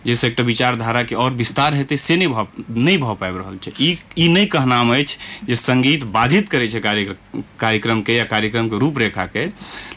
जाहिसँ 0.07 0.27
एक 0.27 0.41
विचारधारा 0.47 1.03
के 1.03 1.15
और 1.15 1.33
विस्तार 1.35 1.75
हेतै 1.75 1.97
से 1.97 2.17
नहि 2.17 2.29
भऽ 2.29 2.45
नहि 2.71 2.97
भऽ 2.99 3.15
पाबि 3.21 3.39
रहल 3.39 3.57
छै। 3.65 3.73
ई 3.81 3.99
ई 4.19 4.29
नहि 4.29 4.47
कहनाम 4.55 4.93
अछि 4.95 5.17
जे 5.49 5.57
संगीत 5.57 6.05
बाधित 6.17 6.49
करै 6.49 6.67
छै 6.69 6.81
कार्य 6.81 7.05
के 8.09 8.17
या 8.17 8.25
कार्यक्रम 8.33 8.69
के 8.69 8.79
रूपरेखा 8.79 9.27
के 9.37 9.47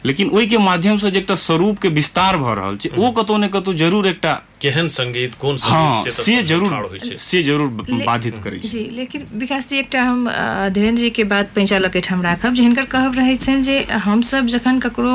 लेकिन 0.06 0.30
ओहि 0.30 0.48
के 0.48 0.58
माध्यम 0.58 0.98
से 0.98 1.12
जे 1.12 1.20
एकटा 1.20 1.36
स्वरूप 1.36 1.80
के 1.80 1.90
विस्तार 2.00 2.38
भऽ 2.38 2.56
रहल 2.60 2.78
छै 2.78 2.90
ओ 2.98 3.12
कतौ 3.18 3.38
ने 3.38 3.48
कतौ 3.56 3.74
ज़रूर 3.84 4.08
एकटा 4.08 4.34
केहन 4.62 4.88
संगीत 4.90 5.34
कोन 5.42 5.58
हाँ 5.62 6.02
संगीत 6.02 6.14
से 6.14 6.44
ज़रूर 6.44 7.18
से 7.26 7.44
ज़रूर 7.44 7.68
बाधित 8.06 8.38
करै 8.44 8.60
छै। 8.60 8.70
जी 8.70 8.84
लेकिन 8.94 9.28
विकास 9.44 9.70
जी 9.70 9.78
एकटा 9.80 10.04
हम 10.04 10.26
धीरेन्द्र 10.74 11.02
जी 11.02 11.10
के 11.20 11.24
बात 11.36 11.52
पैंचा 11.56 11.78
लऽ 11.80 11.90
के 11.94 12.02
ठाम 12.08 12.22
राखब 12.22 12.54
जे 12.54 12.64
हिनकर 12.64 12.86
कहब 12.96 13.16
रहै 13.20 13.36
छनि 13.44 13.62
जे 13.64 13.78
हमसब 14.08 14.48
जखन 14.56 14.80
ककरो 14.88 15.14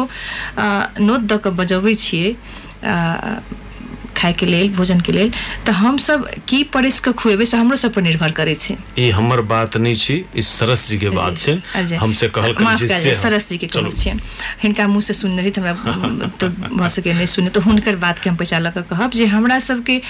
नोत 1.09 1.21
दऽ 1.33 1.39
कऽ 1.45 1.57
बजबै 1.63 1.95
छियै 2.05 2.35
खाए 4.17 4.33
के 4.33 4.47
लेल 4.47 4.75
के 5.07 5.13
लेल 5.13 5.31
तऽ 5.67 5.73
हम 5.73 5.97
सब 6.07 6.29
की 6.49 6.63
परिस 6.75 7.01
के 7.01 7.13
खुएबै 7.13 7.45
से 7.45 7.57
हमरो 7.57 7.77
सब 7.77 7.95
पर 7.95 8.03
निर्भर 8.03 8.31
करै 8.33 8.55
छै। 8.55 8.77
ई 8.99 9.09
हमर 9.11 9.41
बात 9.53 9.77
नहि 9.77 9.95
छी 9.95 10.17
ई 10.39 10.43
सरस 10.43 10.89
जी 10.89 10.99
के 10.99 11.11
बात 11.11 11.39
छै। 11.39 11.55
हमसे 11.97 12.29
कहल 12.29 12.55
माफ़ 12.61 12.85
करी 12.85 13.01
से 13.01 13.15
सरस 13.15 13.49
जी 13.49 13.59
के 13.59 13.67
चलू 13.67 13.91
कहै 13.91 14.03
छियनि। 14.03 14.21
हिनका 14.63 14.87
मुँह 14.89 15.01
से 15.01 15.15
सुनने 15.15 15.43
रही 15.43 15.53
हमरा 15.57 16.29
तो 16.41 16.49
भऽ 16.49 16.89
सके 16.89 17.13
नहि 17.13 17.27
सुने 17.27 17.51
तऽ 17.51 17.61
हुनकर 17.61 17.97
बात 17.97 18.19
के 18.19 18.31
हम 18.31 18.37
पैसा 18.37 18.59
लऽ 18.59 18.71
कऽ 18.71 18.83
कहब 18.91 19.11
जे 19.21 19.27
हमरा 19.27 19.59
सबके 19.69 20.01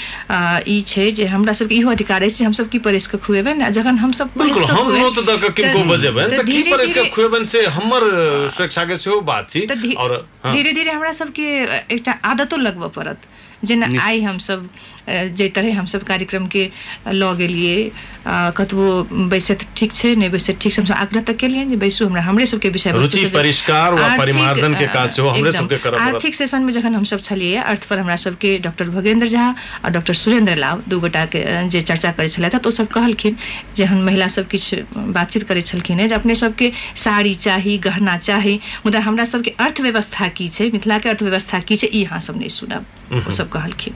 ई 0.68 0.80
छै 0.86 1.10
जे 1.12 1.26
हमरा 1.26 1.52
सबके 1.60 1.74
इहो 1.74 1.90
अधिकार 1.90 2.22
अछि 2.22 2.34
जे 2.34 2.44
हम 2.44 2.52
सब 2.52 2.68
की 2.68 2.78
परिस 2.86 3.06
के 3.06 3.18
खुएबै 3.18 3.54
ने 3.54 3.70
जखन 3.70 3.98
हम 3.98 4.12
सब 4.12 4.30
बिल्कुल 4.38 4.64
हम 4.64 4.84
खुएबै, 4.84 5.00
नोत 5.00 5.18
दऽ 5.26 5.36
कऽ 5.36 5.50
किनको 5.60 5.84
बजेबनि? 5.92 6.36
तऽ 6.36 6.42
की 6.42 6.52
धीरे 6.52 6.70
पर 6.70 6.80
इसके 6.80 7.00
धीरे- 7.00 7.14
खुएबनि 7.14 7.44
से 7.46 7.64
हमर 7.76 8.02
सुरक्षा 8.56 8.84
के 8.84 8.96
सेहो 8.96 9.20
बात 9.20 9.50
छी 9.50 9.94
और 9.94 10.12
हाँ, 10.44 10.54
धीरे 10.54 10.72
धीरे 10.72 10.90
हमरा 10.90 11.12
सबके 11.12 11.46
एकटा 11.94 12.12
आदतो 12.24 12.56
लगबऽ 12.56 12.88
पड़त। 12.96 13.28
जेना 13.64 13.86
आई 14.06 14.20
हम 14.22 14.38
अ, 14.50 14.56
जे 15.40 15.48
तरह 15.56 15.78
हमसब 15.78 16.02
कार्यक्रम 16.12 16.46
के 16.54 16.68
लऽ 17.12 17.34
गेलिए 17.36 17.76
अ, 18.26 18.50
कतबो 18.56 18.86
बैसे 19.30 19.56
ठीक 19.76 19.92
छै 19.92 20.14
नहि 20.16 20.28
बैसे 20.34 20.52
ठीक 20.60 20.72
छै 20.72 20.80
हमसब 20.82 20.94
आग्रह 20.94 21.22
तक 21.30 21.36
केलियनि 21.36 21.70
जे 21.70 21.76
बैसू 21.84 22.06
हमरा 22.06 22.22
हमरे 22.22 22.46
सबके 22.46 22.68
विषय 22.76 22.92
रुचि 22.92 23.24
परिष्कार 23.34 23.94
वा 23.94 24.00
आर्थिक, 24.04 24.18
परिमार्जन 24.20 24.74
के 24.78 24.86
काज 24.96 25.08
सेहो 25.16 25.28
हमरे 25.28 25.52
सबके 25.52 25.76
पड़त। 25.86 25.98
आर्थिक 26.00 26.34
सेशन 26.34 26.62
में 26.62 26.72
जखन 26.72 26.94
हमसब 26.94 27.20
छलियै 27.28 27.56
अर्थ 27.72 27.88
पर 27.90 27.98
हमरा 27.98 28.16
सबके 28.24 28.56
डॉक्टर 28.66 28.88
भगेंद्र 28.98 29.26
झा 29.28 29.48
और 29.84 29.90
डॉक्टर 29.98 30.14
सुरेंद्र 30.22 30.54
लाव 30.64 30.82
दू 30.88 31.00
गोटा 31.00 31.24
के 31.34 31.42
जे 31.74 31.82
चर्चा 31.90 32.12
करै 32.20 32.28
छलथि 32.36 32.58
तऽ 32.66 32.70
सब 32.78 32.88
कहलखिन 32.94 33.36
जे 33.76 33.84
हम 33.92 34.04
महिला 34.06 34.28
सब 34.36 34.46
किछु 34.54 34.76
बातचीत 35.18 35.42
करै 35.48 35.60
छलखिन 35.72 36.00
हेँ 36.00 36.08
जे 36.08 36.14
अपने 36.14 36.34
सबके 36.44 36.72
साड़ी 37.06 37.34
चाही 37.48 37.76
गहना 37.90 38.16
चाही 38.28 38.58
मुदा 38.86 39.00
हमरा 39.10 39.24
सबके 39.34 39.54
अर्थव्यवस्था 39.66 40.28
की 40.38 40.48
छै 40.56 40.70
मिथिला 40.72 40.98
के 41.04 41.08
अर्थव्यवस्था 41.08 41.60
की 41.68 41.76
छै 41.82 41.88
ई 41.94 42.04
अहाँ 42.04 42.20
सब 42.30 42.38
नहि 42.38 42.48
सुनब 42.60 42.84
ओ 43.26 43.30
सब 43.40 43.48
कहलखिन। 43.58 43.94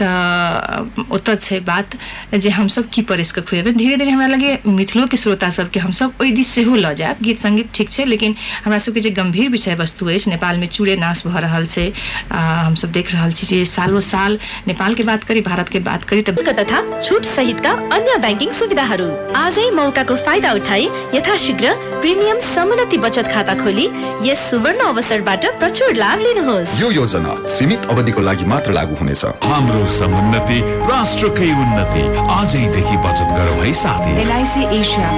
तऽ 0.00 1.04
ओतऽ 1.12 1.34
छै 1.36 1.60
बात 1.60 1.96
जे 2.34 2.50
हमसब 2.50 2.88
की 2.92 3.02
परिस 3.08 3.32
कऽ 3.32 3.42
खुएबै 3.48 3.72
धीरे 3.72 3.96
धीरे 3.96 4.10
हमरा 4.10 4.26
लगे 4.26 4.58
मिथिलो 4.66 5.06
के 5.06 5.16
श्रोता 5.16 5.50
सबके 5.50 5.80
हमसब 5.80 6.20
ओहि 6.20 6.30
दिस 6.30 6.48
सेहो 6.54 6.76
लऽ 6.76 6.94
जायब। 6.94 7.22
गीत 7.22 7.38
संगीत 7.40 7.70
ठीक 7.74 7.90
छै 7.90 8.04
लेकिन 8.04 8.34
हमरा 8.64 8.78
सबके 8.78 9.00
जे 9.00 9.10
गंभीर 9.18 9.48
विषय 9.50 9.74
वस्तु 9.80 10.06
अछि 10.06 10.30
नेपाल 10.30 10.58
में 10.58 10.66
चूड़े 10.68 10.96
नाश 10.96 11.26
भऽ 11.26 11.40
रहल 11.40 11.66
छै। 11.66 11.86
आ, 12.32 12.38
हमसब 12.66 12.92
देख 12.92 13.12
रहल 13.12 13.32
छी 13.32 13.46
जे 13.46 13.64
सालों 13.66 14.00
साल 14.00 14.38
नेपाल 14.66 14.94
के 14.94 15.02
बात 15.02 15.24
करी 15.24 15.40
भारत 15.40 15.68
के 15.68 15.78
बात 15.88 16.04
करी 16.04 16.22
तऽ 16.22 16.52
तथा 16.52 16.80
छुट 17.00 17.24
सहितका 17.24 17.70
अन्य 17.96 18.16
ब्याङ्किङ 18.20 18.52
सुविधाहरू। 18.52 19.08
आजै 19.36 19.70
मौकाको 19.76 20.16
फाइदा 20.26 20.52
उठाई 20.52 20.88
यथाशीघ्र 21.14 21.74
प्रिमियम 22.00 22.38
समुन्नति 22.46 22.98
बचत 22.98 23.26
खाता 23.32 23.54
खोली 23.62 23.88
यस 24.22 24.50
सुवर्ण 24.50 24.86
अवसरबाट 24.86 25.46
प्रचुर 25.58 25.94
लाभ 25.96 26.20
लिनुहोस्। 26.20 26.80
यो 26.80 26.90
योजना 26.90 27.34
सीमित 27.48 27.86
अवधिको 27.90 28.22
लागि 28.22 28.44
मात्र 28.46 28.72
लागू 28.72 28.94
हुनेछ। 28.96 29.24
हाम्रो 29.44 29.85
समुन्नति 29.88 30.60
राष्ट्रकै 30.90 31.50
उन्नति 31.62 32.02
आजैदेखि 32.38 32.96
बचत 33.06 33.30
गरौँ 33.38 33.58
है 33.64 33.72
साथी 33.82 34.10
एलआइसी 34.22 34.62
एसिया 34.78 35.10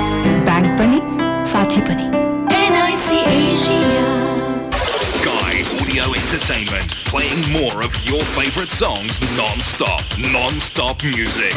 ब्याङ्क 0.49 0.71
पनि 0.81 1.01
साथी 1.53 1.81
पनि 1.91 2.07
NIC 2.63 3.21
Asia 3.37 4.07
Audio 5.99 6.15
Entertainment, 6.15 6.91
playing 7.07 7.41
more 7.51 7.79
of 7.83 7.93
your 8.07 8.21
favorite 8.21 8.69
songs 8.69 9.19
non-stop. 9.37 10.05
Non-stop 10.33 11.03
music. 11.03 11.57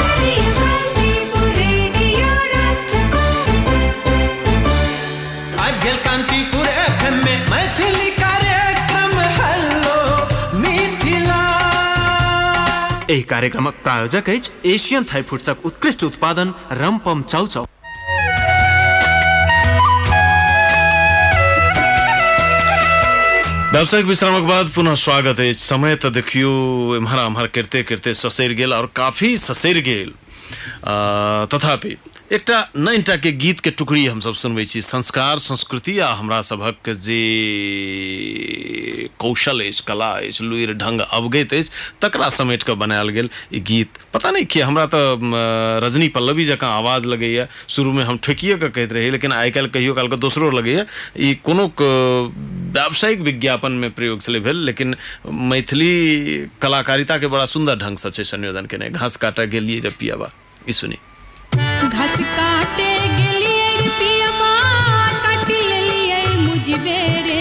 Kantipur 6.05 6.67
FM 6.67 7.13
में 7.23 7.45
मैथिली 7.49 7.90
एहि 13.11 13.21
कार्यक्रमक 13.29 13.73
प्रायोजक 13.83 14.29
अछि 14.29 14.51
एशियन 14.73 15.03
थाई 15.03 15.21
फूड्सक 15.29 15.65
उत्कृष्ट 15.65 16.03
उत्पादन 16.03 16.53
रमपम 16.73 17.23
चाउचाउ। 17.23 17.65
व्यावसायिक 23.71 24.05
विश्रामक 24.05 24.47
बाद 24.47 24.69
पुनः 24.75 24.95
स्वागत 24.97 25.39
अछि 25.39 25.53
समय 25.55 25.95
तऽ 25.95 26.09
देखियो 26.11 26.49
एम्हर 26.95 27.19
एम्हर 27.19 27.47
करते 27.55 27.83
करते 27.83 28.13
ससरि 28.13 28.55
गेल 28.55 28.73
और 28.73 28.91
काफी 28.95 29.35
ससरि 29.39 29.81
गेल। 29.81 30.13
तथापि 31.47 31.95
एकटा 32.31 32.69
नैनटा 32.77 33.15
के 33.15 33.31
गीत 33.31 33.59
के 33.59 33.69
टुकड़ी 33.69 34.05
हमसब 34.05 34.33
सुनबै 34.33 34.65
छी। 34.65 34.81
संस्कार, 34.81 35.39
संस्कृति 35.39 35.99
आ 35.99 36.13
हमरा 36.13 36.41
सभक 36.41 36.89
जे 36.89 37.21
कौशल 39.19 39.71
कला 39.87 40.11
अछि 40.11 40.73
ढंग 40.73 41.01
अवगत 41.01 41.53
अछि, 41.53 41.69
तकरा 42.01 42.29
समेट 42.29 42.63
कऽ 42.63 42.73
बनायल 42.73 43.09
गेल 43.09 43.29
गीत। 43.53 43.89
पता 44.13 44.31
नहि 44.31 44.45
किया, 44.45 44.67
हमरा 44.67 44.85
तऽ 44.85 45.17
रजनी 45.85 46.07
पल्लवी 46.07 46.45
जकाँ 46.45 46.77
आवाज़ 46.77 47.05
लगैया। 47.05 47.47
शुरूमे 47.69 48.03
हम 48.03 48.17
ठोकिए 48.17 48.57
कऽ 48.57 48.69
कहैत 48.69 48.93
रही 48.93 49.09
लेकिन 49.09 49.31
आइ 49.31 49.51
काल्हि 49.51 49.71
कहियो 49.71 49.93
काल 49.93 50.07
कऽ 50.07 50.17
दोसरो 50.17 50.51
लगैया। 50.51 50.85
ई 51.19 51.33
कोनो 51.33 51.67
क- 51.81 52.33
व्यावसायिक 52.73 53.19
विज्ञापनमे 53.19 53.89
प्रयोग 53.89 54.21
छलै 54.21 54.39
भेल, 54.39 54.55
लेकिन 54.55 54.95
मैथिली 55.27 56.25
कलाकारिताके 56.61 57.27
बड़ा 57.27 57.45
सुन्दर 57.45 57.75
ढङ्गसँ 57.75 58.09
छै, 58.09 58.23
संयोजन 58.23 58.65
केने। 58.65 58.89
घास 58.89 59.15
काटऽ 59.15 59.45
गेलियै 59.45 59.79
रे 59.79 59.89
पियाबा। 59.89 60.31
सुनी। 60.69 60.95
घास 61.57 62.15
काटे 62.37 62.91
गेलिए 63.17 63.65
रे 63.81 63.87
काटी 65.25 65.59
लेलिए 65.69 66.21
मुझबे 66.47 66.99
रे 67.27 67.39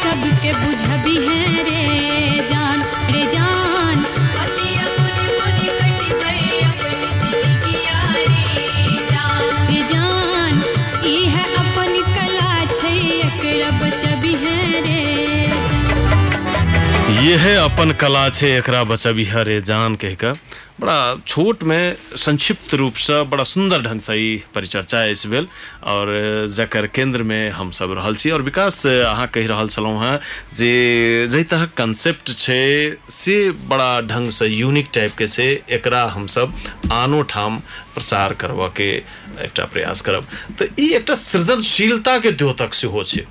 सबके 0.00 0.52
बुझबी 0.64 1.16
है 1.26 1.62
रे 1.68 2.46
जान 2.52 2.82
रे 3.14 3.26
जान। 3.36 4.04
है 14.42 14.80
है 14.82 14.90
ये 17.22 17.36
है 17.36 17.54
अपन 17.56 17.90
कला 18.00 18.28
छै 18.28 18.48
एकरा 18.52 18.82
बचबिहा 18.84 19.42
रे 19.48 19.60
जान 19.68 19.94
कह 20.02 20.14
कऽ 20.22 20.32
बड़ा 20.80 21.16
छोट 21.26 21.62
में 21.62 21.96
संक्षिप्त 22.16 22.74
रूप 22.74 22.94
से 22.98 23.22
बड़ा 23.30 23.44
सुंदर 23.44 23.82
ढंग 23.82 24.00
से 24.00 24.14
परिचर्चा 24.54 25.02
अछि 25.10 25.28
भेल 25.28 25.46
और 25.86 26.08
जकर 26.50 26.86
केंद्र 26.86 27.22
में 27.22 27.50
हम 27.50 27.70
सब 27.70 27.92
रहल 27.98 28.16
छी। 28.16 28.30
और 28.30 28.42
विकास 28.42 28.86
अहाँ 28.86 29.26
कहि 29.26 29.46
रहल 29.46 29.68
छलहुँ 29.68 30.02
हेँ 30.02 30.18
जे, 30.56 31.26
जाहि 31.28 31.44
तरह 31.44 31.64
कंसेप्ट 31.76 32.30
छै, 32.38 32.96
से 33.10 33.50
बड़ा 33.68 34.00
ढंग 34.00 34.30
से 34.30 34.46
यूनिक 34.46 34.88
टाइप 34.94 35.16
के 35.18 35.28
छै 35.28 35.50
एकरा 35.70 36.04
हम 36.14 36.26
सब 36.26 36.54
आनो 36.92 37.22
ठाम 37.30 37.58
प्रसार 37.94 38.34
करबऽ 38.34 38.68
के 38.76 38.90
एकटा 39.44 39.64
प्रयास 39.64 40.00
करब। 40.00 40.26
तऽ 40.58 40.68
ई 40.80 40.98
सृजनशीलता 41.10 42.18
के 42.18 42.30
द्योतक 42.32 42.74
सेहो 42.74 43.04
छै। 43.04 43.26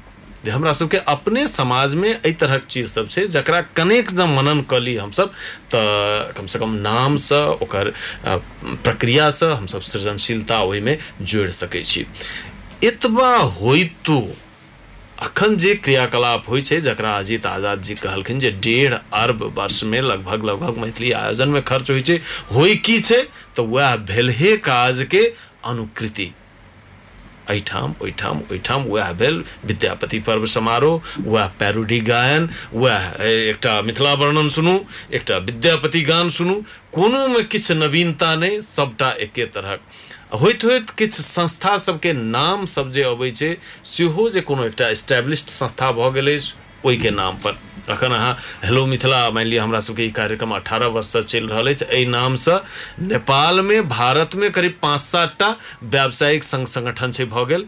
हमरा 0.50 0.74
सबके 0.74 0.98
अपने 0.98 1.48
समाजमे 1.48 2.10
एहि 2.10 2.34
तरहक 2.34 2.64
चीज़ 2.66 2.88
सब 2.92 3.08
छै 3.08 3.28
जकरा 3.28 3.62
कनेक 3.78 4.12
जब 4.12 4.30
मनन 4.38 4.62
कऽ 4.70 4.80
ली 4.80 4.96
हमसब 4.98 5.34
तऽ 5.72 6.34
कमसँ 6.38 6.60
कम 6.60 6.72
नाम 6.82 6.96
नामसँ 7.12 7.42
ओकर 7.62 7.88
अ, 8.26 8.36
प्रक्रियासँ 8.84 9.54
हमसब 9.54 9.82
सृजनशीलता 9.82 10.62
ओहिमे 10.64 10.98
जोड़ि 11.22 11.52
सकै 11.52 11.84
छी। 11.84 12.06
एतबा 12.84 13.36
होइतो 13.62 14.18
अखन 15.22 15.58
जे 15.58 15.74
क्रियाकलाप 15.86 16.50
होइ 16.50 16.62
छै 16.62 16.80
जकरा 16.82 17.12
अजीत 17.18 17.46
आज़ाद 17.46 17.82
जी 17.82 17.96
कहलखिन 17.96 18.40
जे 18.40 18.52
डेढ़ 18.66 18.94
अरब 19.14 19.44
वर्षमे 19.58 20.02
लगभग 20.02 20.46
लगभग 20.46 20.78
मैथिली 20.78 21.12
आयोजनमे 21.22 21.62
खर्च 21.62 21.92
होइ 21.92 22.02
छै 22.02 22.20
होइ 22.54 22.76
की 22.86 23.00
छै 23.00 23.22
तऽ 23.58 23.62
भेलहे 24.10 24.58
अनुकृति। 25.66 26.32
एहिठाम 27.52 27.96
ओहिठाम 28.02 28.40
ओहिठाम 28.42 28.84
वएह 28.88 29.12
भेल 29.22 29.44
विद्यापति 29.66 30.20
पर्व 30.28 30.46
समारोह 30.56 31.14
वएह 31.26 31.48
पैरोडी 31.60 32.00
गायन 32.12 32.50
वएह 32.76 33.10
एकटा 33.24 33.82
मिथिला 33.82 34.14
वर्णन 34.22 34.50
सुनू 34.58 34.80
एकटा 35.14 35.38
विद्यापति 35.50 36.02
गान 36.12 36.30
सुनू 36.38 36.56
कोनोमे 36.94 37.44
किछु 37.52 37.74
नवीनता 37.76 38.34
नहि 38.36 38.62
सबटा 38.62 39.12
एके 39.28 39.46
तरहक 39.56 39.82
होइत 40.42 40.64
होइत 40.64 40.90
किछु 40.98 41.24
संस्था 41.24 41.78
सबके 41.78 42.14
नाम 42.14 42.66
सब 42.74 42.92
जे 42.92 43.04
अबै 43.06 43.32
छै 43.40 43.56
सेहो 43.88 44.30
जे 44.36 44.42
कोनो 44.50 44.66
एकटा 44.66 44.88
एस्टैब्लिश्ड 44.96 45.50
संस्था 45.56 45.92
भऽ 45.98 46.12
गेलै 46.14 46.38
ओहिके 46.86 47.12
नाम 47.18 47.38
अखन 47.92 48.12
अहाँ, 48.14 48.36
हेलो 48.64 48.86
मिथिला, 48.86 49.20
मानि 49.32 49.50
लिअ 49.50 49.62
हमरा 49.64 49.80
सबके 49.80 50.10
कार्यक्रम 50.16 50.52
अठारह 50.56 50.88
वर्षसँ 50.96 51.22
चलि 51.22 51.48
रहल 51.48 51.68
अछि। 51.70 51.86
एहि 51.86 52.06
नामसँ 52.06 52.58
नेपालमे, 53.02 53.82
भारतमे 53.92 54.50
करीब 54.50 54.76
पाँच 54.82 55.02
सात 55.02 55.36
टा 55.40 55.50
व्यावसायिक 55.84 56.44
संघ 56.44 56.66
संगठन 56.68 57.12
छै, 57.12 57.26
भऽ 57.26 57.46
गेल। 57.46 57.66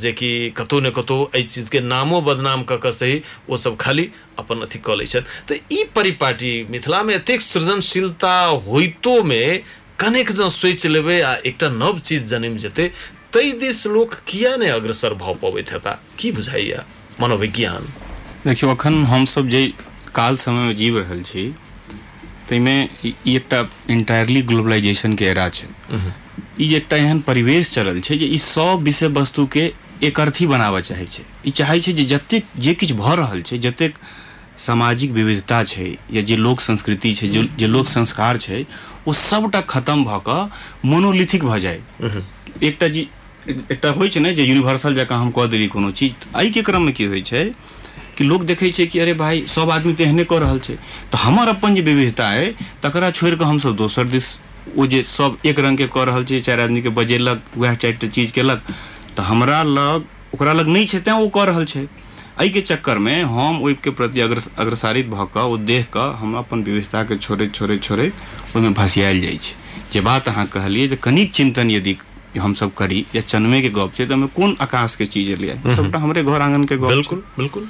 जेकि 0.00 0.30
कतहु 0.56 0.80
ने 0.80 0.90
कतहु 0.90 1.26
एहि 1.34 1.42
चीजके 1.44 1.80
नामो 1.80 2.20
बदनाम 2.20 2.62
कऽ 2.64 2.78
कऽ 2.82 2.92
सही 2.92 3.22
सब 3.56 3.76
खाली 3.80 4.10
अपन 4.38 4.60
अथी 4.62 4.78
कऽ 4.86 4.96
लै 4.96 5.06
छथि। 5.06 5.24
तऽ 5.48 5.58
ई 5.72 5.84
परिपाटी 5.96 6.52
मिथिलामे 6.70 7.14
एतेक 7.14 7.40
सृजनशीलता 7.42 8.34
होइतोमे 8.66 9.42
कनेक 10.00 10.30
जँ 10.32 10.48
सोचि 10.52 10.88
लेबै 10.88 11.20
आ 11.20 11.68
नव 11.82 11.98
चीज़ 11.98 12.24
जन्म 12.32 12.56
जेतै 12.64 12.88
ताहि 13.34 13.52
दिस 13.60 13.86
लोक 13.86 14.14
किया 14.28 14.56
नहि 14.56 14.68
अग्रसर 14.70 15.14
भऽ 15.14 15.34
पबैत 15.42 15.72
हेता? 15.72 15.98
की 16.18 16.32
बुझाइया? 16.32 16.84
मनोविज्ञान। 17.20 18.05
देखियौ 18.46 18.70
अखन 18.70 19.04
हमसब 19.04 19.48
जे 19.48 19.60
काल 20.14 20.36
समयमे 20.36 20.74
जीव 20.74 20.98
रहल 20.98 21.22
छी 21.28 21.44
ताहिमे 22.48 22.74
ई 23.06 23.14
एकटा 23.36 23.64
इंटायरली 23.90 24.42
ग्लोबलाइजेशन 24.50 25.14
के 25.20 25.24
एरा 25.30 25.48
छै। 25.56 25.66
ई 26.60 26.74
एकटा 26.74 26.96
एहन 26.96 27.20
परिवेश 27.26 27.70
चलल 27.70 27.98
छै 28.00 28.16
जे 28.18 28.26
ई 28.26 28.38
सब 28.38 28.82
विषय 28.88 29.08
वस्तुके 29.16 29.64
एकअर्थी 30.08 30.46
बनाबऽ 30.52 30.80
चाहै 30.88 31.06
छै। 31.14 31.24
ई 31.46 31.50
चाहै 31.60 31.80
छै 31.86 31.92
जे 32.00 32.04
जतेक 32.12 32.54
जे 32.66 32.74
किछु 32.82 32.94
भऽ 33.02 33.16
रहल 33.22 33.42
छै 33.50 33.58
जतेक 33.66 33.98
सामाजिक 34.66 35.10
विविधता 35.12 35.62
छै 35.72 35.88
या 36.16 36.22
जे 36.30 36.36
लोक 36.36 36.60
संस्कृति 36.60 37.14
छै 37.14 37.28
जे 37.34 37.42
जे 37.58 37.66
लोक 37.74 37.86
संस्कार 37.94 38.38
छै 38.44 38.60
ओ 39.08 39.12
सबटा 39.22 39.60
खत्म 39.74 40.04
भऽ 40.04 40.20
कऽ 40.28 40.88
मोनोलिथिक 40.92 41.44
भऽ 41.50 41.58
जाए 41.66 41.80
एकटा 42.70 42.88
जी 42.94 43.02
एकटा 43.48 43.90
होइ 43.98 44.08
छै 44.10 44.20
ने 44.20 44.32
जे 44.38 44.44
यूनिवर्सल 44.44 44.94
जकाँ 44.94 45.18
हम 45.20 45.30
कऽ 45.40 45.46
देली 45.56 45.68
कोनो 45.74 45.90
चीज़ 46.00 46.14
एहिके 46.36 46.62
क्रममे 46.70 46.92
की 47.00 47.04
होइ 47.12 47.22
छै 47.32 47.44
कि 48.16 48.24
लोक 48.24 48.42
देखै 48.42 48.70
कि 48.86 48.98
अरे 48.98 49.14
भाई, 49.14 49.44
सब 49.46 49.70
आदमी 49.70 49.92
तऽ 49.94 50.04
एहने 50.04 50.24
कऽ 50.24 50.38
रहल 50.38 50.58
छै। 50.58 50.74
तऽ 51.12 51.18
हमर 51.18 51.48
अपन 51.48 51.74
जे 51.74 51.82
विविधता 51.82 52.28
अइ, 52.30 52.52
तकरा 52.82 53.10
छोड़ि 53.10 53.36
कऽ 53.36 53.44
हमसब 53.44 53.76
दोसर 53.76 54.04
दिस, 54.08 54.26
ओ 54.78 54.86
जे 54.86 55.02
सब 55.02 55.36
एक 55.44 55.58
रंग 55.58 55.66
रङ्गके 55.66 55.86
कऽ 55.88 56.04
रहल 56.04 56.24
चारि 56.40 56.62
आदमीके 56.62 56.88
बजेलक, 56.90 57.42
उएह 57.58 57.74
चारि 57.74 58.08
चीज़ 58.08 58.32
केलक, 58.32 58.62
तऽ 59.16 59.22
हमरा 59.22 59.62
लग, 59.62 60.04
ओकरा 60.34 60.52
लग 60.52 60.68
नहि 60.68 60.86
छै, 60.86 60.98
तेँ 61.00 61.14
ओ 61.14 61.28
कऽ 61.28 61.44
रहल 61.46 61.64
छै। 61.64 61.86
एहिके 62.40 62.60
चक्करमे 62.60 63.14
हम 63.32 63.62
ओहिके 63.62 63.90
प्रति 63.90 64.20
अग्र 64.20 64.42
अग्रसारित 64.58 65.06
भऽ 65.08 65.24
कऽ, 65.34 65.42
ओ 65.42 65.56
देख 65.56 65.86
कऽ 65.92 66.12
हम 66.20 66.34
अपन 66.38 66.62
विविधताके 66.62 67.16
छोड़ैत 67.16 67.54
छोड़ैत 67.54 67.82
छोड़ैत 67.82 68.12
ओहिमे 68.56 68.70
भसियाल 68.70 69.20
जाइ 69.20 69.38
जे 69.92 70.00
बात 70.00 70.28
अहाँ 70.28 70.46
कहलिए 70.46 70.88
जे 70.88 70.96
कनिक 70.96 71.32
चिन्तन 71.32 71.70
यदि 71.70 71.96
हमसब 72.38 72.72
करी 72.78 73.04
या 73.14 73.22
चनमे 73.22 73.60
के 73.62 73.68
गप 73.78 73.94
छै 73.96 74.06
तऽ 74.06 74.12
ओहिमे 74.14 74.26
कोन 74.36 74.56
आकाश 74.60 74.96
के 74.96 75.06
चीज़ 75.06 75.30
एलियै? 75.32 75.54
हम्म। 75.56 75.74
सबटा 75.76 75.98
हमरे 75.98 76.22
घर 76.22 76.40
आँगन 76.42 76.64
के 76.64 76.76
गप 76.76 76.88
बिल्कुल 76.88 77.22
बिल्कुल। 77.38 77.68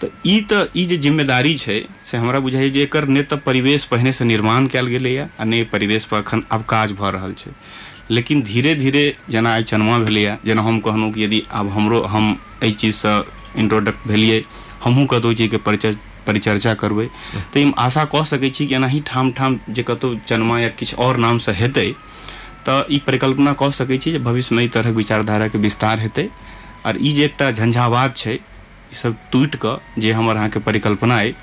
तऽ 0.00 0.08
ई 0.26 0.40
तऽ 0.50 0.66
ई 0.76 0.84
जे 0.86 0.96
ज़िम्मेदारी 0.98 1.54
छै 1.58 1.80
से 2.04 2.16
हमरा 2.16 2.40
बुझाइए 2.40 2.70
जे 2.70 2.82
एकर 2.82 3.06
ने 3.08 3.22
तऽ 3.22 3.36
परिवेश 3.46 3.84
पहिने 3.92 4.12
से 4.12 4.24
निर्माण 4.24 4.66
कयल 4.66 4.86
गेलैए 4.86 5.26
आ 5.40 5.44
ने 5.44 5.62
परिवेश 5.72 6.04
पर 6.12 6.18
एखन 6.18 6.42
आब 6.52 6.64
काज 6.68 6.92
भऽ 7.00 7.10
रहल 7.10 7.32
छै। 7.34 7.50
लेकिन 8.10 8.42
धीरे 8.42 8.74
धीरे 8.74 9.04
जेना 9.30 9.52
आइ 9.54 9.62
चनमा 9.64 9.98
भेलैए 9.98 10.36
जेना 10.46 10.62
हम 10.62 10.80
कहलहुँ 10.86 11.12
कि 11.12 11.24
यदि 11.24 11.42
आब 11.60 11.68
हमरो 11.72 12.00
हम 12.14 12.36
एहि 12.62 12.72
चीजसँ 12.72 13.14
इंट्रोडक्ट 13.58 14.08
भेलियै 14.08 14.42
हमहूँ 14.84 15.06
कतहु 15.06 15.32
चीजके 15.34 15.56
परिचय 15.68 15.92
परिचर्चा 16.26 16.72
करबै 16.82 17.06
तऽ 17.54 17.60
ई 17.60 17.72
आशा 17.78 18.04
कऽ 18.12 18.24
सकैत 18.24 18.54
छी 18.54 18.66
कि 18.66 18.74
एनाही 18.74 19.00
ठाम 19.06 19.30
ठाम 19.38 19.58
जे 19.70 19.82
कतहु 19.82 20.14
चनमा 20.28 20.58
या 20.60 20.68
किछु 20.78 20.96
आओर 21.02 21.16
नामसँ 21.24 21.52
हेतै 21.60 21.86
ई 22.68 22.98
परिकल्पना 23.06 23.52
कह 23.60 23.70
सकै 23.70 23.98
छी 23.98 24.12
जे 24.12 24.18
भविष्यमे 24.18 24.64
ई 24.64 24.68
तरहक 24.68 24.94
विचारधाराके 24.96 25.58
विस्तार 25.58 26.00
हेतै। 26.00 26.28
आओर 26.86 26.96
ई 27.00 27.12
जे 27.12 27.24
एकटा 27.24 27.50
झंझावात 27.50 28.16
छै, 28.16 28.34
ई 28.34 28.94
सब 28.94 29.16
टूटि 29.32 29.58
कऽ 29.62 30.00
जे 30.00 30.12
हमर 30.12 30.36
अहाँके 30.36 30.60
परिकल्पना 30.60 31.18
अइ 31.18 31.34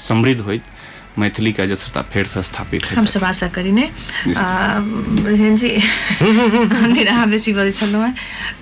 समृद्ध 0.00 0.40
होइत। 0.40 0.62
मैथिलीके 1.18 1.62
अजस्रता 1.62 2.02
फेरसँ 2.12 2.42
स्थापित 2.42 2.84
हम 2.92 3.04
सब 3.06 3.24
आशा 3.24 3.48
करिने 3.48 3.82
जी, 4.26 4.32
जी। 4.32 4.40
आ, 4.40 4.78
बहन 4.78 5.56
जी 5.56 5.70
दिन 6.94 7.06
अहाँ 7.06 7.28
बेसी 7.30 7.52
बजै 7.52 7.70
छलहुँ 7.70 8.06
हेँ 8.06 8.14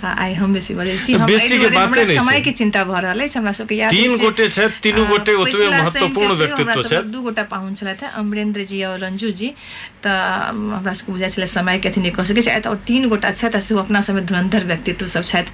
आ 0.05 0.14
आइ 0.22 0.34
हम 0.34 0.53
बेसी 0.55 0.74
बजै 0.74 0.96
छी। 0.99 1.12
हम 1.12 1.26
बेसी 1.26 1.59
के 1.59 1.68
बाते 1.68 2.05
नहि 2.05 2.16
छै। 2.16 2.24
समयके 2.24 2.51
चिन्ता 2.53 2.84
भऽ 2.84 3.01
रहल 3.01 3.20
अछि 3.22 3.38
हमरा 3.38 3.74
याद 3.74 3.90
तीन 3.90 4.16
गोटे 4.18 4.49
छथि 4.49 4.80
तीनू 4.82 5.05
गोटे 5.07 5.34
ओतबे 5.34 5.68
महत्वपूर्ण 5.70 6.34
व्यक्तित्व 6.34 6.82
छथि। 6.82 7.03
दू 7.12 7.22
गोटा 7.22 7.42
पाहुन 7.53 7.74
छलथि 7.74 8.05
हेँ 8.05 8.12
अमरेंद्र 8.14 8.64
जी 8.64 8.82
और 8.84 8.99
रंजू 8.99 9.30
जी। 9.32 9.49
अम, 9.49 10.72
हमरा 10.74 10.92
बुझाइ 11.11 11.28
छलै 11.28 11.46
समय 11.46 11.78
के 11.78 11.88
अथी 11.88 12.01
नहि 12.01 12.11
कऽ 12.11 12.24
सकै 12.24 12.42
छै। 12.42 12.61
आओर 12.61 12.76
तीन 12.86 13.09
गोटा 13.09 13.30
सेहो 13.32 13.80
अपना 13.80 14.01
सबमे 14.01 14.22
धुरंधर 14.22 14.64
व्यक्तित्व 14.66 15.07
सब 15.09 15.24
छथि। 15.24 15.53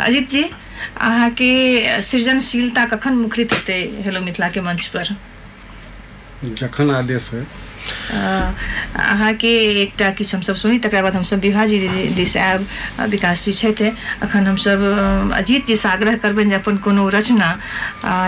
अजित 0.00 0.28
जी 0.30 0.42
अहाँके 0.42 2.02
सृजनशीलता 2.02 2.84
कखन 2.94 3.14
मुखरित 3.16 3.52
हेतै 3.52 3.80
हेलो 4.04 4.20
मिथिलाके 4.20 4.60
मंच 4.60 4.86
पर? 4.96 5.14
जखन 6.44 6.90
आदेश 6.90 7.30
है। 7.32 7.44
अहाँके 8.12 9.48
एकटा 9.82 10.10
किछु 10.18 10.36
हमसब 10.36 10.54
सुनी 10.56 10.78
तकर 10.78 11.02
बाद 11.02 11.14
हमसब 11.14 11.38
विभाजी 11.40 11.78
दिस 12.14 12.36
आयब। 12.36 12.66
अ, 12.98 13.04
विकास 13.14 13.44
जी 13.44 13.52
छथि। 13.52 13.90
अखन 14.22 14.46
हमसब 14.46 14.78
अ, 15.32 15.36
अजीत 15.38 15.66
जी 15.66 15.76
से 15.76 15.88
आग्रह 15.88 16.16
करबनि 16.22 16.50
जे 16.50 16.54
अपन 16.56 16.76
कोनो 16.84 17.08
रचना 17.14 17.48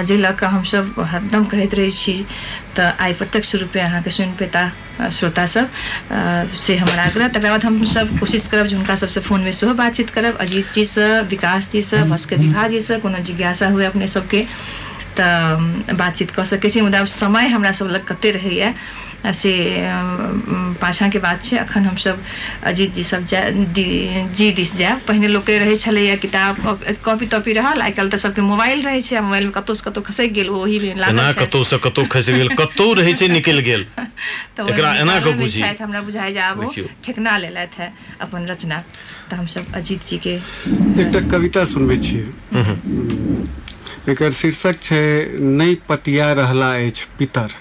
जे 0.07 0.17
लऽ 0.17 0.33
कऽ 0.41 0.47
हमसब 0.59 0.95
हरदम 1.11 1.45
कहैत 1.55 1.75
रहै 1.75 1.91
छी 1.91 2.15
तऽ 2.77 2.91
आइ 3.01 3.13
प्रत्यक्ष 3.15 3.55
रूपे 3.63 3.81
अहाँके 3.81 4.11
सुनि 4.11 4.33
पेता 4.39 4.63
श्रोता 5.11 5.45
सबसे 5.47 6.77
हमर 6.77 6.99
आग्रह। 6.99 7.29
तकर 7.29 7.51
बाद 7.51 7.65
हमसब 7.65 8.19
कोशिश 8.21 8.47
करब 8.51 8.67
जे 8.67 8.77
हुनका 8.77 8.95
सबसँ 9.03 9.21
फोनमे 9.29 9.53
सेहो 9.53 9.75
बातचीत 9.75 10.11
करब। 10.11 10.37
अजीत 10.41 10.73
जीसँ 10.75 11.07
विकास 11.31 11.71
जीसँ 11.73 12.03
भास्कर 12.11 12.37
विभा 12.43 12.67
जीसँ 12.75 12.99
कोनो 13.03 13.19
जिज्ञासा 13.31 13.69
हुए 13.75 13.85
अपने 13.87 14.07
सबके 14.09 14.45
तऽ 15.17 15.95
बातचीत 15.95 16.31
कऽ 16.31 16.45
सकै 16.47 16.69
छी 16.71 16.81
मुदा 16.81 17.05
समय 17.13 17.47
हमरा 17.49 17.73
सब 17.75 17.87
लग 17.89 18.05
कते 18.07 18.31
रहैया। 18.33 18.73
से 19.33 19.53
अम, 19.81 20.75
पाछाँके 20.81 21.19
बात 21.19 21.43
छै 21.43 21.57
अखन 21.59 21.85
हमसब 21.87 22.23
अजीत 22.63 22.93
जी 22.95 23.05
सब 23.05 23.25
जा 23.27 23.41
जी 24.33 24.51
दिस 24.53 24.75
जायब। 24.77 25.01
पहिने 25.09 25.29
लोकके 25.29 25.59
रहै 25.59 25.77
छलैया 25.79 26.17
किताब 26.19 26.57
कॉपी 27.05 27.27
तॉपी 27.27 27.53
रहल 27.55 27.83
आइ 27.83 27.93
काल्हि 27.93 28.13
तऽ 28.13 28.19
सबके 28.21 28.43
मोबाइल 28.45 28.83
रहै 28.83 29.01
छै 29.03 29.21
मोबाइलमे 29.21 29.53
कतौ 29.55 29.75
से 29.75 29.83
कतौ 29.85 30.01
खसैक 30.03 30.33
गेल 30.33 30.49
ओही 30.53 30.79
मे 30.81 30.95
लागल 30.97 31.29
से 31.31 31.47
कतौ 31.81 32.05
खसि 32.09 32.33
गेल 32.33 32.49
कतौ 32.57 32.93
रहै 32.95 33.13
छै 33.15 33.29
निकलि 33.31 33.63
गेल। 33.63 33.87
तऽ 34.57 34.69
एकरा 34.69 34.93
एना 34.97 35.19
कऽ 35.21 35.33
बुझी। 35.35 35.63
हमरा 35.81 36.01
बुझाइ 36.03 36.33
जे 36.33 36.41
आब। 36.41 36.61
ठेकना 37.05 37.37
लेलथि 37.39 37.83
है 37.83 37.93
अपन 38.21 38.47
रचना। 38.47 38.79
तऽ 39.31 39.37
हमसब 39.37 39.75
अजीत 39.75 40.07
जी 40.07 40.19
के 40.19 40.35
एकटा 41.01 41.21
कविता 41.31 41.65
सुनबै 41.67 41.97
छियै। 41.99 42.25
एकर 44.09 44.31
शीर्षक 44.39 44.81
छै 44.83 45.03
नहि 45.41 45.75
पतिया 45.89 46.33
रहला 46.33 46.71
अछि 46.87 47.07
पितर। 47.19 47.55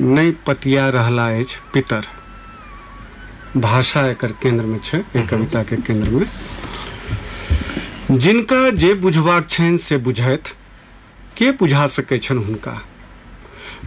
नहि 0.00 0.30
पतिया 0.46 0.88
रहला 0.88 1.26
अछि 1.38 1.58
पितर। 1.74 2.06
भाषा 3.56 4.06
एकर 4.08 4.32
केंद्र 4.42 4.64
में 4.66 4.78
छै 4.84 4.98
एहि 4.98 5.26
कविता 5.26 5.62
के 5.62 5.76
केंद्र 5.76 6.10
में 6.10 6.26
जिनका 8.10 8.70
जे 8.70 8.92
बुझबाक 8.94 9.48
छनि 9.48 9.78
से 9.78 9.96
बुझथि 9.98 10.52
के 11.38 11.50
बुझा 11.52 11.86
सकै 11.86 12.18
छनि 12.18 12.42
हुनका? 12.44 12.74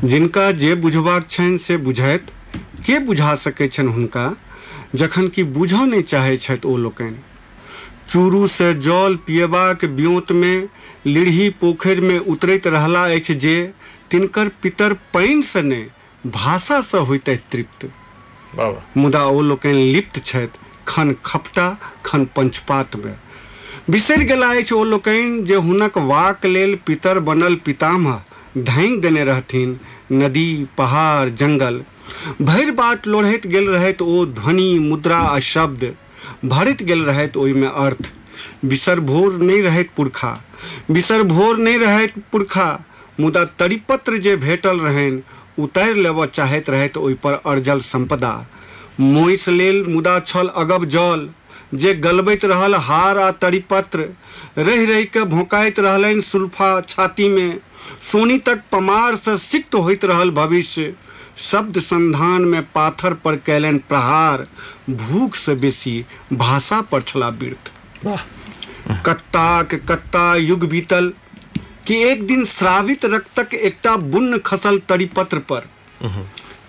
जिनका 0.03 0.51
जे 0.51 0.73
बुझबाक 0.75 1.27
छनि 1.29 1.57
से 1.57 1.77
बुझथि 1.77 2.17
के 2.85 2.99
बुझा 2.99 3.33
सकै 3.35 3.67
छनि 3.67 3.91
हुनका? 3.91 4.25
जखन 4.95 5.27
कि 5.27 5.43
बुझऽ 5.43 5.85
नहि 5.85 6.01
चाहै 6.01 6.37
छथि 6.37 6.67
ओ 6.67 6.75
लोकनि 6.77 7.17
चूरू 8.09 8.45
से 8.47 8.73
जल 8.85 9.15
पियबाक 9.27 9.85
ब्योतमे 9.97 10.53
लीढ़ी 11.07 11.49
पोखरिमे 11.61 12.17
उतरैत 12.33 12.67
रहला 12.67 13.03
अछि 13.15 13.35
जे 13.35 13.55
तिनकर 14.11 14.47
पितर 14.61 14.93
पानिसँ 15.13 15.61
नहि 15.63 16.29
भाषासँ 16.31 16.97
होइतथि 17.07 17.35
तृप्त। 17.51 17.89
मुदा 18.97 19.23
ओ 19.25 19.41
लोकनि 19.41 19.83
लिप्त 19.93 20.23
छथि 20.25 20.65
खन 20.87 21.15
खपटा 21.25 21.67
खन 22.05 22.25
पंचपातमे 22.35 23.13
बिसरि 23.89 24.25
गेला 24.25 24.49
अछि 24.53 24.75
ओ 24.75 24.83
लोकनि 24.85 25.43
जे 25.47 25.55
हुनक 25.67 25.97
वाक 26.07 26.45
लेल 26.45 26.75
पितर 26.85 27.19
बनल 27.29 27.55
पितामह 27.65 28.21
धाङ्गि 28.59 28.97
देने 29.01 29.23
रहथिन 29.23 29.77
नदी 30.13 30.47
पहाड़ 30.77 31.29
जंगल। 31.31 31.83
भरि 32.41 32.71
बाट 32.71 33.07
लोढ़ैत 33.07 33.47
गेल 33.47 33.69
रहथि 33.69 34.03
ओ 34.03 34.25
ध्वनि 34.35 34.67
मुद्रा 34.81 35.17
आ 35.17 35.39
शब्द 35.45 35.83
भरैत 36.45 36.83
गेल 36.83 37.09
ओहिमे 37.37 37.67
अर्थ। 37.67 38.11
बिसर 38.65 38.99
भोर 38.99 39.33
नहि 39.33 39.61
रहैत 39.61 39.89
पुरखा। 39.97 40.31
बिसर 40.91 41.23
भोर 41.23 41.57
नहि 41.57 41.77
रहैत 41.77 42.13
पुरखा। 42.31 42.67
मुदा 43.19 43.43
तरीपत्र 43.59 44.17
जे 44.17 44.35
भेटल 44.35 44.79
रहनि 44.79 45.21
उतारि 45.59 46.01
लेबऽ 46.01 46.25
चाहैत 46.25 46.69
रहथि 46.69 46.99
ओहिपर 46.99 47.33
अर्जल 47.45 47.79
संपदा 47.79 48.33
मोइस 48.99 49.47
लेल 49.49 49.83
मुदा 49.87 50.19
छल 50.19 50.47
अगब 50.47 50.85
जल, 50.85 51.29
जे 51.73 51.93
गलबैत 51.93 52.45
रहल 52.45 52.75
हार 52.75 53.17
आ 53.17 53.31
तरीपत्र। 53.31 54.09
रहि 54.57 54.85
रहि 54.85 55.03
के 55.05 55.23
भोंकाइत 55.23 55.79
रहलनि 55.79 56.21
सुल्फा 56.21 56.69
छाती 56.81 57.27
में 57.29 57.59
सोनी 58.01 58.37
तक 58.37 58.61
पमार 58.71 59.15
से 59.15 59.37
सिक्त 59.37 59.75
होइत 59.75 60.05
रहल 60.05 60.31
भविष्य। 60.31 60.93
शब्द 61.37 61.79
संधान 61.79 62.41
में 62.41 62.61
पाथर 62.71 63.13
पर 63.13 63.35
कैलन 63.35 63.77
प्रहार 63.89 64.45
भूख 64.89 65.35
से 65.35 65.55
बेसी 65.55 66.05
भाषा 66.33 66.81
पर 66.81 67.01
छला 67.01 67.29
बिरथ। 67.29 67.71
कत्ता 69.05 69.61
के 69.63 69.77
कत्ता 69.77 70.35
युग 70.35 70.67
बीतल 70.69 71.11
कि 71.87 71.95
एक 72.03 72.25
दिन 72.27 72.45
श्रावित 72.45 73.05
रक्तक 73.05 73.53
एकटा 73.53 73.95
बुन्न 73.97 74.37
खसल 74.37 74.77
तरीपत्र 74.79 75.39
पर। 75.51 75.67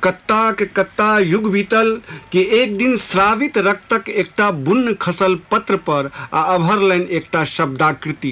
कत्ता 0.04 0.50
के 0.52 0.64
कत्ता 0.66 1.18
युग 1.18 1.50
बीतल 1.52 2.00
कि 2.32 2.46
एक 2.52 2.76
दिन 2.76 2.96
श्रावित 2.96 3.58
रक्तक 3.58 4.08
एकटा 4.08 4.50
बुन्न 4.50 4.94
खसल 4.94 5.34
पत्र 5.50 5.76
पर 5.88 6.10
आ 6.34 6.42
अभरलनि 6.54 7.06
एकटा 7.16 7.44
शब्दाकृति। 7.44 8.30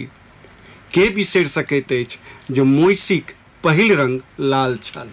के 0.95 1.09
बिसरि 1.09 1.47
सकैत 1.47 1.93
अछि 1.93 2.19
जे 2.51 3.23
पहिल 3.65 3.95
रंग 3.97 4.21
लाल 4.41 4.77
छल? 4.77 5.09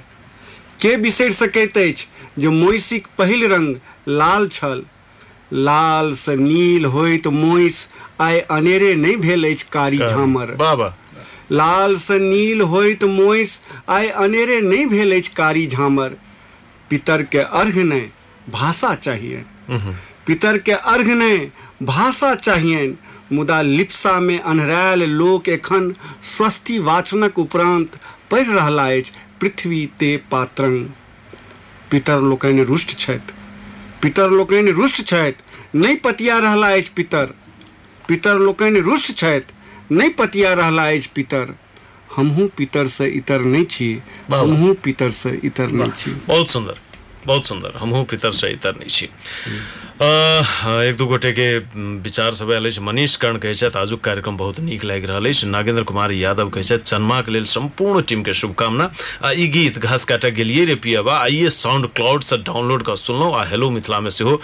के 0.83 0.95
बिसरि 1.03 1.31
सकैत 1.31 1.77
अछि 1.77 2.07
जे 2.41 2.49
मोइसिक 2.61 3.07
पहिल 3.17 3.45
रंग 3.53 3.75
लाल 4.07 4.47
छल। 4.57 4.83
लाल 5.53 6.11
से 6.15 6.35
नील 6.35 6.85
होइत 6.95 7.27
मोइस 7.27 7.87
आइ 8.21 8.39
अनेरे 8.57 8.93
नहि 8.95 9.15
भेल 9.25 9.49
अछि 9.51 9.65
कारी 9.71 9.97
झामर। 9.97 10.51
बाबा 10.59 10.93
लाल 11.51 11.95
से 12.03 12.17
नील 12.19 12.61
होइत 12.73 13.03
मोइस 13.03 13.59
आइ 13.97 14.07
अनेरे 14.25 14.59
नहि 14.61 14.85
भेल 14.95 15.15
अछि 15.17 15.31
कारी 15.37 15.65
झामर। 15.67 16.15
पितर 16.89 17.23
के 17.31 17.39
अर्घ 17.61 17.77
नहि 17.77 18.09
भाषा 18.51 18.93
चाहिए 18.95 19.43
पितर 20.27 20.57
के 20.65 20.71
अर्घ 20.71 21.07
नहि 21.09 21.37
भाषा 21.85 22.33
चाहिए 22.35 22.93
मुदा 23.31 23.61
लिप्सा 23.61 24.19
में 24.19 24.39
अन्हरायल 24.39 25.03
लोक 25.09 25.47
एखन 25.49 25.91
स्वस्ति 26.35 26.77
वाचनक 26.89 27.39
उपरांत 27.39 27.95
पढ़ि 28.31 28.43
रहला 28.53 28.85
अछि। 28.97 29.11
पृथ्वी 29.43 29.85
ते 29.99 30.15
पात्रंग 30.31 30.85
पितर। 31.91 32.21
लोकनि 32.21 32.63
रुष्ट 32.63 32.97
छथि 32.99 33.33
पितर 34.01 34.29
लोकनि 34.29 34.71
रुष्ट 34.71 35.01
छथि 35.07 35.77
नहि 35.79 35.95
पतिया 35.95 36.37
रहला 36.39 36.67
अछि 36.73 36.91
पितर। 36.95 37.33
पितर 38.07 38.37
लोकनि 38.39 38.79
रुष्ट 38.79 39.11
छथि 39.17 39.95
नहि 39.95 40.09
पतिया 40.09 40.53
रहला 40.53 40.87
अछि 40.89 41.09
पितर। 41.15 41.53
हमहूँ 42.15 42.47
पितर 42.57 42.87
से 42.87 43.05
इतर 43.07 43.41
नहीं 43.41 43.65
छी। 43.65 43.89
हमहूँ 44.31 44.73
पितर 44.75 45.09
से 45.11 45.29
इतर 45.43 45.71
नहीं 45.71 45.91
छी। 45.97 46.11
बहुत 46.27 46.49
सुंदर 46.49 46.77
बहुत 47.25 47.45
सुंदर। 47.45 47.77
हमहूँ 47.77 48.05
पितर 48.05 48.31
से 48.31 48.49
इतर 48.53 48.75
नहीं 48.75 48.89
छी। 48.89 49.05
अ, 49.05 49.82
एक 50.01 50.95
दू 50.97 51.05
गोटे 51.07 51.31
के 51.31 51.57
विचार 52.01 52.33
सब 52.33 52.51
आयल 52.51 52.67
मनीष 52.81 53.15
कर्ण 53.21 53.37
कहै 53.37 53.69
आजुक 53.77 53.99
कार्यक्रम 54.03 54.37
बहुत 54.37 54.59
निक 54.59 54.83
लागि 54.85 55.05
रहल 55.07 55.25
अछि। 55.29 55.47
नागेंद्र 55.47 55.83
कुमार 55.85 56.11
यादव 56.11 56.49
कहै 56.49 56.77
चन्मा 56.77 57.19
के 57.21 57.31
लिए 57.31 57.43
संपूर्ण 57.45 58.01
टीम 58.09 58.23
के 58.23 58.33
शुभकामना। 58.33 58.89
आ 59.21 59.31
गीत 59.53 59.77
घास 59.77 60.05
काटऽ 60.09 60.31
गेलियै 60.33 60.65
रे 60.65 60.75
पियबा 60.81 61.17
आइए 61.17 61.49
साउंड 61.53 61.87
क्लाउड 61.93 62.23
से 62.23 62.37
डाउनलोड 62.41 62.83
कऽ 62.83 62.95
सुनलहुँ 62.95 63.33
आ 63.35 63.43
हेलो 63.53 63.69
मिथिला 63.69 63.99
में 63.99 64.09
सेहो 64.09 64.39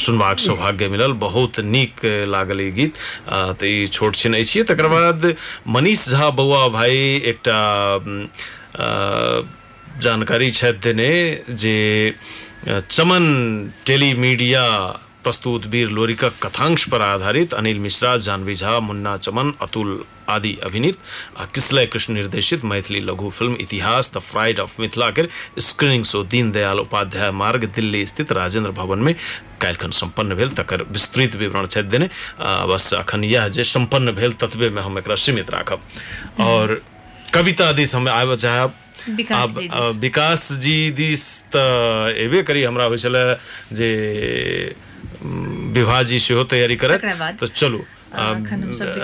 सुनबाक 0.00 0.38
सौभाग्य 0.48 0.88
मिलल। 0.88 1.12
बहुत 1.20 1.60
निक 1.60 2.04
लागल 2.28 2.60
गीत। 2.80 2.94
ई 3.64 3.86
छोट 3.92 4.16
छिन 4.16 4.40
अछि। 4.40 4.62
तकर 4.72 5.34
मनीष 5.68 6.08
झा 6.08 6.30
बौआ 6.40 6.66
भाई 6.80 6.96
एक 7.28 7.48
जानकारी 10.00 10.50
देने 10.80 11.10
जे 11.50 11.76
चमन 12.60 13.24
टेलीमीडिया 13.86 14.62
प्रस्तुत 15.24 15.66
वीर 15.72 15.88
लोरिकक 15.88 16.32
कथांश 16.42 16.84
पर 16.92 17.00
आधारित 17.02 17.54
अनिल 17.54 17.78
मिश्रा 17.80 18.16
जानवी 18.16 18.54
झा 18.54 18.78
मुन्ना 18.80 19.16
चमन 19.16 19.52
अतुल 19.62 20.04
आदि 20.28 20.52
अभिनीत 20.64 20.98
किसलय 21.54 21.86
कृष्ण 21.86 22.14
निर्देशित 22.14 22.64
मैथिली 22.64 23.00
लघु 23.00 23.30
फ़िल्म 23.30 23.56
इतिहास 23.60 24.10
द 24.14 24.18
फ्राइड 24.20 24.60
ऑफ़ 24.60 24.80
मिथिला 24.80 25.08
के 25.10 25.26
स्क्रीनिंग 25.60 26.04
शो 26.04 26.22
दीनदयाल 26.24 26.80
उपाध्याय 26.80 27.30
मार्ग 27.32 27.64
दिल्ली 27.76 28.04
स्थित 28.06 28.32
राजेंद्र 28.32 28.70
भवन 28.72 28.98
में 28.98 29.14
काल्हिखन 29.60 29.90
संपन्न 30.00 30.34
भेल 30.34 30.50
तकर 30.60 30.82
विस्तृत 30.90 31.36
विवरण 31.36 31.66
छथि 31.66 31.82
देने। 31.88 32.08
बस 32.68 32.92
अखन 32.94 33.24
यह 33.24 33.48
जे 33.48 33.64
संपन्न 33.64 34.12
भेल 34.12 34.32
ततबे 34.42 34.70
में 34.70 34.82
हम 34.82 34.98
एक 34.98 35.10
सीमित 35.18 35.50
राखब। 35.50 35.80
और 36.40 36.80
कविता 37.34 37.72
दिस 37.72 37.94
हम 37.94 38.08
आबऽ 38.10 38.36
चाहब 38.36 38.74
विकास 40.00 40.52
जी 40.60 40.90
दिस 40.90 41.24
तऽ 41.56 42.42
करी 42.42 42.62
हमरा 42.62 42.84
होइ 42.84 42.98
छलै 42.98 43.24
जे 43.72 43.88
उम, 45.22 45.72
विभा 45.72 46.02
जी 46.02 46.18
सेहो 46.20 46.44
तैयारी 46.44 46.76
करत? 46.76 47.00
तऽ 47.40 47.46
चलू 47.54 47.82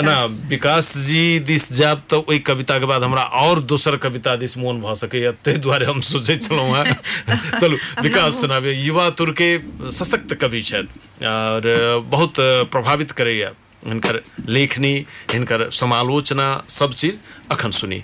ना 0.03 0.14
विकास 0.51 0.97
जी 1.07 1.38
दिस 1.47 1.72
जायब 1.72 2.01
तऽ 2.11 2.16
ओहि 2.28 2.38
कविता 2.49 2.78
के 2.78 2.86
बाद 2.86 3.03
हमरा 3.05 3.22
और 3.42 3.61
दोसर 3.72 3.97
कविता 3.97 4.34
दिस 4.36 4.57
मोन 4.59 4.80
भऽ 4.80 4.94
सकैया 4.94 5.30
ताहि 5.47 5.57
दुआरे 5.59 5.86
हम 5.86 6.01
सोचै 6.01 6.36
छलहुँ 6.36 6.74
हेँ। 6.76 6.97
चलू 7.61 7.76
विकास 8.03 8.40
सुनाबे 8.40 8.72
युवा 8.72 9.09
तुर 9.20 9.30
के 9.40 9.49
सशक्त 9.90 10.34
कवि 10.40 10.62
छथि 10.62 11.26
और 11.26 11.70
बहुत 12.11 12.34
प्रभावित 12.74 13.11
करैया 13.20 13.53
हिनकर 13.86 14.20
लेखनी 14.49 14.94
हिनकर 15.32 15.68
समालोचना 15.70 16.49
सब 16.68 16.92
चीज़ 16.94 17.20
अखन 17.53 17.70
सुनी। 17.70 18.03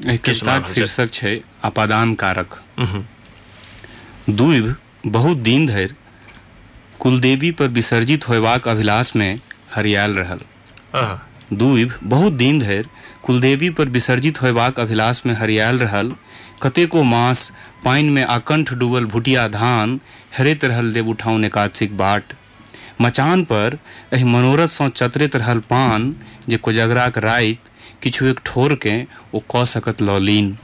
एहि 0.00 0.18
की 0.18 0.34
सुनाब 0.34 0.54
कविताक 0.54 0.66
छै? 0.66 0.74
शीर्षक 0.74 1.12
छै 1.12 1.40
अपादान 1.64 2.14
कारक 2.14 2.60
दूब 4.30 4.74
बहुत 5.06 5.36
दिन 5.38 5.66
धरि 5.66 5.94
कुलदेवी 7.00 7.50
पर 7.50 7.68
विसर्जित 7.70 8.28
होयबाक 8.28 8.68
अभिलाष 8.68 9.14
में 9.16 9.40
हरियाल 9.74 10.14
रहल। 10.14 10.40
आहा, 10.94 11.18
बहुत 12.04 12.32
दिन 12.34 12.58
धरि 12.58 12.84
कुलदेवी 13.22 13.70
पर 13.70 13.88
विसर्जित 13.88 14.40
होयबाक 14.42 14.80
अभिलाष 14.80 15.20
में 15.26 15.34
हरियाल 15.34 15.78
रहल। 15.78 16.14
कतेको 16.62 17.02
मास 17.02 17.50
पानि 17.84 18.10
में 18.10 18.24
आकंठ 18.24 18.72
डूबल 18.74 19.04
भुटिया 19.06 19.46
धान 19.50 20.00
हेरैत 20.38 20.64
रहल 20.64 20.92
देव 20.92 21.08
उठाउन 21.08 21.44
एकादशीक 21.44 21.96
बाट। 21.96 22.32
मचान 23.00 23.44
पर 23.44 23.78
एहि 24.12 24.24
मनोरथ 24.24 24.68
सँ 24.68 24.88
चतरैत 24.88 25.36
रहल 25.36 25.58
पान 25.70 26.14
जे 26.48 26.56
कोजगराक 26.56 27.18
राति 27.18 27.58
किछु 28.04 28.26
एक 28.26 28.40
ठोर 28.46 28.74
के 28.86 28.94
ओ 29.34 29.40
कऽ 29.54 29.64
सकत 29.74 30.02
लऽ 30.02 30.18
लीन 30.28 30.56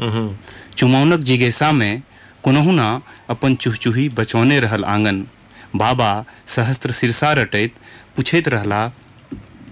चुमौनक 0.76 1.20
जिज्ञासा 1.30 1.70
में 1.72 2.02
कोनहुना 2.44 2.88
अपन 3.30 3.54
चुहचुही 3.62 4.08
बचौने 4.18 4.58
रहल 4.60 4.84
आँगन। 4.94 5.24
बाबा 5.76 6.10
सहस्त्र 6.54 6.92
शीर्षा 6.98 7.32
रटैत 7.38 7.74
पूछैत 8.16 8.48
रहला 8.54 8.86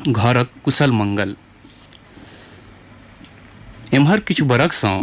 घरक 0.09 0.51
कुशल 0.65 0.93
मंगल 0.93 1.35
एम्हर 3.95 4.21
किछु 4.29 4.45
बरखसँ 4.47 4.95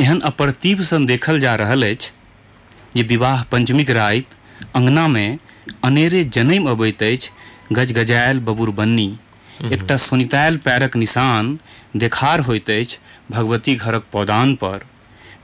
एहन 0.00 0.20
अप्रतीप 0.30 0.80
सन 0.90 1.06
देखल 1.06 1.40
जा 1.40 1.54
रहल 1.62 1.90
अछि 1.90 2.10
जे 2.96 3.02
विवाह 3.12 3.42
पंचमीक 3.52 3.90
राति 3.98 4.68
अंगनामे 4.76 5.26
अनेरे 5.84 6.22
जनैम 6.36 6.68
अबैत 6.70 7.02
अछि 7.02 7.30
गजगजायल 7.72 8.40
बबुर 8.48 8.70
बन्नी। 8.80 9.08
एकटा 9.62 9.96
सोनितायल 9.98 10.56
पैरक 10.58 10.96
निशान 10.96 11.58
देखार 11.96 12.40
होइत 12.40 12.70
अछि 12.70 12.98
भगवती 13.30 13.74
घरक 13.76 14.04
पौदान 14.12 14.54
पर। 14.54 14.84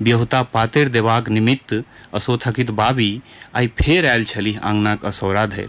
ब्यहुता 0.02 0.42
पातरि 0.52 0.90
देबाक 0.90 1.28
निमित्त 1.28 1.74
असोथकित 2.14 2.70
बाबी 2.72 3.10
आइ 3.54 3.66
फेर 3.80 4.08
आयल 4.08 4.24
छलीह 4.24 4.58
आंगनाक 4.60 5.04
असौरा 5.06 5.46
धरि। 5.46 5.68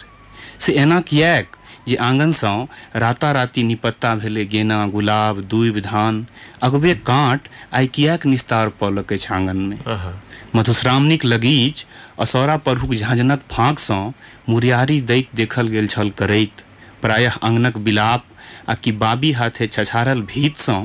से 0.59 0.73
एना 0.73 0.99
किएक 1.01 1.55
जे 1.87 1.95
आंगनसँ 2.01 2.55
राताराति 2.95 3.63
निपत्ता 3.63 4.13
भेलै 4.15 4.45
गेना 4.45 4.85
गुलाब 4.87 5.39
दूबि 5.49 5.81
धान 5.81 6.25
अगबे 6.63 6.93
काँट 7.05 7.47
आइ 7.73 7.87
किएक 7.87 8.25
निस्तार 8.25 8.69
पौलक 8.79 9.13
अछि 9.13 9.27
आहा, 9.29 10.11
मधुश्रावणीक 10.55 11.25
लगीच 11.25 11.85
असौरा 12.19 12.57
परहुक 12.57 12.93
झाँझनक 12.93 13.41
फाँकसँ 13.51 14.01
मुरियारी 14.49 14.99
दैत 15.03 15.35
देखल 15.35 15.67
गेल 15.67 15.87
छल 15.87 16.09
करैत। 16.17 16.63
प्रायः 17.01 17.35
अंगनक 17.43 17.77
बिलाप 17.79 18.25
आ 18.69 18.73
कि 18.73 18.91
बाबी 18.93 19.31
हाथे 19.31 19.67
छछारल 19.67 20.21
भीतसँ 20.23 20.77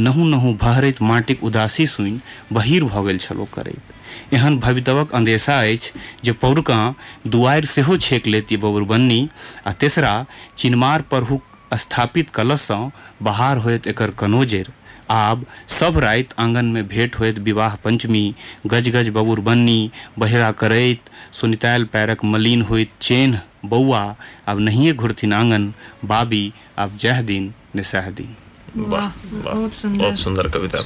नहु 0.00 0.24
नहु 0.24 0.52
भहरैत 0.54 1.02
माटिक 1.02 1.44
उदासी 1.44 1.86
सुनि 1.86 2.20
बहिर 2.52 2.84
भऽ 2.84 3.04
गेल 3.06 3.18
छलो 3.18 3.44
करैत। 3.54 4.34
एहन 4.34 4.58
भवितवक 4.58 5.14
अंदेशा 5.14 5.58
अछि 5.62 5.90
जे 6.24 6.32
पौरकाँ 6.32 6.94
दुआरि 7.26 7.66
सेहो 7.66 7.96
छेक 7.96 8.26
लेती 8.26 8.56
बबुरबन्नी 8.56 9.28
आ 9.66 9.72
तेसरा 9.72 10.14
चिन्मार 10.56 11.02
परहुक 11.10 11.42
स्थापित 11.74 12.30
कलशसँ 12.30 12.90
बाहर 13.22 13.56
होइत 13.56 13.86
एकर 13.86 14.10
कनोजेर। 14.18 14.72
आब 15.10 15.44
सब 15.68 15.98
राति 15.98 16.34
आंगनमे 16.38 16.82
भेंट 16.82 17.16
होइत 17.16 17.38
विवाह 17.38 17.74
पंचमी 17.84 18.34
गज 18.66 18.88
गज 18.88 19.08
बबुर 19.08 19.40
बन्नी 19.40 19.90
बहेरा 20.18 20.50
करैत, 20.52 21.00
सुनितायल 21.32 21.84
पैरक 21.84 22.24
मलिन 22.24 22.62
होइत 22.62 22.92
चेन्ह 23.00 23.40
बौआ 23.72 24.02
आब 24.48 24.58
नहिए 24.60 24.92
घुरथिन 24.92 25.32
आँगन 25.32 25.72
बाबी 26.04 26.42
आब 26.78 26.96
जह 27.00 27.20
दिन 27.30 27.52
ने 27.76 27.82
सह 27.92 28.10
दिन 28.20 28.34
वाह 28.76 29.08
बहुत 29.32 29.74
सुंदर। 30.18 30.48
कविता। 30.54 30.78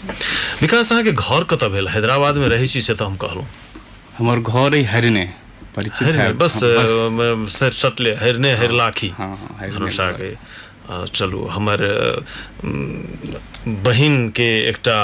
विकास 0.61 0.93
अहाँके 0.93 1.13
घर 1.13 1.45
कतऽ 1.51 1.69
भेल? 1.73 1.89
हैदराबाद 1.89 2.37
में 2.37 2.49
रहै 2.49 2.67
छी 2.67 2.81
से 2.83 2.95
तऽ 2.95 3.05
हम 3.05 3.17
कहलहुँ। 3.17 3.47
हमर 4.19 4.39
घर 4.41 4.75
अइ 4.75 4.83
हरिने 4.93 5.25
परिचित 5.77 6.09
है 6.15 6.33
बस। 6.43 6.55
हाँ, 6.63 7.11
म- 7.11 7.47
सर 7.49 7.71
सटले 7.73 8.15
हरने 8.23 8.53
हरलाखी। 8.61 9.09
हाँ, 9.19 9.29
हाँ, 9.37 9.71
धनुषा 9.71 10.11
के 10.21 10.35
चलू 10.89 11.45
हमर 11.53 11.81
बहिन 13.87 14.29
के 14.37 14.49
एकटा 14.69 14.99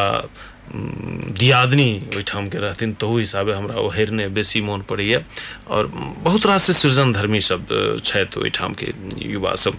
दियादनी 0.73 1.89
ओहिठाम 2.15 2.49
के 2.49 2.59
रहथिन 2.59 2.93
तहू 3.01 3.19
हिसाबे 3.19 3.53
हमरा 3.53 3.77
ओ 3.81 3.89
हेरने 3.91 4.29
बेसी 4.29 4.61
मोन 4.61 4.83
पड़ैया। 4.89 5.21
और 5.69 5.87
बहुत 6.25 6.47
रास 6.47 6.71
सृजन 6.73 7.12
धर्मी 7.12 7.41
सब 7.41 7.67
छथि 8.05 8.41
ओहिठाम 8.41 8.75
के 8.75 8.93
युवा 9.25 9.55
सब। 9.55 9.75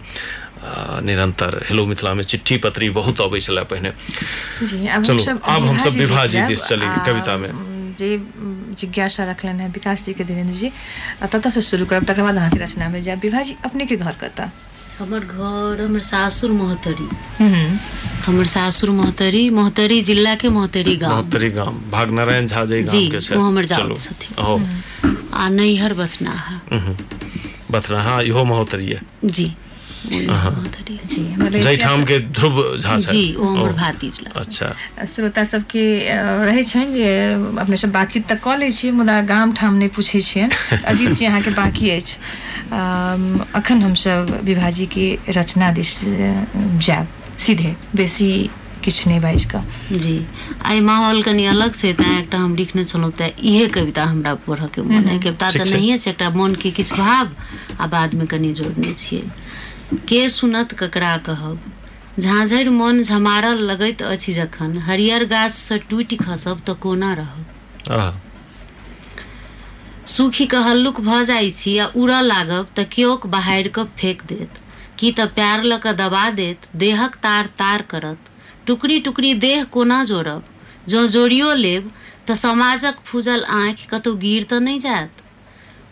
निरंतर 1.05 1.63
हेलो 1.69 1.85
मिथिला 1.85 2.13
में 2.13 2.23
चिट्ठी 2.23 2.57
पत्री 2.57 2.89
बहुत 2.89 3.21
अबै 3.21 3.39
छलै 3.39 3.63
पहिने। 3.63 3.91
जी 4.63 4.87
अब 4.87 5.03
चलो, 5.03 5.23
हम 5.23 5.37
अब 5.37 5.65
हम 5.65 5.77
सब 5.77 5.93
विभा 5.93 6.25
जी 6.25 6.41
दिस 6.41 6.63
चली, 6.63 6.87
कविता 7.05 7.37
में। 7.37 7.49
जे 7.95 8.17
जिज्ञासा 8.79 9.23
रखलन 9.25 9.59
है 9.59 9.67
विकास 9.71 10.05
जी 10.05 10.13
के 10.13 10.23
धीरेन्द्र 10.23 10.55
जी। 10.57 10.71
आ, 11.23 11.25
ततऽ 11.27 11.49
से 11.49 11.61
शुरू 11.61 11.85
करब 11.85 12.05
तकर 12.05 12.21
बाद 12.21 12.35
अहाँके 12.35 12.59
रचना 12.59 12.89
में 12.89 13.01
जायब। 13.01 13.19
विभा 13.19 13.41
जी 13.41 13.55
अपने 13.65 13.85
के 13.85 13.95
घर 13.97 14.15
कतऽ? 14.21 14.49
हमर 14.99 15.19
घर 15.19 15.81
हमर 15.81 15.99
सासुर 15.99 16.51
मोहतरी। 16.51 17.07
हम्म, 17.39 17.77
हमर 18.25 18.45
सासुर 18.45 18.89
मोहतरी 18.89 19.49
मोहतरी 19.49 20.01
जिला 20.01 20.35
के 20.41 20.49
मोहतरी 20.49 20.95
गाँव 20.95 21.15
मोहतरी 21.15 21.49
गाँव 21.51 21.67
भाग 21.67 21.91
भागनारायण 21.91 22.45
झा 22.47 22.65
जे 22.65 22.81
गाम 22.83 23.09
के 23.11 23.21
छै। 23.21 23.35
वो 23.35 23.43
हमर 23.43 23.65
जाउत 23.65 23.81
चलू। 23.81 23.95
छथिन। 23.95 25.17
आ 25.33 25.49
नैहर 25.49 25.93
बथनाहा। 25.93 26.55
हम्म। 26.71 26.95
बथनाहा 27.71 28.21
इहो 28.21 28.43
महतरी 28.43 28.87
है 28.87 29.01
जी। 29.25 29.53
अहाँ। 30.27 30.51
मोहतरी 30.51 30.97
जी 31.05 31.23
के 32.03 32.19
ध्रुव 32.31 32.61
झा 32.77 32.97
छै 32.97 33.11
जी 33.11 33.23
ओ 33.35 33.45
हमर 33.45 33.71
भातीज 33.73 34.19
लग 34.21 34.37
अच्छा। 34.37 34.73
श्रोता 35.07 35.43
सबके 35.45 35.83
रहै 36.41 36.63
छनि 36.63 36.85
जे 36.93 37.09
अपने 37.59 37.77
सब 37.77 37.91
बातचीत 37.91 38.27
तऽ 38.27 38.37
कऽ 38.39 38.55
लै 38.57 38.69
छियै 38.71 38.91
मुदा 38.93 39.19
गाम 39.25 39.53
ठाम 39.53 39.73
नहि 39.75 39.87
पूछै 39.91 40.21
छियनि। 40.21 40.55
अजीत 40.85 41.11
जी 41.11 41.25
अहाँके 41.25 41.51
बाकी 41.53 41.89
अछि। 41.91 42.15
अखन 43.55 43.81
हमसब 43.81 44.39
विभाजी 44.43 44.85
के 44.89 45.07
रचना 45.29 45.71
दिस 45.71 45.91
जायब। 46.05 47.07
सीधे 47.39 47.75
बेसी 47.95 48.29
किछु 48.83 49.09
नहि 49.09 49.19
बाजि 49.19 49.45
कऽ। 49.45 49.63
जी 49.97 50.17
आइ 50.63 50.79
माहौल 50.81 51.21
कनि 51.23 51.45
अलग 51.47 51.73
छै 51.73 51.91
तेँ 51.95 52.17
एकटा 52.19 52.37
हम 52.37 52.55
लिखने 52.55 52.83
छलहुँ 52.85 53.11
तऽ 53.13 53.29
इहे 53.43 53.67
कविता 53.69 54.03
हमरा 54.05 54.33
पढ़ऽके 54.41 54.81
मोन 54.83 55.07
है 55.07 55.17
कविता 55.19 55.51
तऽ 55.51 55.63
छै। 55.63 55.69
नहिए 55.69 55.97
छै 55.97 56.11
एकटा 56.11 56.29
मोनके 56.31 56.71
किछु 56.71 56.95
भाव 56.95 57.31
आ 57.77 57.87
बादमे 57.87 58.25
कनि 58.27 58.53
जोड़ने 58.53 58.93
छियै। 58.95 59.23
के 60.07 60.27
सुनत 60.29 60.73
ककरा 60.73 61.15
कहब? 61.23 61.71
झाँझरि 62.17 62.69
मोन 62.71 63.01
झमारल 63.03 63.59
लगैत 63.63 64.01
अछि 64.03 64.33
जखन 64.33 64.77
हरियर 64.83 65.25
गाछसँ 65.29 65.77
टूटि 65.87 66.15
खसब 66.19 66.61
तऽ 66.65 66.73
कोना 66.81 67.13
रहब? 67.15 67.45
सूखी 70.07 70.45
कऽ 70.47 70.59
हल्लुक 70.63 70.99
भऽ 71.01 71.23
जाइ 71.25 71.49
छी 71.53 71.77
आ 71.77 71.85
उड़ऽ 71.95 72.21
लागब 72.23 72.67
तऽ 72.75 72.85
केओक 72.91 73.25
बहारि 73.29 73.69
कऽ 73.71 73.85
फेक 73.95 74.21
देत। 74.27 74.61
की 74.97 75.11
तऽ 75.13 75.25
प्यार 75.33 75.63
लऽ 75.65 75.77
कऽ 75.79 75.93
दबा 75.97 76.23
देत 76.35 76.67
देहक 76.77 77.15
तार 77.21 77.47
तार 77.57 77.81
करत। 77.89 78.31
टुकड़ी 78.67 78.99
टुकड़ी 79.01 79.33
देह 79.39 79.63
कोना 79.71 80.03
जोड़ब? 80.05 80.43
जँ 80.87 81.05
जोड़ियो 81.09 81.53
लेब 81.55 81.89
तऽ 82.27 82.35
समाजक 82.37 82.99
फूजल 83.05 83.43
आँखि 83.55 83.87
कतहु 83.89 84.15
गिर 84.19 84.43
तऽ 84.49 84.59
नहि 84.61 84.79
जायत? 84.81 85.21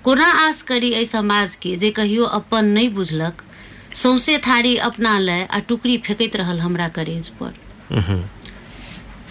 कोना 0.06 0.26
आस 0.40 0.62
करी 0.64 0.90
एहि 0.92 1.06
समाजके 1.08 1.76
जे 1.78 1.90
कहियो 1.94 2.24
अपन 2.34 2.66
नहि 2.70 2.90
बुझलक 2.92 3.42
सौंसे 4.02 4.38
थारी 4.48 4.76
अपना 4.90 5.18
लय 5.20 5.44
आ 5.54 5.60
टुकड़ी 5.70 5.98
फेकैत 6.06 6.36
रहल 6.36 6.60
हमरा 6.60 6.88
करेज 6.98 7.28
पर। 7.42 7.54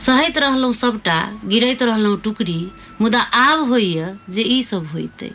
सहैत 0.05 0.39
रहलहुँ 0.39 0.73
सभटा 0.73 1.19
गिरैत 1.49 1.83
रहलहुँ 1.83 2.21
टुकड़ी 2.25 2.61
मुदा 3.01 3.21
आब 3.47 3.69
होइए 3.69 4.15
जे 4.37 4.43
ई 4.43 4.63
सब 4.63 4.87
होइतै 4.93 5.31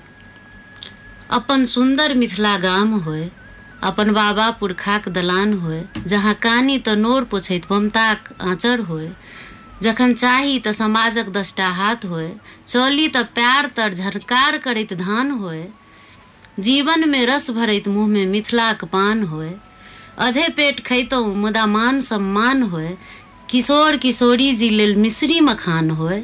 अपन 1.37 1.65
सुन्दर 1.75 2.13
मिथिला 2.21 2.55
गाम 2.65 2.93
होय 3.07 3.29
अपन 3.89 4.11
बाबा 4.13 4.49
पुरखाक 4.59 5.09
दलान 5.17 5.53
होय 5.63 5.83
जहाँ 6.13 6.33
कानी 6.43 6.77
तऽ 6.87 6.95
नोर 7.01 7.23
पोछैत 7.33 7.71
ममताक 7.71 8.33
आँचर 8.51 8.79
होय 8.89 9.09
जखन 9.83 10.13
चाही 10.13 10.59
तऽ 10.65 10.71
समाजक 10.73 11.27
दसटा 11.37 11.67
हाथ 11.79 12.05
होय 12.13 12.31
चली 12.67 13.07
तऽ 13.17 13.23
प्यार 13.35 13.67
तर 13.77 13.93
झरकार 13.93 14.57
करैत 14.65 14.93
धान 15.03 15.31
होय 15.41 15.63
जीवनमे 16.65 17.25
रस 17.25 17.49
भरैत 17.57 17.87
मुँहमे 17.87 18.25
मिथिलाक 18.25 18.83
पान 18.93 19.23
होय 19.31 19.51
अधे 20.27 20.47
पेट 20.57 20.79
खैतहुँ 20.85 21.35
मुदा 21.41 21.65
मान 21.75 21.99
सम्मान 22.09 22.61
होय 22.71 22.95
किशोर 23.49 23.97
किशोरी 24.03 24.51
जी 24.61 24.69
लेल 24.69 24.95
मिश्री 25.03 25.39
मखान 25.49 25.89
होय 25.99 26.23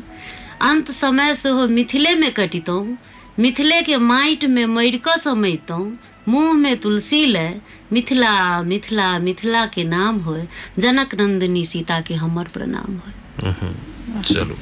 अंत 0.70 0.92
समय 0.92 1.36
सेहो 1.36 1.68
मिथिलेमे 1.78 2.30
कटितहुँ 2.40 2.98
मिथिलेके 3.40 3.98
माटिमे 4.10 4.66
मरि 4.74 4.98
कऽ 5.06 5.18
समैतहुँ 5.24 5.86
मुँहमे 6.28 6.76
तुलसी 6.84 7.26
लय। 7.26 7.54
मिथिला 7.94 8.62
मिथिला 8.64 9.08
मिथिला 9.20 9.66
के 9.74 9.84
नाम 9.84 10.20
होय 10.26 10.46
जनक 10.80 11.16
नंदिनी 11.20 11.64
सीता 11.66 12.00
के 12.08 12.14
हमर 12.16 12.48
प्रणाम 12.54 13.00
हम्म। 13.44 14.22
चलू। 14.22 14.56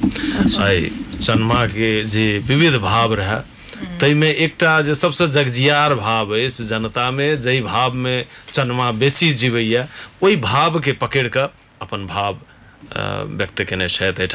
आइ 0.64 0.90
चनमा 1.20 1.64
के 1.74 1.90
जे 2.14 2.26
विविध 2.48 2.76
भाव 2.82 3.14
रहे 3.20 3.36
ताहिमे 4.00 4.30
एकटा 4.44 4.80
जे 4.82 4.94
सबसँ 4.94 5.26
जगजियार 5.26 5.94
भाव 5.94 6.34
अछि 6.34 6.64
जनतामे 6.64 7.36
जाहि 7.36 7.60
भावमे 7.60 8.14
चनमा 8.54 8.90
बेसी 8.92 9.30
जीवैया, 9.32 9.86
ओहि 10.22 10.36
भावके 10.36 10.92
पकड़ि 10.92 11.28
कऽ 11.28 11.48
अपन 11.82 12.06
भाव 12.06 12.38
व्यक्त 13.28 13.62
केने 13.62 13.86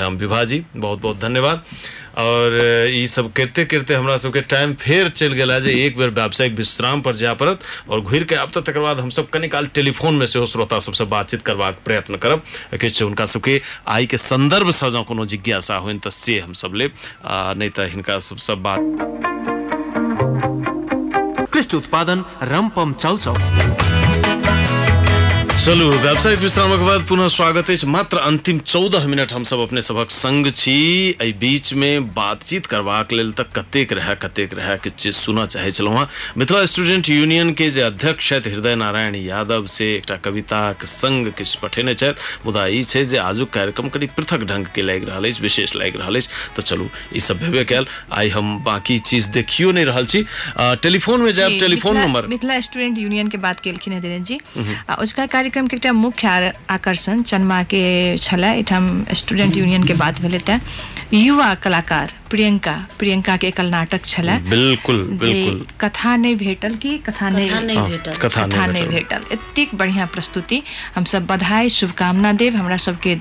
विभाजी 0.10 0.64
बहुत 0.76 1.02
बहुत 1.02 1.20
धन्यवाद। 1.20 1.64
और 2.18 2.58
ई 2.92 3.08
सब 3.08 3.32
करिते 3.34 3.66
करिते 3.66 3.94
हमरा 3.94 4.18
सबके 4.18 4.42
टाइम 4.42 4.74
फेर 4.74 5.10
चलि 5.10 5.36
गेला 5.36 5.60
जे 5.60 5.86
एक 5.86 5.98
बेर 5.98 6.10
व्यावसायिक 6.10 6.54
विश्राम 6.54 7.02
पर 7.02 7.16
जाय 7.16 7.36
पड़त 7.36 7.60
और 7.90 8.02
घुरि 8.02 8.26
के 8.26 8.36
आब 8.36 8.50
तऽ 8.50 8.62
तकर 8.62 8.80
बाद 8.80 9.00
हमसब 9.00 9.30
कनि 9.30 9.48
काल 9.48 9.66
टेलीफोन 9.68 10.14
में 10.14 10.26
सेहो 10.26 10.46
श्रोता 10.46 10.80
सबसँ 10.80 11.04
बातचीत 11.04 11.42
करबाक 11.42 11.78
प्रयत्न 11.86 12.16
करब। 12.16 12.44
किछु 12.82 13.06
हुनका 13.06 13.26
सबके 13.26 13.62
आइ 13.88 14.06
के 14.06 14.18
संदर्भ 14.18 14.72
सँ 14.72 14.90
जँ 14.90 15.04
कोनो 15.04 15.26
जिज्ञासा 15.26 15.76
होइन 15.76 16.00
तऽ 16.00 16.10
से 16.10 16.40
हमसब 16.40 16.76
लेब, 16.76 16.92
आ, 17.26 17.54
नहि 17.54 17.70
तऽ 17.70 17.90
हिनका 17.90 18.20
सबसँ 18.20 18.56
बात। 18.56 18.80
उत्पादन 21.76 22.26
रमपम 22.44 22.94
चाउचाउ। 22.94 23.97
चलू 25.68 25.88
व्यावसायिक 25.92 26.40
विश्रामक 26.40 26.80
बाद 26.80 27.02
पुनः 27.08 27.28
स्वागत 27.28 27.70
अछि 27.70 27.88
मात्र 27.88 28.18
अंतिम 28.18 28.60
चौदह 28.60 29.08
मिनट 29.08 29.34
हमसब 29.34 29.60
अपने 29.60 29.82
सभक 29.82 30.10
संग 30.12 30.48
छी। 30.56 30.76
एहि 31.22 31.32
बीच 31.40 31.74
में 31.74 32.08
बातचीत 32.14 32.66
करबाक 32.66 33.12
लेल 33.14 33.32
तऽ 33.32 33.44
कतेक 33.56 33.92
रहए 33.94 34.16
कतेक 34.22 34.54
रहए 34.54 34.78
किछु 34.84 34.96
चीज़ 34.96 35.16
सुनऽ 35.16 35.46
चाहै 35.46 35.72
छलहुँ 35.72 35.98
हेँ। 35.98 36.08
मिथिला 36.38 36.64
स्टूडेंट 36.66 37.10
यूनियन 37.10 37.52
के 37.54 37.70
जे 37.70 37.82
अध्यक्ष 37.82 38.30
छथि 38.30 38.50
हृदय 38.50 38.76
नारायण 38.76 39.16
यादव 39.16 39.66
से 39.68 39.92
एकटा 39.96 40.16
कविताक 40.26 40.86
संग 40.86 41.32
किछु 41.38 41.60
पठेने 41.62 41.94
छथि। 41.94 42.46
मुदा 42.46 42.66
ई 42.68 42.84
छै 42.84 43.04
जे 43.06 43.18
आजुक 43.18 43.50
कार्यक्रम 43.50 43.90
कनि 43.90 44.08
पृथक 44.16 44.48
ढंग 44.54 44.72
के 44.76 44.82
लागि 44.82 45.06
रहल 45.06 45.30
अछि 45.30 45.44
विशेष 45.44 45.76
लागि 45.76 45.98
रहल 45.98 46.16
अछि। 46.16 46.30
तऽ 46.56 46.64
चलू 46.64 46.90
सब 47.28 47.40
भेबे 47.40 47.66
कयल। 47.66 47.88
आइ 48.14 48.30
हम 48.38 48.58
बाकी 48.64 48.98
चीज़ 49.12 49.30
देखियो 49.36 49.72
नहीं 49.72 49.86
रहल 49.86 50.06
छी। 50.06 50.26
आ, 50.58 50.74
टेलीफोन 50.76 51.22
में 51.22 51.32
जायब 51.32 51.60
telephone 51.60 51.98
number. 51.98 52.28
Mithila 52.28 52.60
student 52.72 52.98
union 52.98 53.28
के 53.28 53.38
बात 53.50 53.60
केलखिन 53.60 53.94
है 53.94 54.02
धीरेन्द्र 54.02 54.28
जी। 54.28 54.96
उसका 55.02 55.26
कार्यक्रम 55.28 55.56
के 55.68 55.76
एकटा 55.76 55.92
मुख्य 55.94 56.54
आकर्षण 56.70 57.22
चन्मा 57.24 57.62
के 57.74 57.82
छलै 58.18 58.54
स्टूडेंट 59.16 59.58
यूनियन 59.58 59.84
के 59.84 59.94
बात 59.98 60.22
भेलै 60.22 60.40
तऽ 60.46 60.60
युवा 61.14 61.54
कलाकार 61.64 62.14
प्रियंका 62.30 62.74
प्रियंका 63.00 63.36
के 63.38 63.48
एकल 63.48 63.66
नाटक 63.72 64.06
छलै। 64.06 64.38
बिल्कुल 64.44 64.98
बिल्कुल। 65.22 65.66
कथा 65.82 66.16
नहीं 66.16 66.36
भेटल 66.36 66.76
कि 66.76 66.98
कथा 67.00 67.30
नहि 67.30 67.50
कथा 67.50 67.84
भेटल। 67.88 68.14
कथा 68.24 68.66
नहीं 68.68 68.86
भेटल। 68.88 69.22
एतेक 69.34 69.76
बढ़िया 69.76 70.06
प्रस्तुति। 70.06 70.62
हम 70.96 71.04
सब 71.08 71.26
बधाई 71.28 71.70
शुभकामना 71.70 72.34
देव 72.34 72.56
हमरा 72.56 72.78
सबके 72.78 73.16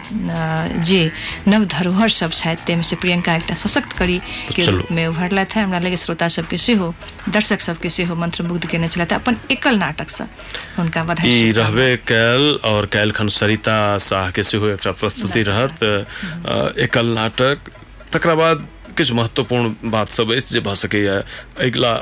जे 0.82 1.00
नव 1.48 1.64
धरोहर 1.76 2.08
सब 2.10 2.30
छथि 2.32 2.54
ताहिमे 2.66 2.82
से 2.82 2.96
प्रियंका 2.96 3.34
एकटा 3.34 3.54
सशक्त 3.54 3.92
करी 3.98 4.18
के 4.54 4.62
चलू। 4.62 4.76
रूप 4.76 4.90
में 4.92 5.06
उभरलथि 5.06 5.58
है। 5.58 5.64
हमरा 5.64 5.78
लगे 5.78 5.96
श्रोता 5.96 6.28
सबके 6.28 6.58
सेहो 6.58 6.94
दर्शक 7.28 7.60
सबके 7.60 7.90
सेहो 7.90 8.14
मंत्रमुग्ध 8.16 8.66
केने 8.66 8.88
छलथि 8.88 9.14
अपन 9.14 9.36
एकल 9.50 9.78
नाटकसँ 9.78 10.26
हुनका 10.78 11.04
बधाई। 11.04 11.30
ई 11.30 11.52
शुभकामना। 11.52 12.15
कैल 12.16 12.48
और 12.64 12.86
कैल 12.92 13.10
खन 13.12 13.28
सरिता 13.36 13.76
शाह 14.00 14.30
के 14.30 14.42
सेहो 14.42 14.68
एकटा 14.68 14.92
प्रस्तुति 15.00 15.42
रहत 15.48 15.82
एकल 16.80 17.06
नाटक। 17.14 17.70
तकरा 18.12 18.34
बाद 18.34 18.66
किछु 18.96 19.14
महत्वपूर्ण 19.14 19.90
बात 19.90 20.08
सब 20.08 20.30
अछि 20.32 20.54
जे 20.54 20.60
भऽ 20.60 20.74
सकैए 20.82 21.16
अगिला 21.66 21.92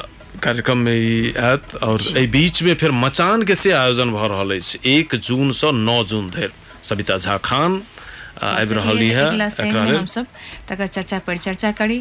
कार्यक्रम 0.42 0.78
में 0.78 0.94
ई 0.94 1.32
आयत 1.38 1.74
और 1.82 2.00
एहि 2.16 2.26
बीच 2.26 2.62
में 2.62 2.74
फिर 2.74 2.90
मचान 2.92 3.42
के 3.42 3.54
से 3.54 3.70
आयोजन 3.72 4.10
भऽ 4.12 4.28
रहल 4.28 4.56
अछि। 4.56 4.78
एक 4.94 5.14
जून 5.16 5.52
सँ 5.52 5.72
नौ 5.74 6.02
जून 6.04 6.30
धरि। 6.30 6.48
सविता 6.82 7.16
झा 7.16 7.36
खान 7.44 7.82
अ, 8.42 8.44
आबि 8.46 8.74
रहल 8.74 8.96
सकैए 8.96 9.08
जे 9.08 9.14
है 9.14 9.26
अगिला 9.26 9.48
शनि 9.48 9.68
एकरा 9.68 9.80
में 9.82 9.90
लेल 9.90 9.98
हमसब 9.98 10.26
तकर 10.68 10.86
चर्चा 10.96 11.18
परिचर्चा 11.26 11.70
करी 11.80 11.98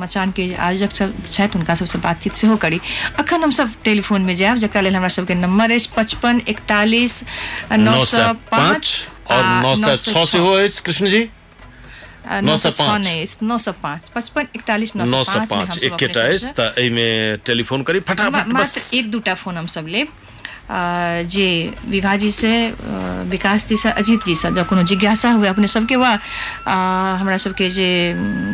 मचान 0.00 0.30
के 0.36 0.52
आयोजक 0.54 0.90
सब 0.96 1.12
छथि 1.30 1.50
हुनका 1.58 1.74
सबसँ 1.80 1.98
बातचीत 2.04 2.32
सेहो 2.40 2.56
करी। 2.64 2.80
अखन 3.18 3.42
हमसब 3.42 3.72
टेलीफोन 3.84 4.22
में 4.28 4.34
जायब 4.36 4.56
जकरा 4.64 4.80
लेल 4.84 4.96
हमरा 4.96 5.08
सबके 5.16 5.34
नंबर 5.34 5.70
अछि 5.78 5.88
पचपन 5.96 6.40
इकतालीस 6.54 7.22
नौ 7.72 7.76
नौ 7.84 8.04
सौ 8.04 8.16
सौ 8.16 8.32
पाँच 8.52 9.06
पाँच 9.28 9.32
और 9.32 9.44
नौ 9.64 9.74
सौ 9.96 9.96
छः 10.12 10.24
सेहो 10.32 10.52
अछि 10.52 10.82
कृष्ण 10.86 11.10
जी 11.16 11.28
नौ 12.44 12.56
सौ 12.56 12.70
905 12.70 12.76
छः 12.78 12.98
नहीं 13.08 13.26
नौ 13.48 13.58
सौ 13.66 13.72
पाँच 13.82 14.08
पचपन 14.14 14.46
इकतालीस 14.56 14.94
नौ 14.96 15.04
नौ 15.04 15.22
सौ 15.24 15.32
सौ 15.32 15.38
पाँच 15.38 15.50
में 15.52 15.58
हम 15.58 15.66
पाँच 15.66 15.78
सब 15.78 15.84
इक्के 15.86 16.04
अपने 16.04 16.20
टाइस 16.20 16.42
सबसे- 16.46 16.56
त 16.74 16.78
एहिमे 16.78 17.08
टेलीफोन 17.46 17.82
करी 17.88 18.00
फटाफट 18.12 18.48
मात्र 18.58 18.80
एक 18.98 19.10
दूटा 19.10 19.34
फ़ोन 19.42 19.56
हम 19.56 19.66
सब 19.78 19.86
जे 20.70 21.46
विभा 21.88 22.16
जी 22.16 22.30
से 22.32 22.52
विकास 23.30 23.68
जी 23.68 23.76
से 23.76 23.90
अजीत 23.92 24.24
जी 24.24 24.34
से 24.34 24.50
जब 24.52 24.66
कोनो 24.68 24.82
जिज्ञासा 24.90 25.30
हुए 25.32 25.48
अपने 25.48 25.66
सबके 25.66 25.96
वा 25.96 26.10
हमरा 26.66 27.36
सबके 27.44 27.68
जे 27.70 27.88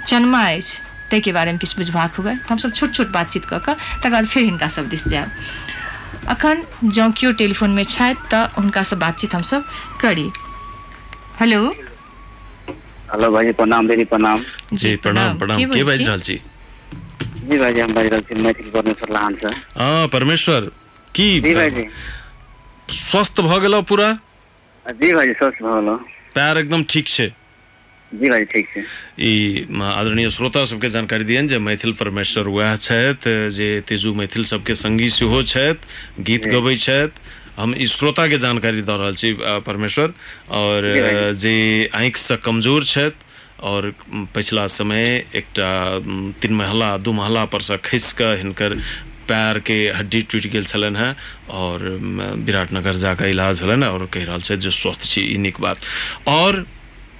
चनमा 0.08 0.42
अछि 0.48 0.78
ताहिके 1.10 1.32
बारेमे 1.32 1.58
किछु 1.58 1.76
बुझबाक 1.78 2.14
हुए। 2.16 2.34
तऽ 2.34 2.50
हमसब 2.50 2.72
छोट 2.72 2.92
छोट 2.94 3.08
बातचीत 3.12 3.44
कऽ 3.44 3.58
कऽ 3.60 3.74
तकर 3.74 4.10
बाद 4.10 4.26
फेर 4.26 4.44
हिनका 4.44 4.68
सब 4.68 4.88
दिस 4.88 5.06
जायब। 5.08 5.30
अखन 6.28 6.62
जँ 6.86 7.10
केओ 7.18 7.32
टेलीफोनमे 7.40 7.84
छथि 7.86 8.28
तऽ 8.30 8.46
हुनकासँ 8.56 8.96
बातचीत 8.98 9.34
हमसब 9.34 9.64
करी। 10.00 10.28
हेलो? 11.40 11.60
हेलो 13.12 13.30
भाई 13.30 13.52
प्रणाम 13.52 13.88
दीदी 13.88 14.04
प्रणाम। 14.04 14.42
जी 14.74 14.94
प्रणाम 14.98 15.38
प्रणाम। 15.38 15.58
के 15.72 15.82
बाजि? 15.84 16.04
रहल 16.04 16.20
छी? 16.20 16.40
जी 17.44 17.58
भाई 17.58 17.80
हम 17.80 17.94
बाजि 17.94 18.08
रहल 18.08 18.20
छी 18.22 18.42
मैथिली 18.42 18.70
परमेश्वर 18.70 19.12
लहान 19.14 19.34
से। 19.42 19.48
हाँ 19.80 20.06
परमेश्वर। 20.08 20.70
की 21.14 21.28
जी 21.40 21.54
भाईजी 21.54 21.86
स्वस्थ 22.94 23.40
भऽ 23.40 23.58
गेलौ 23.60 23.80
पूरा? 23.90 24.12
जी 24.86 25.12
भाईजी 25.12 25.32
स्वस्थ 25.32 25.62
भऽ 25.62 25.74
गेलौ। 25.80 25.96
पैर 26.34 26.58
एकदम 26.58 26.82
ठीक 26.90 27.08
छै? 27.08 27.28
जी 28.12 28.28
भाईजी 28.30 28.44
ठीक 28.52 28.68
छै। 28.74 28.82
ई 29.26 29.66
आदरणीय 29.82 30.30
श्रोता 30.30 30.64
सबके 30.70 30.88
जानकारी 30.96 31.24
दियनि 31.24 31.48
जे 31.48 31.58
मैथिल 31.68 31.92
परमेश्वर 32.00 32.48
वएह 32.56 32.74
छथि 32.86 33.34
जे 33.56 33.68
तेजू 33.88 34.14
मैथिल 34.14 34.44
सबके 34.50 34.74
संगी 34.82 35.08
सेहो 35.18 35.42
छथि 35.42 36.22
गीत 36.28 36.46
गबै 36.54 36.76
छथि। 36.86 37.20
हम 37.58 37.74
ई 37.78 37.86
श्रोता 37.86 38.26
के 38.28 38.38
जानकारी 38.42 38.82
दऽ 38.82 38.96
रहल 38.98 39.14
छी 39.14 39.32
परमेश्वर 39.66 40.12
और 40.60 40.90
जी 41.42 41.56
आँखिसँ 41.94 42.36
कमज़ोर 42.44 42.84
छथि 42.84 43.22
और 43.70 43.92
पछिला 44.34 44.66
समय 44.66 45.04
एकटा 45.34 45.70
तीन 46.42 46.54
महला 46.54 46.96
दू 46.98 47.12
महला 47.12 47.44
पर 47.54 47.60
से 47.62 47.76
खसि 47.86 48.16
कऽ 48.18 48.36
हिनकर 48.38 48.74
पैर 49.28 49.58
के 49.66 49.76
हड्डी 49.96 50.20
टूट 50.32 50.46
गेल 50.52 50.64
छलनि 50.72 50.98
हेँ 50.98 51.14
और 51.60 51.82
विराटनगर 52.46 52.94
जाकऽ 53.04 53.30
इलाज 53.30 53.60
भेलनि 53.60 53.86
और 53.86 54.06
कहि 54.06 54.24
रहल 54.24 54.40
छथि 54.42 54.56
जे 54.66 54.70
स्वस्थ 54.72 55.02
छी 55.10 55.20
ई 55.34 55.36
नीक 55.38 55.60
बात। 55.60 55.78
और 56.28 56.64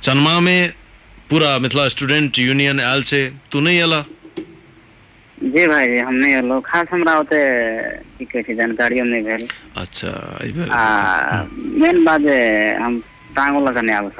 चनमा 0.02 0.38
में 0.40 0.72
पूरा 1.30 1.58
मिथिला 1.58 1.86
स्टूडेंट 1.88 2.38
यूनियन 2.38 2.80
आयल 2.80 3.02
छै 3.10 3.22
तू 3.52 3.60
नहीं 3.60 3.80
अला 3.82 4.04
जी 5.38 5.66
भाईजी 5.66 5.98
हम 5.98 6.14
नहि 6.14 6.32
एलहुँ। 6.34 6.60
खास 6.66 6.86
हमरा 6.92 7.14
ओते 7.20 7.38
की 8.18 8.24
कहै 8.24 8.42
छै 8.46 8.54
जानकारियो 8.60 9.04
नहि 9.04 9.20
भेल। 9.28 9.46
अच्छा 9.76 10.10
आ 10.70 11.42
मेन 11.82 12.04
बात 12.04 12.20
जे 12.20 12.38
हम 12.82 13.02
टांगो 13.36 13.60
आबि 13.66 14.10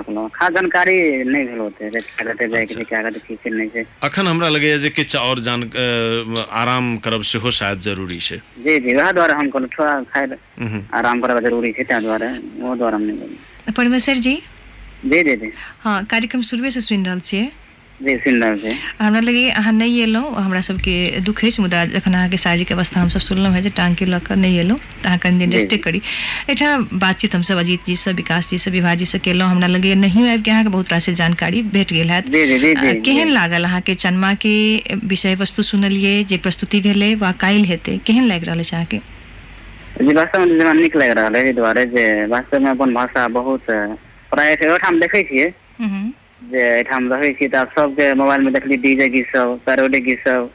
जानकारी 0.54 0.96
नहि 1.24 1.44
भेल 1.46 1.60
ओते 1.60 1.90
जे 1.90 2.00
क्या 2.00 2.32
कते 2.32 2.48
जायके 2.48 2.74
छै 2.74 2.84
क्या 2.84 3.02
कते 3.02 3.20
की 3.26 3.34
छै 3.42 3.50
नहि 3.50 3.68
अखन 4.02 4.26
हमरा 4.26 4.48
लगे 4.48 4.78
जे 4.78 4.90
किछ 4.90 5.16
और 5.16 5.38
जान 5.40 5.70
आराम 6.62 6.96
करब 7.04 7.22
सेहो 7.22 7.50
शायद 7.50 7.78
ज़रूरी 7.80 8.18
छे। 8.20 8.36
जी 8.64 8.78
जी 8.80 8.94
वह 8.94 9.10
द्वारा 9.12 9.34
हम 9.38 9.50
कहलहुँ 9.50 9.70
थोड़ा 9.78 9.94
खैर 10.14 10.38
आराम 10.94 11.20
करब 11.20 11.40
ज़रूरी 11.46 11.72
छे 11.72 11.84
ता 11.84 12.00
द्वारा 12.00 12.28
वो 12.58 12.74
द्वारा 12.76 12.96
हम 12.96 13.02
नहि 13.02 13.72
परमेश्वर 13.76 14.16
जी? 14.16 14.34
जी 15.04 15.22
जी 15.22 15.36
जी। 15.36 15.52
हाँ 15.80 16.04
कार्यक्रम 16.04 16.42
शुरुएसँ 16.42 16.80
सुन 16.80 17.04
रहल 17.06 17.20
छियै। 17.20 17.42
जी 17.42 17.52
सुनि 17.52 17.52
रहल 17.52 17.52
छी 17.52 17.63
हमरा 19.00 19.20
लगे 19.20 19.48
अहाँ 19.52 19.72
नहि 19.72 20.00
एलहुँ 20.02 20.34
हमरा 20.36 20.60
सबके 20.62 20.94
दुख 21.20 21.44
अछि 21.44 21.62
मुदा 21.62 21.84
जखन 21.88 22.12
अहाँके 22.12 22.36
शारीरिक 22.36 22.72
अवस्था 22.72 23.00
हमसब 23.00 23.20
सुनलहुँ 23.20 23.54
है 23.54 23.62
जे 23.62 23.70
टाँगके 23.72 24.04
लऽ 24.06 24.18
कऽ 24.20 24.36
नहि 24.36 24.56
एलहुँ 24.58 24.78
तऽ 24.78 25.06
अहाँ 25.06 25.18
कनि 25.18 25.38
दिन 25.38 25.52
रेस्टे 25.52 25.76
करी। 25.78 25.98
एहिठाम 25.98 26.88
बातचीत 26.96 27.34
हमसब 27.34 27.58
अजीत 27.58 27.90
विकास 28.16 28.52
विभा 28.68 28.94
केलहुँ 29.18 29.50
हमरा 29.50 29.66
नहियो 29.68 30.26
अहाँके 30.44 30.68
बहुत 30.68 30.92
रास 30.92 31.08
जानकारी 31.12 31.62
भेट 31.70 31.92
गेल 31.92 32.10
हैत। 32.10 32.30
केहन। 33.04 33.30
लागल 33.30 33.64
अहाँके 33.64 33.94
चनमा 33.96 34.32
के 34.38 34.54
विषय 35.04 35.34
वस्तु 35.36 35.62
सुनलियै 35.64 36.22
जे 36.24 36.36
प्रस्तुति 36.38 36.80
भेलै 36.82 37.14
वा 37.16 37.32
काल्हि 37.40 37.64
हेतै 37.66 37.98
केहन 38.06 38.24
लागि 38.26 38.46
रहल 38.46 38.58
अछि 38.60 38.76
अहाँके? 38.76 39.00
जी 40.00 40.14
वास्तवमे 40.14 40.46
जेना 40.52 40.72
नीक 40.74 40.96
लागि 40.96 41.12
रहल 41.12 41.36
है 41.36 41.42
एहि 41.42 41.52
दुआरे 41.54 41.84
जे 41.88 42.04
वास्तवमे 42.28 42.70
अपन 42.70 42.94
भाषा 42.94 43.26
बहुत 43.32 43.70
प्राय 44.32 44.54
ओहिठाम 44.66 45.00
देखै 45.00 45.22
छियै। 45.24 45.50
एहिठाम 46.54 47.08
रहै 47.08 47.30
छियै 47.34 47.48
तऽ 47.50 47.64
सबके 47.72 48.06
मोबाइलमे 48.16 48.50
देखली 48.52 48.76
डीजे 48.80 49.08
गीत 49.10 49.26
सब 49.28 49.54
पैरोडी 49.64 50.00
गीत 50.02 50.20
सब 50.22 50.50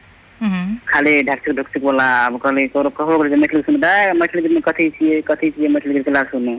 खाली 0.87 1.21
ढकचुक 1.23 1.55
ढकचुक 1.55 1.83
बोला 1.83 2.03
आब 2.17 2.37
कहली 2.39 2.67
ककरो 2.67 2.89
कहबो 2.93 3.27
जे 3.27 3.35
मैथिली 3.37 3.61
सुन 3.63 3.79
दाय 3.79 4.11
मैथिली 4.15 4.41
गीतमे 4.43 4.61
कथी 4.63 4.89
छियै 4.91 5.21
कथी 5.25 5.51
छियै 5.51 5.67
मैथिली 5.69 5.93
गीत 5.93 6.05
केला 6.05 6.23
सुनू 6.27 6.55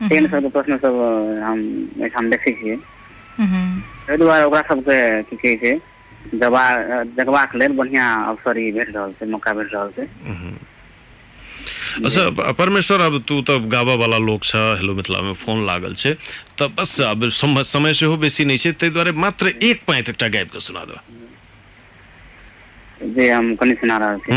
तेहन 0.00 0.26
सबके 0.28 0.48
प्रश्न 0.50 0.76
सब 0.78 1.00
हम 1.42 1.60
एहिठाम 2.00 2.30
देखै 2.30 2.52
छियै 2.54 2.76
एहि 4.08 4.16
दुआरे 4.18 4.44
ओकरा 4.44 4.62
सबके 4.66 4.98
की 5.24 5.36
कहै 5.38 5.54
छै 5.62 5.74
जगबाक 7.14 7.54
लेल 7.54 7.72
बढ़िआँ 7.74 8.08
अवसर 8.26 8.58
ई 8.58 8.70
भेट 8.72 8.88
रहल 8.90 9.12
छै 9.14 9.26
मौका 9.28 9.52
भेट 9.54 9.72
रहल 9.72 9.92
छै 9.92 10.08
अच्छा 12.04 12.52
परमेश्वर 12.54 13.00
अब 13.00 13.18
तू 13.24 13.40
तऽ 13.42 13.58
गाबऽ 13.68 13.96
वाला 13.96 14.18
लोक 14.20 14.44
छ 14.44 14.56
हेलो 14.76 14.94
मिथिला 14.94 15.20
में 15.22 15.32
फोन 15.36 15.64
लागल 15.66 15.94
छै 15.96 16.12
तऽ 16.56 16.68
बस 16.74 17.00
अब 17.04 17.28
समय 17.34 17.62
समय 17.66 17.94
सेहो 17.94 18.16
बेसी 18.18 18.44
नहि 18.44 18.58
छै 18.58 18.72
ताहि 18.74 18.92
दुआरे 18.92 19.12
मात्र 19.18 19.52
एक 19.64 19.84
पाँति 19.86 20.10
एकटा 20.10 20.28
गाबि 20.30 20.50
कऽ 20.50 20.60
सुना 20.62 20.84
दो। 20.86 21.00
जे 23.08 23.28
हम 23.30 23.54
कनि 23.56 23.74
सुना 23.74 23.96
रहल 23.98 24.18
छी। 24.20 24.34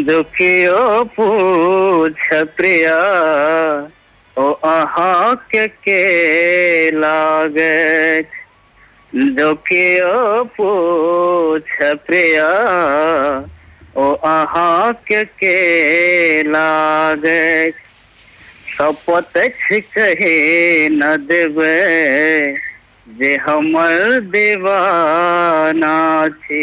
जो 0.00 0.22
केओ 0.32 1.02
पूछ 1.12 2.28
प्रिय 2.56 2.86
ओ 4.36 4.50
अहाँके 4.66 5.66
के 5.68 6.00
लागत 6.92 8.30
जो 9.32 9.54
केओ 9.62 10.44
पूछ 10.52 11.76
प्रिय 12.06 12.38
ओ 13.96 14.12
अहाँके 14.12 15.24
के 15.24 16.42
लागत 16.42 17.74
शपथ 18.68 19.32
कहे 19.94 20.88
न 20.88 21.16
देबै 21.26 21.74
जे 23.06 23.34
हमर 23.36 24.18
दीवाना 24.32 25.94
छी। 26.38 26.62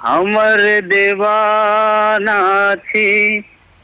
हमर 0.00 0.60
दीवाना 0.88 2.38
छी, 2.84 3.08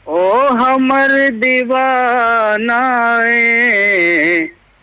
ओ 0.07 0.21
हमर 0.57 1.11
दीवाना 1.39 2.81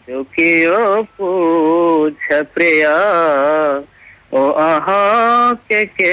जो 0.08 0.22
केओ 0.34 1.02
पूछ 1.18 2.32
प्रिया। 2.54 2.94
ओ 2.94 3.91
के 4.34 5.84
के 5.84 6.12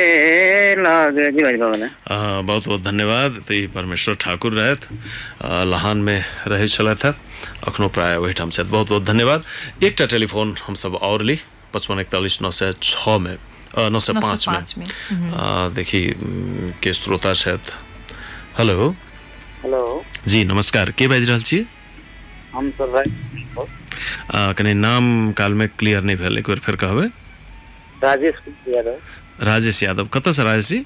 लागे। 0.84 1.32
जी 1.32 1.44
भाई 1.44 1.58
बाबा 1.58 2.16
आ, 2.16 2.42
बहुत 2.42 2.68
बहुत 2.68 2.82
धन्यवाद। 2.84 3.44
ई 3.52 3.68
परमेश्वर 3.68 4.16
ठाकुर 4.16 4.54
रहथि 4.54 4.96
लहान 5.72 5.98
में 5.98 6.24
रहै 6.48 6.68
हेँ 6.68 7.14
अखनो 7.68 7.88
प्राय 7.88 8.16
ओहिठाम 8.18 8.50
छथि। 8.50 8.64
बहुत 8.64 8.90
बहुत 8.90 9.04
धन्यवाद। 9.04 9.44
एक 9.84 9.96
टेलीफोन 10.02 10.56
हमसब 10.68 10.96
और 10.96 11.22
ली 11.22 11.40
पचपन 11.74 12.00
इकतालीस 12.00 12.42
नौ 12.42 12.52
सौ 12.52 12.72
छः 12.84 13.18
में 13.18 13.38
नौ 13.90 14.00
सौ 14.00 14.14
पाँच 14.14 14.48
में। 14.48 14.60
में, 14.78 14.86
हम्म। 15.10 15.74
देखी 15.76 16.02
के 16.84 16.94
श्रोता 16.94 17.34
छथि। 17.34 17.72
हेलो। 18.58 18.96
हेलो। 19.64 20.04
जी 20.28 20.44
नमस्कार। 20.44 20.92
के 20.92 21.08
बाजि 21.08 21.26
रहल 21.26 21.42
छियै? 21.42 21.66
हम 22.54 22.72
सब 22.72 23.04
कनि 24.58 24.74
नाम 24.74 25.32
कालमे 25.32 25.68
क्लियर 25.68 26.02
नहीं 26.02 26.18
भेल 26.18 26.38
एक 26.38 26.48
बेर 26.48 26.60
फेर 26.60 26.76
कहबै। 26.76 27.08
राजेश 28.04 28.36
यादव। 28.76 28.98
राजेश 29.46 29.84
यादव। 29.84 30.08
कतऽसँ 30.14 30.44
राजेश 30.44 30.68
जी? 30.70 30.80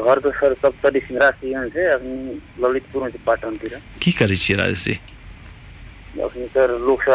घर 0.00 0.18
तो 0.24 0.30
सर 0.30 0.54
सब 0.62 0.72
तरी 0.82 1.00
सिंगरा 1.00 1.30
सीएम 1.30 1.68
से 1.74 1.86
अपनी 1.92 2.40
ललितपुर 2.64 3.02
में 3.02 3.12
पाटनतिर 3.26 3.78
की 4.02 4.12
करै 4.12 4.36
छियै 4.36 4.58
राजेश 4.58 4.84
जी? 4.84 4.98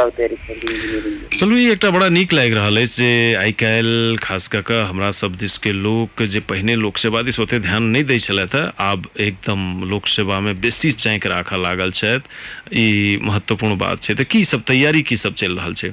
के। 0.09 1.37
चलू 1.37 1.55
ई 1.57 1.69
एकटा 1.71 1.89
बड़ा 1.91 2.07
नीक 2.09 2.33
लागि 2.33 2.53
रहल 2.53 2.77
अछि 2.81 2.93
जे 2.95 3.09
आइ 3.39 3.51
काल्हि 3.61 4.15
खास 4.23 4.47
कऽ 4.47 4.61
कऽ 4.67 4.81
हमरा 4.89 5.09
सब 5.19 5.35
दिसके 5.35 5.71
लोक 5.73 6.21
जे 6.33 6.39
पहिने 6.49 6.75
लोक 6.75 6.97
सेवा 6.97 7.21
दिस 7.21 7.39
ओते 7.39 7.59
ध्यान 7.59 7.83
नहि 7.95 8.03
दै 8.11 8.17
छलथि 8.19 8.57
हेँ 8.57 8.71
आब 8.79 9.07
एकदम 9.19 9.83
लोक 9.89 10.07
सेवामे 10.07 10.53
बेसी 10.63 10.91
चाँकि 10.95 11.29
राखऽ 11.29 11.57
लागल 11.57 11.91
छथि। 11.91 12.79
ई 12.79 13.19
महत्वपूर्ण 13.21 13.77
बात 13.77 14.01
छै। 14.01 14.13
तऽ 14.15 14.23
की 14.31 14.43
सब 14.45 14.63
तैयारी 14.67 15.01
की 15.03 15.17
सब 15.17 15.33
चलि 15.35 15.55
रहल 15.55 15.73
छै? 15.73 15.91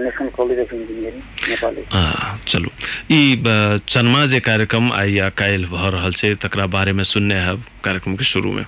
national 0.03 0.29
college 0.37 0.59
of 0.61 0.75
engineering 0.75 1.23
Nepali 1.49 1.83
आ, 1.93 2.37
चलू 2.49 2.71
ई 3.17 3.43
चनमा 3.89 4.25
जे 4.33 4.41
कार्यक्रम 4.51 4.93
आइ 5.01 5.17
या 5.19 5.29
काल्हि 5.41 5.67
भऽ 5.75 5.91
रहल 5.97 6.13
छै 6.21 6.35
तकरा 6.45 6.67
बारेमे 6.77 7.05
सुनने 7.13 7.35
हैब 7.49 7.63
कार्यक्रमके 7.85 8.25
शुरूमे 8.33 8.65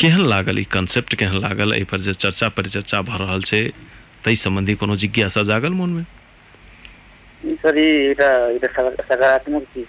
केहन 0.00 0.24
लागल 0.32 0.58
ई 0.58 0.64
कॉन्सेप्ट 0.76 1.14
केहन 1.22 1.40
लागल 1.46 1.72
एहि 1.74 1.84
पर 1.92 2.00
जे 2.08 2.12
चर्चा 2.24 2.48
परिचर्चा 2.60 3.00
भऽ 3.10 3.18
रहल 3.24 3.42
छै 3.50 3.62
ताहि 4.24 4.36
सम्बन्धी 4.44 4.74
कोनो 4.82 4.96
जिज्ञासा 5.04 5.42
जागल 5.52 5.72
मोनमे 5.80 6.02
सरी 7.44 7.86
एउटा 8.06 8.28
एउटा 8.48 8.68
सकारात्मक 9.02 9.62
चिज 9.74 9.86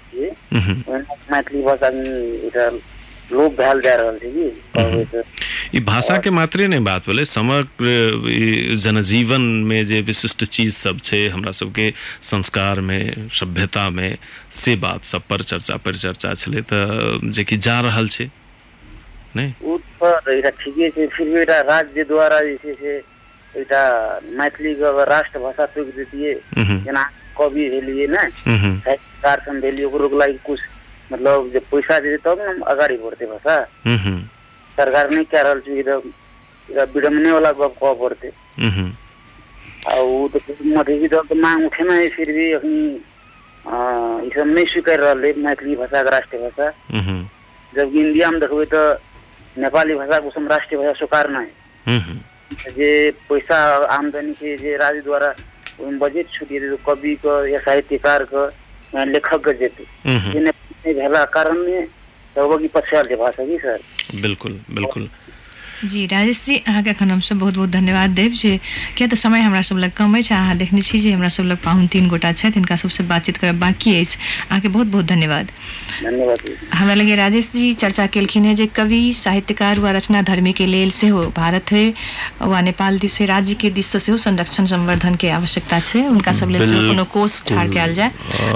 मैथिली 1.32 1.62
भाषा 1.64 1.88
एउटा 1.88 2.70
जा 3.82 3.96
रहा 3.96 4.12
है 4.12 4.30
कि 5.72 5.80
के 6.18 6.30
मात्रे 6.30 6.68
बात 6.84 7.06
बोले 7.08 7.26
समग्र 7.26 8.76
जनजीवन 8.84 9.42
में 9.70 9.84
जे 9.86 10.00
विशिष्ट 10.08 10.44
चीज़ 10.46 10.76
सब 10.76 11.00
छे 11.04 11.28
हमरा 11.30 11.52
सबके 11.60 11.92
संस्कार 12.32 12.82
में 12.90 13.30
सभ्यता 13.40 13.90
में 13.98 14.18
से 14.62 14.76
बात 14.86 15.04
सब 15.12 15.28
पर 15.30 15.42
चर्चा 15.52 15.78
पर 15.86 15.96
चर्चा 16.06 16.34
छले 16.34 16.64
जे 16.72 17.44
कि 17.44 17.58
जा 17.68 17.80
रहल 17.90 18.08
छे 18.16 18.30
नहीं 19.36 19.54
ठीके 20.64 20.90
फिर 20.90 21.30
भी 21.30 21.44
राज्य 21.52 22.04
द्वारा 22.14 22.40
जे 22.42 22.56
छे 22.64 22.74
से 22.82 22.98
मैथिली 24.38 24.74
के 24.76 25.04
राष्ट्रभाषा 25.10 25.66
तोक 25.78 25.88
जेना 26.86 27.10
कवि 27.40 27.66
ने। 28.08 28.24
साहित्यकार 28.84 29.42
सब 29.46 29.60
भेलियै 29.62 29.86
ओकरो 29.86 30.08
लागि 30.18 30.38
कुछ 30.46 30.60
मतलब 31.12 31.50
जे 31.54 31.60
पैसा 31.72 32.00
देतै 32.00 32.18
तब 32.26 32.40
ने 32.40 32.54
अगाडि 32.72 32.98
बढ्तै 33.04 33.26
भाषा। 33.26 33.56
सरकार 34.78 35.10
नहि 35.10 35.24
कए 35.32 35.44
रहल 35.44 35.60
छै 35.66 36.86
विडम्बने 36.94 37.32
वाला 37.32 37.52
गप 37.60 37.74
कहऽ 37.82 37.94
पड़तै। 38.02 38.32
आ 39.88 39.96
उ 39.96 40.28
तऽ 40.34 40.54
मधेसी 40.76 41.08
दल 41.08 41.22
के 41.30 41.36
मांग 41.42 41.66
उठेने 41.66 41.94
है 41.98 42.10
फिर 42.16 42.32
भी 42.32 42.52
अखनी 42.54 42.82
आ, 43.66 43.76
ई 44.24 44.30
सब 44.36 44.48
नहि 44.56 44.66
स्वीकार 44.66 45.00
रहलै 45.00 45.34
मैथिली 45.38 45.76
भाषा 45.76 46.04
के 46.04 46.10
राष्ट्रीय 46.10 46.42
भाषा। 46.42 46.68
जबकि 47.74 48.00
इंडिया 48.00 48.30
में 48.32 48.40
देखबै 48.40 48.66
नेपाली 49.58 49.94
भाषा 49.96 50.20
को 50.20 50.30
राष्ट्रीय 50.48 50.78
भाषा 50.82 50.94
स्वीकार 50.98 51.28
मह्म। 51.32 51.46
जे 52.78 52.90
पैसा 53.30 53.58
आमदनी 53.98 54.34
के 54.34 54.56
जे 54.58 54.76
राज्य 54.78 55.02
द्वारा 55.02 55.34
बजेट 55.80 56.28
छुटिरहेको 56.34 56.78
कविको 56.86 57.32
साहित्यकारको 57.60 58.42
लेखक 59.06 59.40
गजेट 59.48 59.76
भेला 60.98 61.26
कारणले 61.26 61.82
सहयोगी 62.36 62.68
पक्षहरूले 62.68 63.16
भएको 63.16 63.32
छ 63.32 63.48
कि 63.50 63.58
सर? 63.58 63.80
बिल्कुल 64.22 64.60
बिल्कुल। 64.72 65.10
जी 65.82 66.06
राजेश 66.08 66.44
जी 66.46 66.56
अहाँके 66.58 66.90
एखन 66.90 67.12
हमसब 67.12 67.38
बहुत 67.40 67.54
बहुत 67.56 67.70
धन्यवाद 67.70 68.10
देब 68.12 68.32
जे 68.34 68.58
किया 68.98 69.08
तऽ 69.08 69.16
समय 69.16 69.40
हमरा 69.42 69.62
सब 69.62 69.78
लग 69.78 69.92
कम 69.96 70.18
अछि 70.18 70.34
अहाँ 70.34 70.56
देखने 70.58 70.82
छी 70.82 71.00
जे 71.00 71.12
हमरा 71.12 71.30
सब 71.30 71.44
लग 71.44 71.58
पाहुन 71.64 71.88
तीन 71.88 72.08
गोटा 72.10 72.32
छथि 72.32 72.52
हिनका 72.56 72.76
सबसँ 72.76 73.04
बातचीत 73.08 73.38
करब 73.38 73.60
बाकी 73.60 73.96
अछि। 74.00 74.18
अहाँके 74.50 74.68
बहुत 74.68 74.88
बहुत 74.88 75.06
धन्यवाद। 75.06 75.52
धन्यवाद। 76.04 76.40
हमरा 76.74 76.94
लगे 76.94 77.16
राजेश 77.16 77.52
जी 77.54 77.74
चर्चा 77.76 78.06
केलखिन 78.08 78.46
है 78.46 78.56
जे 78.56 78.66
कवि 78.76 79.02
साहित्यकार 79.14 79.80
वा 79.80 79.92
रचना 79.92 80.22
धर्मी 80.22 80.54
के 80.54 80.66
लेल 80.66 80.90
सेहो 80.92 81.24
भारत 81.38 81.72
है 81.72 81.86
वा 82.42 82.62
नेपाल 82.62 83.00
दिस 83.00 83.20
है 83.22 83.26
राज्य 83.28 83.54
के 83.62 83.70
दिस 83.80 83.88
से 83.88 84.00
सेहो 84.00 84.18
संरक्षण 84.18 84.66
संवर्धन 84.66 85.16
के 85.16 85.30
आवश्यकता 85.40 85.80
छै 85.80 86.04
हुनका 86.06 86.34
सब 86.34 86.50
लेल 86.50 86.66
सेहो 86.66 86.82
कोनो 86.88 87.04
कोष 87.14 87.42
ठाढ़ 87.48 87.74
कयल 87.74 87.94
जाय। 87.94 88.12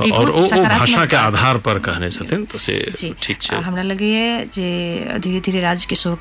ई 0.07 0.09
और 0.11 0.25
बहुत 0.25 0.35
ओ 0.35 0.43
ओ 0.43 0.47
सकारात्मक 0.47 0.79
भाषा 0.79 1.05
के 1.05 1.15
आधार 1.15 1.57
पर 1.67 1.79
कहने 1.79 2.09
छथिन 2.11 2.45
तऽ 2.45 2.57
से 2.59 3.13
ठीक 3.21 3.41
छै। 3.41 3.55
हमरा 3.63 3.83
लगैए 3.83 4.45
जे 4.53 4.69
धीरे 5.23 5.39
धीरे 5.39 5.61
राज्य 5.61 5.85
के 5.89 5.95
सेहो 5.95 6.15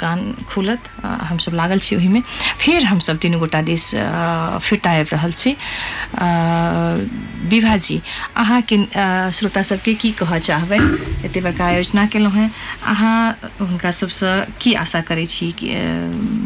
खुलत। 0.52 0.88
आ, 1.04 1.08
हमसब 1.28 1.54
लागल 1.54 1.78
छी 1.78 1.96
ओहिमे। 1.96 2.20
फेर 2.60 2.84
हमसब 2.84 3.18
तीनू 3.18 3.38
गोटा 3.38 3.60
दिस 3.62 3.84
फिट 4.62 4.86
आबि 4.86 5.10
रहल 5.12 5.32
छी। 5.32 5.52
आ, 5.52 6.28
विभा 7.50 7.76
जी 7.76 8.00
अहाँके 8.36 8.76
श्रोता 9.34 9.62
सबके 9.62 9.94
की 9.94 10.10
कहऽ 10.20 10.38
चाहबै 10.38 10.78
एते 11.26 11.40
बड़का 11.40 11.64
आयोजना 11.66 12.06
केलहुँ 12.06 12.32
हेँ। 12.32 12.50
अहाँ 12.86 13.38
हुनका 13.60 13.90
सबसँ 13.90 14.34
की 14.60 14.74
आशा 14.84 15.00
करै 15.08 15.26
छी 15.26 15.54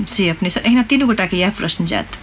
से 0.09 0.29
अपने 0.29 0.51
से 0.51 0.61
एहिना 0.61 0.83
तीनू 0.91 1.07
गोटाके 1.07 1.37
इएह 1.37 1.51
प्रश्न 1.59 1.87
जायत। 1.87 2.17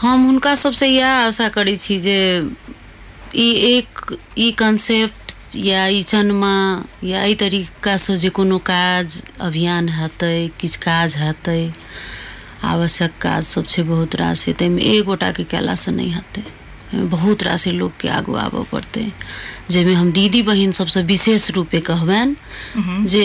हम 0.00 0.24
हुनका 0.26 0.54
सबसँ 0.54 0.86
इएह 0.86 1.06
आशा 1.06 1.48
करै 1.48 1.76
छी 1.76 1.98
जे 2.00 2.18
ई 3.36 3.50
एक 3.68 4.16
ई 4.38 4.50
कॉन्सेप्ट 4.58 5.27
या 5.56 5.86
ई 5.88 6.02
चनमा 6.02 6.54
या 7.02 7.22
एहि 7.24 7.34
तरीकासँ 7.36 8.16
जे 8.16 8.28
कोनो 8.30 8.58
काज 8.64 9.20
अभियान 9.40 9.88
हेतै 9.90 10.36
किछु 10.58 10.78
काज 10.80 11.16
हेतै 11.18 11.60
आवश्यक 12.66 13.12
काज 13.20 13.42
सब 13.46 13.66
छै 13.66 13.82
बहुत 13.84 14.14
रास 14.16 14.44
ताहिमे 14.54 14.82
एक 14.90 15.04
गोटाके 15.06 15.44
कयलासँ 15.46 15.92
नहि 15.92 16.10
हेतै। 16.12 16.44
एहिमे 16.84 17.06
बहुत 17.08 17.42
रास 17.42 17.66
लोकके 17.74 18.08
आगू 18.10 18.34
आबऽ 18.38 18.64
पड़तै। 18.66 19.04
जाहिमे 19.70 19.94
हम 19.94 20.10
दीदी 20.12 20.42
बहिन 20.42 20.72
सबसँ 20.72 21.02
विशेष 21.06 21.50
रूपे 21.52 21.80
कहबनि 21.82 22.34
जे 23.06 23.24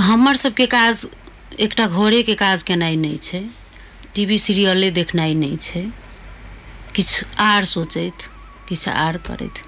हमर 0.00 0.36
सबके 0.36 0.66
काज 0.68 1.06
एकटा 1.60 1.86
घरेके 1.88 2.34
काज 2.36 2.62
केनाइ 2.62 2.96
नहि 2.98 3.16
छै। 3.22 3.42
टीवी 4.14 4.38
सीरियले 4.40 4.90
देखनाइ 4.92 5.34
नहि 5.36 5.56
छै। 5.60 5.84
किछु 6.94 7.26
आर 7.42 7.64
सोचैत 7.66 8.28
किछु 8.68 8.90
आर 8.98 9.16
करैत। 9.26 9.62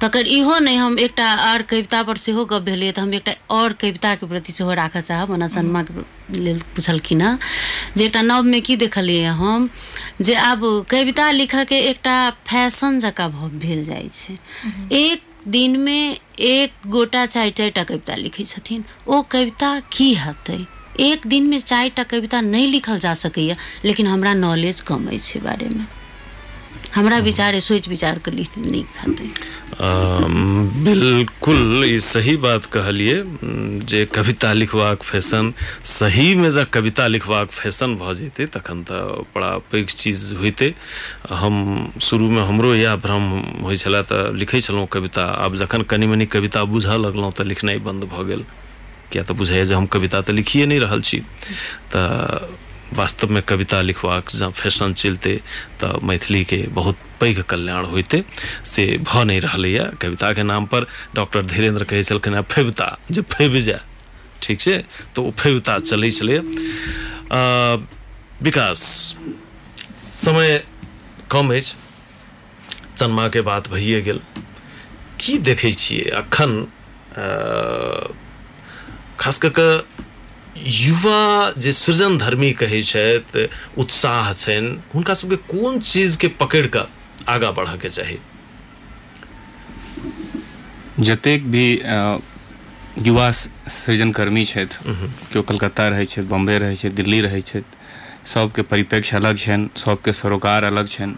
तकर 0.00 0.26
इहो 0.28 0.58
नहि 0.58 0.76
हम 0.76 0.98
एकटा 0.98 1.26
आर 1.44 1.62
कविता 1.64 2.02
पर 2.02 2.16
सेहो 2.18 2.44
गप 2.44 2.62
भेलै 2.62 2.90
तऽ 2.92 3.02
हम 3.02 3.14
एकटा 3.14 3.32
आओर 3.50 3.72
कविताके 3.80 4.26
प्रति 4.26 4.52
सेहो 4.52 4.72
राखऽ 4.74 5.00
चाहब, 5.02 5.30
ओना 5.30 5.48
सन्माके 5.48 6.40
लेल 6.40 6.60
पुछलखिन 6.74 7.20
हँ। 7.22 7.38
जे 7.96 8.04
एकटा 8.04 8.22
नवमे 8.22 8.60
की 8.60 8.76
देखलियै 8.76 9.24
हम, 9.34 9.68
जे 10.20 10.34
आब 10.42 10.60
कविता 10.90 11.30
लिखऽके 11.32 11.78
एकटा 11.90 12.18
फ़ैशन 12.46 12.98
जकाँ 13.00 13.30
भेल 13.54 13.84
जाइ 13.84 14.08
छै। 14.12 14.38
एक 14.92 15.22
दिनमे 15.48 15.98
एक 16.40 16.72
गोटा 16.86 17.24
चारि 17.26 17.50
चारि 17.50 17.70
कविता 17.84 18.14
लिखै 18.16 18.44
छथिन। 18.44 18.84
ओ 19.08 19.22
कविता 19.30 19.70
की 19.92 20.12
हेतै? 20.14 20.58
एक 21.00 21.26
दिनमे 21.26 21.58
चारि 21.60 21.90
टा 21.90 22.02
कविता 22.02 22.40
नहि 22.40 22.66
लिखल 22.66 22.98
जा 22.98 23.14
सकैए 23.14 23.56
लेकिन 23.84 24.06
हमरा 24.06 24.34
नॉलेज 24.34 24.80
कम 24.80 25.06
अछि 25.08 25.38
बारेमे। 25.40 25.84
हमरा 26.94 27.18
विचार 27.20 27.54
है, 27.54 27.60
सोच 27.60 27.88
विचार 27.88 28.18
के 28.24 28.30
लिख 28.30 28.58
नहीं 28.58 28.84
खाते। 28.96 29.30
बिल्कुल 30.84 31.84
ई 31.84 31.98
सही 31.98 32.36
बात 32.36 32.64
कहलिए 32.72 33.22
जे 33.84 34.04
कविता 34.14 34.52
लिखबाक 34.52 35.02
फ़ैशन, 35.02 35.52
सही 35.84 36.34
में 36.34 36.50
जब 36.50 36.70
कविता 36.70 37.06
लिखबाक 37.06 37.50
फ़ैशन 37.50 37.94
भऽ 37.96 38.14
जेतै, 38.14 38.46
तखन 38.46 38.82
तऽ 38.82 39.02
बड़ा 39.34 39.50
पैघ 39.70 39.86
चीज़ 39.86 40.34
होइतै। 40.34 40.72
हम 41.32 41.54
शुरूमे 42.00 42.40
हमरो 42.42 42.74
इएह 42.74 42.96
भ्रम 42.96 43.24
होइ 43.62 43.76
छलए 43.76 44.02
तऽ 44.02 44.32
लिखै 44.34 44.60
कविता। 44.90 45.24
आब 45.38 45.56
जखन 45.56 45.82
कनि 45.82 46.06
मनि 46.06 46.26
कविता 46.26 46.64
बुझऽ 46.64 46.96
लगलहुँ 46.98 47.32
तऽ 47.32 47.44
लिखनाइ 47.44 47.78
बंद 47.80 48.04
भऽ 48.06 48.24
गेल। 48.24 48.44
किया 49.12 49.24
बुझाइए 49.32 49.64
जे 49.64 49.74
हम 49.74 49.86
कविता 49.86 50.20
तऽ 50.20 50.32
लिखिए 50.32 50.66
नहि 50.66 50.78
रहल 50.78 51.00
छी। 51.00 51.22
वास्तवमे 52.92 53.40
कविता 53.40 53.80
लिखबाक 53.82 54.30
जँ 54.30 54.50
फ़ैशन 54.50 54.92
चलतै 54.94 55.34
तऽ 55.80 55.98
मैथिलीके 56.02 56.60
बहुत 56.70 56.96
पैघ 57.20 57.36
कल्याण 57.42 57.84
होइतै, 57.84 58.22
से 58.64 58.84
भ 58.98 59.24
नहि 59.24 59.38
रहलैए 59.38 59.84
कविताके 60.00 60.42
नाम 60.42 60.66
पर। 60.66 60.86
डॉक्टर 61.14 61.42
धीरेन्द्र 61.44 61.84
कहै 61.84 62.02
छलखिन 62.02 62.34
हेँ 62.34 62.42
फेबता 62.50 62.88
जे 63.10 63.22
फेब 63.28 63.54
जाय 63.60 63.80
ठीक 64.42 64.60
तऽ 65.14 65.20
ओ 65.20 65.30
फेबता 65.30 65.78
चलै 65.80 66.10
विकास, 68.42 68.80
समय 70.14 70.62
कम 71.30 71.54
अछि। 71.56 71.74
चन्माके 72.96 73.40
बात 73.40 73.68
भइए 73.68 74.00
गेल। 74.02 74.20
की 75.20 75.38
देखै 75.38 75.70
अखन? 76.14 76.52
खास 79.18 79.38
कऽ 79.44 79.50
युवा 80.66 81.52
जे 81.58 81.72
सृजन 81.72 82.16
धर्मी 82.18 82.52
कहै 82.62 82.80
छथि 82.82 83.48
उत्साह 83.78 84.32
छनि 84.32 84.70
हुनका 84.94 85.14
सबके 85.14 85.36
कोन 85.52 85.78
चीजके 85.80 86.28
पकड़ि 86.42 86.68
कऽ 86.76 86.86
आगाँ 87.34 87.52
बढ़ऽके 87.54 87.88
चाही? 87.88 88.18
जतेक 91.00 91.50
भी 91.50 91.66
युवा 93.06 93.30
सृजनकर्मी 93.30 94.44
छथि 94.44 94.94
केओ 95.32 95.42
कलकत्ता 95.50 95.88
रहै 95.88 96.04
छथि 96.12 96.26
बम्बे 96.32 96.58
रहै 96.58 96.74
छथि 96.76 96.90
दिल्ली 97.00 97.20
रहै 97.26 97.40
छथि 97.40 97.62
सबके 98.32 98.62
परिप्रेक्ष्य 98.72 99.16
अलग 99.16 99.36
छनि 99.38 99.68
सबके 99.80 100.12
सरोकार 100.12 100.64
अलग 100.64 100.86
छनि। 100.94 101.14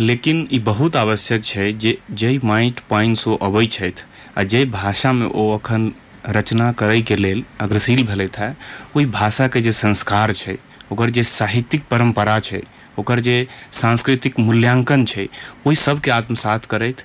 लेकिन 0.00 0.46
ई 0.52 0.58
बहुत 0.68 0.96
आवश्यक 0.96 1.44
छै 1.44 1.72
जे 1.84 1.96
जाहि 2.20 2.38
माटि 2.44 2.82
पानिसँ 2.90 3.36
अबै 3.48 3.66
छथि 3.66 4.04
आ 4.38 4.42
जाहि 4.52 4.64
भाषामे 4.76 5.26
ओ 5.26 5.48
अखन 5.56 5.90
रचना 6.28 6.70
करैके 6.78 7.16
लेल 7.16 7.42
अग्रसील 7.60 8.02
भेलथि 8.06 8.40
हेँ 8.42 8.56
ओहि 8.96 9.06
भाषाके 9.18 9.60
जे 9.60 9.72
संस्कार 9.72 10.32
छै 10.32 10.56
ओकर 10.92 11.10
जे 11.10 11.22
साहित्यिक 11.22 11.84
परम्परा 11.90 12.38
छै 12.40 12.60
ओकर 12.98 13.20
जे 13.20 13.36
सांस्कृतिक 13.72 14.38
मूल्यांकन 14.40 15.04
छै 15.04 15.26
ओहि 15.66 15.76
सबके 15.76 16.10
आत्मसात 16.10 16.66
करैत 16.66 17.04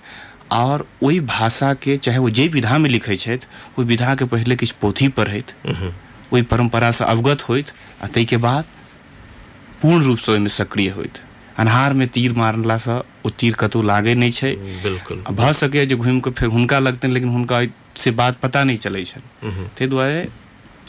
आओर 0.54 0.88
ओहि 1.04 1.20
भाषाके 1.30 1.98
चाहे 1.98 2.18
ओ 2.18 2.30
जे 2.30 2.48
विधामे 2.48 2.90
लिखै 2.90 3.16
छथि 3.18 3.48
ओहि 3.78 3.86
विधाके 3.88 4.26
पहिले 4.26 4.56
किछु 4.56 4.76
पोथी 4.82 5.08
पढ़ैत 5.20 5.54
ओहि 6.34 6.42
परम्परासँ 6.52 7.06
अवगत 7.06 7.48
होइत 7.50 7.72
आ 8.04 8.08
ताहिके 8.08 8.38
बाद 8.38 8.66
पूर्ण 9.82 10.04
रूपसँ 10.04 10.32
ओहिमे 10.32 10.50
सक्रिय 10.50 10.90
होइत। 10.90 11.22
अन्हारमे 11.58 12.06
तीर 12.08 12.34
मारलासँ 12.34 12.98
ओ 13.26 13.30
तीर 13.40 13.54
कतहु 13.60 13.82
लागै 13.82 14.14
नहि 14.16 14.32
छै। 14.32 14.52
बिल्कुल। 14.84 15.24
भऽ 15.32 15.54
सकैए 15.54 15.86
जे 15.86 15.96
घुमि 15.96 16.20
कऽ 16.22 16.32
फेर 16.32 16.50
हुनका 16.50 16.80
लगतनि 16.80 17.14
लेकिन 17.14 17.30
हुनका 17.30 17.62
से 18.04 18.12
बात 18.22 18.40
पता 18.42 18.64
नहीं 18.64 18.78
चलै 18.86 19.04
छनि। 19.12 19.52
ताहि 19.78 19.88
दुआरे 19.94 20.28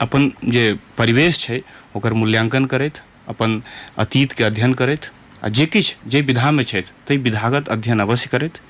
अपन 0.02 0.30
जे 0.54 0.64
परिवेश 0.98 1.40
छै 1.44 1.61
ओकर 1.96 2.12
मूल्यांकन 2.22 2.64
करैत 2.72 3.00
अपन 3.34 3.61
अतीतके 4.04 4.44
अध्ययन 4.44 4.72
करैत 4.80 5.11
आ 5.44 5.48
जे 5.56 5.66
किछु 5.74 6.09
जे 6.11 6.20
विधामे 6.30 6.64
छथि 6.64 6.92
ताहि 7.09 7.18
विधागत 7.26 7.68
अध्ययन 7.74 8.00
अवश्य 8.06 8.28
करथि 8.32 8.61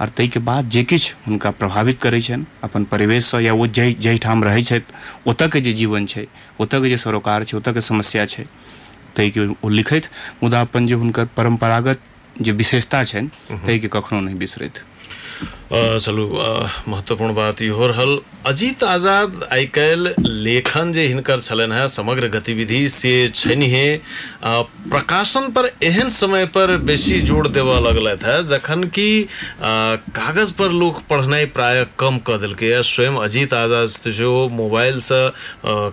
आओर 0.00 0.08
ताहिके 0.18 0.38
बाद 0.48 0.68
जे 0.74 0.82
किछु 0.90 1.14
हुनका 1.26 1.50
प्रभावित 1.62 1.98
करै 2.02 2.20
छनि 2.28 2.44
अपन 2.68 2.84
परिवेशसँ 2.92 3.40
या 3.46 3.52
ओ 3.54 3.66
जाहि 3.78 3.94
जाहिठाम 4.06 4.44
रहै 4.44 4.62
छथि 4.70 4.94
ओतऽके 5.30 5.60
जे 5.66 5.72
जीवन 5.80 6.06
छै 6.12 6.26
ओतऽके 6.60 6.88
जे 6.90 6.96
सरोकार 7.06 7.44
छै 7.50 7.56
ओतऽके 7.56 7.80
समस्या 7.90 8.26
छै 8.34 8.44
ताहिके 9.16 9.46
ओ 9.64 9.68
लिखैत 9.78 10.08
मुदा 10.42 10.60
अपन 10.68 10.86
जे 10.86 10.94
हुनकर 11.02 11.26
परम्परागत 11.36 12.00
जे 12.42 12.52
विशेषता 12.62 13.02
छनि 13.12 13.28
ताहिके 13.66 13.88
कखनो 13.96 14.20
नहि 14.20 14.34
बिसरैत 14.44 14.78
अ, 14.78 14.84
चलू 15.72 16.26
महत्वपूर्ण 16.88 17.34
बात 17.34 17.62
इहो 17.62 17.86
रहल 17.86 18.18
अजीत 18.46 18.82
आज़ाद 18.84 19.48
आइ 19.52 19.64
काल्हि 19.72 20.28
लेखन 20.44 20.92
जे 20.92 21.06
हिनकर 21.06 21.40
छलनि 21.40 21.74
हैं, 21.74 21.86
समग्र 21.88 22.28
गतिविधि 22.28 22.88
से 22.88 23.12
छनिहे 23.34 23.86
प्रकाशन 24.44 25.48
पर 25.52 25.70
एहन 25.82 26.08
समय 26.10 26.46
पर 26.52 26.76
बेसी 26.84 27.20
ज़ोर 27.22 27.48
देबऽ 27.48 27.78
लगलथि 27.80 28.26
है, 28.26 28.42
जखन 28.44 28.84
कि 28.84 29.26
कागज़ 29.62 30.52
पर 30.58 30.70
लोग 30.72 31.02
पढ़नाइ 31.08 31.46
प्राय 31.56 31.84
कम 31.98 32.18
कऽ 32.26 32.38
देलकै 32.38 32.72
है। 32.72 32.82
स्वयं 32.84 33.16
अजीत 33.18 33.54
आज़ाद 33.54 34.10
जो 34.12 34.48
मोबाइलसँ 34.52 35.22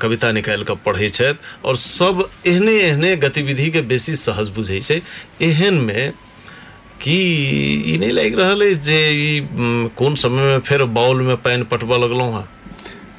कविता 0.01 0.31
निकालि 0.31 0.63
कऽ 0.63 0.75
पढ़ै 0.85 1.09
छथि 1.09 1.37
आओर 1.65 1.75
सब 1.79 2.27
एहने 2.45 2.79
एहने 2.79 3.15
गतिविधिके 3.17 3.81
बेसी 3.87 4.15
सहज 4.17 4.49
बुझै 4.57 4.79
छै। 4.81 5.01
एहनमे 5.41 6.11
कि 7.01 7.15
ई 7.85 7.97
नहि 7.97 8.11
लागि 8.11 8.35
रहल 8.35 8.61
अछि 8.63 8.75
जे 8.81 8.99
ई 9.11 9.89
कोन 9.97 10.15
समयमे 10.17 10.59
फेर 10.61 10.83
बाउलमे 10.93 11.35
पानि 11.39 11.63
पटबऽ 11.65 11.97
लगलहुँ 11.97 12.33
हँ? 12.33 12.47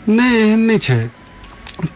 नहि 0.09 0.37
एहन 0.39 0.61
नहि 0.61 0.79
छै। 0.79 1.01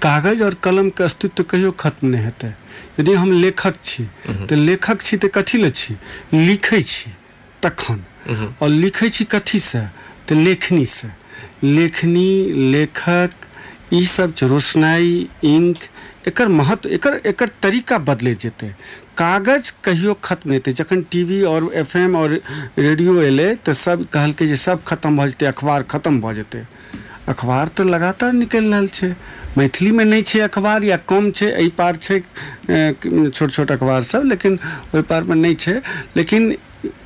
कागज़ 0.03 0.43
और 0.43 0.55
कलम 0.63 0.89
के 0.91 1.05
अस्तित्व 1.05 1.43
कहियो 1.45 1.71
खत्म 1.75 2.09
नहीं 2.09 2.25
हेतै। 2.25 2.53
यदि 3.01 3.13
हम 3.15 3.33
लेखक 3.35 3.75
छी 3.83 4.05
तऽ 4.49 4.57
लेखक 4.59 5.01
छी 5.03 5.17
तऽ 5.17 5.29
कथी 5.29 5.59
लए 5.59 5.71
छी? 5.73 5.97
लिखै 6.35 6.81
छी 6.83 7.11
तखन। 7.63 8.01
और 8.61 8.69
लिखै 8.71 9.09
छी 9.09 9.25
कथीसँ 9.27 9.85
तऽ 10.29 10.35
लेखनीसँ 10.37 10.47
लेखनी 10.47 10.85
से। 10.87 11.09
लेखनी 11.67 12.29
लेखक 12.73 13.31
ई 13.93 14.05
सब 14.07 14.33
रोशनाई 14.43 15.13
इंक 15.47 15.79
एकर 16.29 16.49
महत्व, 16.49 16.89
एकर 16.89 17.21
एकर 17.27 17.49
तरीका 17.63 17.99
बदलैत 18.01 18.41
जेतै। 18.41 18.69
कागज़ 19.19 19.73
कहियो 19.85 20.15
खत्म 20.25 20.51
नहि 20.51 20.73
जखन 20.73 21.03
टीवी 21.11 21.43
और 21.45 21.71
एफएम 21.75 22.17
और 22.17 22.41
रेडियो 22.79 23.21
एलै 23.23 23.55
तो 23.65 23.73
सब 23.75 24.07
कहलकै 24.13 24.47
जे 24.47 24.57
सब 24.57 24.83
खत्म 24.85 25.17
भऽ 25.17 25.29
जेतै, 25.29 25.47
अखबार 25.47 25.83
खत्म 25.85 26.21
भऽ 26.21 26.35
जेतै। 26.35 26.67
अखबार 27.29 27.69
तो 27.77 27.85
लगातार 27.85 28.33
निकलि 28.33 28.69
रहल 28.69 28.87
छै। 28.89 29.15
मैथिलीमे 29.59 30.05
नहि 30.05 30.23
छै 30.23 30.41
अखबार 30.41 30.85
या 30.85 30.97
कम 31.09 31.31
छै, 31.31 31.47
एहि 31.47 31.69
पार 31.79 31.97
छै 31.97 32.21
छोट 33.31 33.51
छोट 33.51 33.71
अखबार 33.73 34.03
सब, 34.03 34.25
लेकिन 34.25 34.59
ओहि 34.95 35.03
पारमे 35.03 35.35
नहि 35.35 35.55
छै। 35.55 35.81
लेकिन 36.17 36.51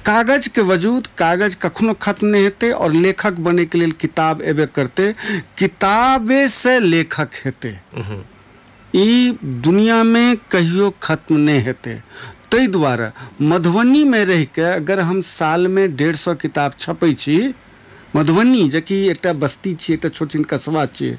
कागज़ 0.04 0.48
के 0.54 0.60
वजूद, 0.62 1.06
कागज़ 1.18 1.56
कखनो 1.62 1.94
खत्म 2.02 2.26
नहीं 2.26 2.42
हेतै 2.44 2.70
और 2.72 2.92
लेखक 2.94 3.38
बने 3.46 3.64
के 3.66 3.78
लेल 3.78 3.92
किताब 4.00 4.42
एबे 4.42 4.66
करतै। 4.74 5.12
किताबे 5.58 6.40
से 6.48 6.78
लेखक 6.80 7.30
हेतै। 7.44 7.76
ई 8.97 9.36
दुनियामे 9.64 10.24
कहियो 10.51 10.91
खत्म 11.03 11.36
नहीं 11.39 11.62
हेतै। 11.62 11.95
ताहि 12.51 12.66
दुआरे 12.74 13.09
मधुबनीमे 13.45 14.24
रहि 14.24 14.45
कऽ 14.57 14.74
अगर 14.74 15.01
हम 15.09 15.20
सालमे 15.28 15.86
डेढ़ 16.01 16.16
सौ 16.16 16.34
किताब 16.43 16.74
छपै 16.80 17.12
छी 17.14 17.39
मधुबनी 18.16 18.68
जेकि 18.70 18.97
एकटा 19.09 19.32
बस्ती 19.43 19.72
छियै 19.74 19.97
एकटा 19.97 20.09
छोट 20.09 20.30
छिन 20.32 20.45
कस्बा 20.53 20.84
छियै 20.95 21.16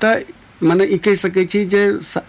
तऽ 0.00 0.22
मने 0.62 0.84
ई 0.86 0.98
कहि 0.98 1.16
सकै 1.16 1.44
छी 1.46 1.64
जे 1.72 1.82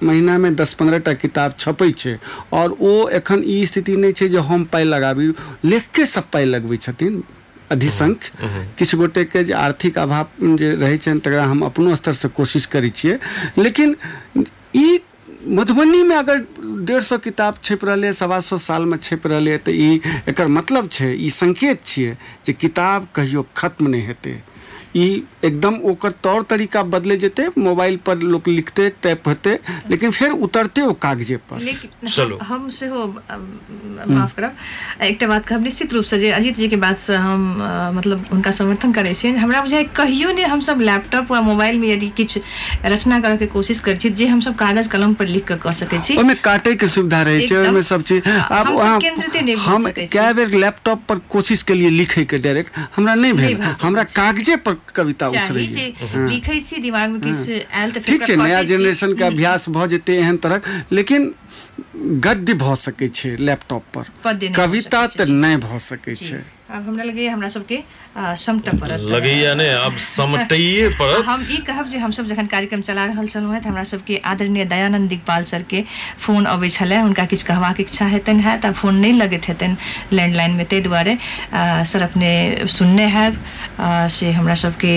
महीनामे 0.04 0.52
दस 0.58 0.74
पंद्रह 0.80 1.00
टा 1.06 1.14
किताब 1.22 1.54
छपै 1.60 1.92
छै 2.02 2.14
आओर 2.54 2.72
ओ 2.82 2.94
एखन 3.20 3.44
ई 3.46 3.66
स्थिति 3.66 3.96
नहि 4.04 4.14
छै 4.20 4.28
जे 4.36 4.46
हम 4.50 4.64
पाइ 4.74 4.84
लगाबी 4.86 5.28
लेखके 5.66 6.06
सब 6.06 6.30
पाइ 6.34 6.46
लगबै 6.46 6.78
छथिन 6.86 7.24
अधिसंख्य। 7.72 8.66
किछु 8.78 8.98
गोटेके 8.98 9.44
जे 9.44 9.54
आर्थिक 9.56 9.98
अभाव 10.00 10.56
जे 10.58 10.70
रहै 10.76 10.98
छनि 10.98 11.20
तकरा 11.26 11.44
हम 11.46 11.62
अपनो 11.66 11.96
स्तरसँ 11.96 12.30
कोशिश 12.38 12.66
करै 12.76 12.90
छियै 13.00 13.18
लेकिन 13.60 13.96
ई 14.76 15.00
मधुबनीमे 15.48 16.16
अगर 16.16 16.38
डेढ़ 16.88 17.02
सौ 17.02 17.18
किताब 17.18 17.58
छपि 17.64 17.88
रहलै, 17.88 18.12
सवा 18.14 18.40
सौ 18.40 18.58
साल 18.58 18.86
में 18.86 18.98
छपि 18.98 19.30
रहा 19.30 19.58
तऽ 19.66 19.72
ई 19.72 20.02
एकर 20.30 20.48
मतलब 20.48 20.90
है 21.00 21.30
संकेत 21.32 21.86
छे 21.86 22.08
जे 22.46 22.54
किताब 22.54 23.08
कहियो 23.16 23.46
खत्म 23.58 23.88
नहीं 23.88 24.06
हेतै। 24.08 24.36
ई 24.98 25.24
एकदम 25.46 25.76
ओकर 25.90 26.12
तौर 26.26 26.42
तरीका 26.50 26.82
बदले 26.94 27.16
जेतै 27.18 27.48
मोबाइल 27.58 27.98
पर 28.06 28.18
लोग 28.34 28.48
लिखते 28.48 28.88
टाइप 29.04 29.28
हेतै 29.30 29.58
लेकिन 29.90 30.12
फिर 30.12 30.32
उतरते 30.48 30.82
ओ 30.82 30.94
कागजे 31.04 31.38
पर। 31.50 31.60
लेकिन 31.64 32.08
चलो। 32.10 32.38
हम- 32.42 32.48
हम 32.50 32.70
सेहो 32.78 33.02
अम, 33.30 33.44
माफ़ 34.14 34.36
करब 34.36 34.56
एकटा 35.10 35.28
बात 35.28 35.46
कहब 35.48 35.62
निश्चित 35.64 35.94
रूपसँ 35.94 36.18
जे 36.20 36.32
अजीत 36.40 36.58
जी 36.58 36.68
के 36.68 36.76
बात 36.86 37.00
से 37.00 37.16
हम 37.16 37.44
अ, 37.62 37.92
मतलब 37.98 38.26
हुनका 38.32 38.52
समर्थन 38.60 38.94
करे 38.94 39.14
छियनि। 39.14 39.38
हमरा 39.40 39.62
बुझाइ 39.62 39.84
कहियो 39.96 40.32
नहि 40.32 40.44
हमसब 40.56 40.82
लैपटॉप 40.90 41.32
वा 41.32 41.42
मोबाइलमे 41.50 41.92
यदि 41.94 42.10
किछु 42.18 42.40
रचना 42.86 43.20
करऽके 43.20 43.46
कोशिश 43.56 43.80
करै 43.88 43.96
छी 43.98 44.10
जे 44.10 44.28
हमसब 44.28 44.56
कागज़ 44.64 44.90
कलम 44.90 45.14
पर 45.22 45.26
लिख 45.36 45.46
कऽ 45.52 45.58
कऽ 45.68 45.74
सकै 45.84 46.00
छी। 46.04 46.18
ओहिमे 46.18 46.36
काटे 46.50 46.76
के 46.76 46.88
सुविधा 46.88 47.22
रहे 47.30 47.46
छै। 47.48 47.56
ओहिमे 47.62 47.82
सब 47.94 48.02
चीज़। 48.10 48.30
आब 48.30 48.68
हम 48.80 49.84
सकै 49.86 50.06
छी। 50.06 50.18
कए 50.18 50.34
बेर 50.34 50.54
लैपटॉप 50.66 51.04
पर 51.10 51.20
कोशिश 51.30 51.64
के 51.64 51.74
लिए 51.74 51.90
लिखे 51.90 52.26
के 52.26 52.38
डायरेक्ट 52.38 52.78
हमरा 52.96 53.16
नहीं 53.16 53.34
भेल। 53.34 53.58
हमरा 53.82 54.04
कागजे 54.16 54.56
पर 54.66 54.78
कविता 54.96 55.28
उस 55.28 55.52
रही 55.52 55.68
जे 55.68 55.86
हाँ। 56.02 56.28
लिखै 56.30 56.60
छी 56.60 56.78
दिमागमे 56.82 57.20
किछु 57.20 57.54
आयल 57.72 57.92
ठीक 58.02 58.26
छै 58.26 58.36
नया 58.36 58.62
जनरेशन 58.72 59.14
के 59.14 59.24
अभ्यास 59.24 59.70
भ 59.70 59.88
जते 59.88 60.18
एहन 60.18 60.38
तरह 60.38 60.62
लेकिन 60.92 61.34
गद्य 62.26 62.54
भ 62.54 62.76
सकै 62.76 63.08
छै 63.08 63.36
लैपटॉप 63.40 63.84
पर। 63.94 64.06
कविता 64.54 65.06
त 65.08 65.30
नै 65.30 65.56
भ 65.58 65.78
सके 65.80 66.00
सकै 66.00 66.16
छै। 66.16 66.59
आब 66.70 66.88
हमरा 66.88 67.04
लगैए 67.04 67.28
हमरा 67.28 67.48
सबके 67.50 67.78
आ, 68.18 68.34
समटऽ 68.36 68.78
पड़त 68.80 69.00
लगैया 69.12 69.54
ने? 69.56 69.70
आब 69.74 69.96
समटैये 69.98 70.90
पड़त 71.00 71.26
हम 71.26 71.46
ई 71.52 71.58
कहब 71.68 71.88
जे 71.90 71.98
हमसब 71.98 72.26
जखन 72.28 72.46
कार्यक्रम 72.48 72.82
चला 72.90 73.06
रहल 73.06 73.28
छलहुँ 73.28 73.54
हैं 73.54 73.62
तऽ 73.64 73.70
हमरा 73.70 73.84
सबके 73.92 74.18
आदरणीय 74.32 74.66
दयानंद 74.74 75.10
दिगपाल 75.10 75.44
सर 75.52 75.62
के 75.70 75.84
फ़ोन 76.26 76.46
अबै 76.46 76.70
छलै। 76.70 76.98
हुनका 77.00 77.26
किछु 77.26 77.46
कहबाक 77.48 77.80
इच्छा 77.80 78.06
हेतनि 78.14 78.42
है 78.44 78.58
तऽ 78.62 78.72
फ़ोन 78.82 78.96
नहीं 79.02 79.14
लगैत 79.22 79.48
हेतनि 79.50 79.76
लैंडलाइन 80.14 80.52
में 80.62 80.66
ताहि 80.66 80.82
दुआरे 80.82 81.18
सर 81.90 82.02
अपने 82.04 82.30
सुनने 82.78 83.06
हैब। 83.18 83.38
से 84.14 84.32
हमरा 84.38 84.56
सबके 84.62 84.94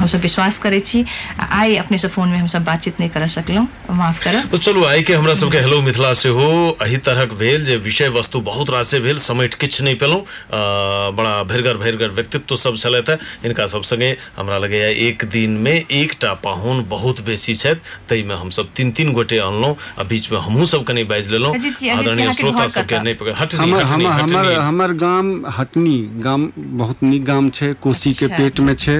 हमसब 0.00 0.20
विश्वास 0.20 0.58
करै 0.64 0.80
छी। 0.80 1.04
आ 1.40 1.46
आइ 1.60 1.76
अपने 1.76 1.98
से 1.98 2.08
फ़ोन 2.08 2.28
में 2.28 2.38
हमसब 2.38 2.64
बातचीत 2.64 3.00
नहीं 3.00 3.10
कर 3.10 3.26
सकलहुँ। 3.36 3.66
माफ़ 4.00 4.24
करब। 4.24 4.48
तो 4.50 4.58
चलू 4.58 4.84
आइ 4.86 5.02
के 5.02 5.14
हमरा 5.14 5.34
सबके 5.42 5.58
हेलो 5.66 5.80
मिथिला 5.82 6.12
सेहो 6.22 6.48
एही 6.86 6.96
तरहक 7.08 7.32
भेल 7.44 7.64
जे 7.64 7.76
विषय 7.84 8.08
वस्तु 8.16 8.40
बहुत 8.48 8.70
रासे 8.70 9.00
भेल 9.00 9.18
समटि 9.28 9.56
किछु 9.60 9.84
नहि 9.84 9.94
पेलहुँ। 10.04 10.84
बड़ा 11.16 11.42
भरिगर 11.50 11.76
भरिगर 11.76 12.08
व्यक्तित्व 12.18 12.56
सब 12.56 12.76
छलथि 12.76 13.12
है। 13.12 13.18
हिनका 13.44 13.66
सब 13.74 13.82
संगे 13.90 14.16
हमरा 14.36 14.58
लगैया 14.58 14.88
एक 15.08 15.24
दिन 15.32 15.50
में 15.66 15.72
एकटा 15.74 16.32
पाहुन 16.44 16.84
बहुत 16.88 17.20
बेसी 17.26 17.54
छथि 17.54 17.80
ताहिमे 18.08 18.34
हमसब 18.42 18.68
तीन 18.76 18.90
तीन 18.98 19.12
गोटे 19.12 19.38
अनलहुँ 19.38 19.76
आ 20.00 20.02
बीच 20.10 20.30
में 20.32 20.38
हमहूँ 20.38 20.66
सब 20.72 20.84
कनि 20.84 21.04
बाजि 21.12 21.30
लेलहुँ। 21.32 21.56
जी, 21.58 21.88
आदरणीय 21.88 22.32
श्रोता 22.32 22.66
सबके 22.68 22.94
कतऽ? 22.94 23.04
नहि 23.04 23.14
पकड़ 23.14 23.32
हटनी 23.40 23.70
हमर 23.70 23.84
हटनी 23.84 24.04
हमर 24.04 24.20
हमर 24.20 24.44
हटनी। 24.44 24.54
हमर 24.66 24.92
गाम 25.04 25.26
हटनी 25.58 25.96
गाम 26.26 26.50
बहुत 26.56 27.02
नीक 27.02 27.24
गाम 27.24 27.48
छै 27.58 27.72
कोसी 27.82 28.12
के 28.20 28.26
पेट 28.36 28.60
में 28.60 28.74
छै 28.74 28.98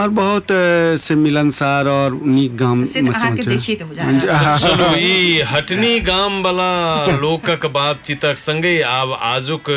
और 0.00 0.08
बहुत 0.20 0.46
से 1.00 1.14
मिलनसार 1.14 1.88
और 1.88 2.20
नीक 2.24 2.56
गाम 2.56 2.84
सिर्फ़ 2.92 3.06
में 3.06 3.12
से 3.20 3.48
देखिए 3.50 3.76
के 3.82 4.98
ई 5.10 5.40
हटनी 5.50 5.98
गाम 6.08 6.42
वाला 6.42 6.70
लोकक 7.20 7.66
बातचीतक 7.74 8.36
संगे 8.38 8.80
आब 8.90 9.12
आजुक 9.32 9.70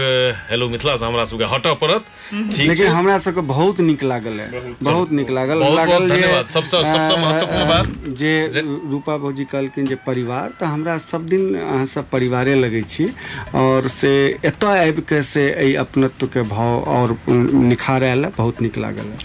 हेलो 0.51 0.69
मिथिला 0.69 0.95
से 0.95 1.05
हमरा 1.05 1.25
सबके 1.43 1.55
हटऽ 1.55 1.73
पड़त 1.81 2.05
ठीक 2.53 2.67
लेकिन 2.67 2.87
हमरा 2.87 3.17
सबके 3.17 3.41
बहुत 3.47 3.79
नीक 3.81 4.03
लागल 4.03 4.39
है। 4.39 4.73
बहुत 4.83 5.11
नीक 5.11 5.29
लागल। 5.29 5.59
बहुत- 5.59 5.75
बहुत 5.77 5.89
लागल 5.89 6.09
धन्यवाद। 6.09 6.45
सबसँ- 6.47 6.83
सबसँ 6.85 7.17
महत्वपूर्ण 7.21 7.67
बात। 7.69 8.07
जे 8.19 8.61
रूपा 8.91 9.17
भौजी 9.17 9.43
कहलखिन 9.51 9.87
जे 9.87 9.95
परिवार 10.07 10.51
तऽ 10.59 10.65
हमरा 10.65 10.97
सब 10.97 11.27
दिन 11.29 11.55
अहाँ 11.55 11.85
सब 11.85 12.09
परिवारे 12.09 12.55
लगै 12.55 12.81
छी। 12.89 13.07
और 13.55 13.87
से 13.87 14.11
एतऽ 14.45 14.77
आबि 14.87 15.01
के 15.09 15.21
से 15.21 15.47
एहि 15.51 15.73
अपनत्व 15.83 16.27
के 16.33 16.41
भाव 16.53 16.79
और 16.97 17.15
निखार 17.29 18.03
आयल 18.03 18.25
बहुत 18.37 18.61
नीक 18.61 18.77
लागल 18.77 19.05
है। 19.11 19.17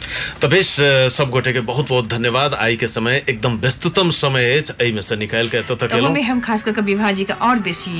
तऽ 0.42 0.48
बेस 0.48 0.74
सब 1.16 1.30
गोटे 1.30 1.52
के 1.52 1.60
बहुत 1.72 1.88
बहुत 1.88 2.09
धन्यवाद। 2.09 2.55
आई 2.55 2.76
के 2.76 2.86
समय 2.86 3.22
एकदम 3.28 3.56
व्यस्ततम 3.60 4.10
समय 4.18 4.52
अछि 4.56 4.72
एहिमे 4.84 5.01
से 5.02 5.16
निकालि 5.16 5.48
के 5.48 5.56
एतऽ 5.59 5.74
तक 5.74 5.92
एलहुँ। 5.97 6.16
हम 6.28 6.40
खास 6.40 6.62
कऽ 6.62 6.72
के 6.72 6.80
विभा 6.80 7.10
जी 7.12 7.24
के 7.24 7.32
और 7.48 7.59
बेसी 7.68 7.94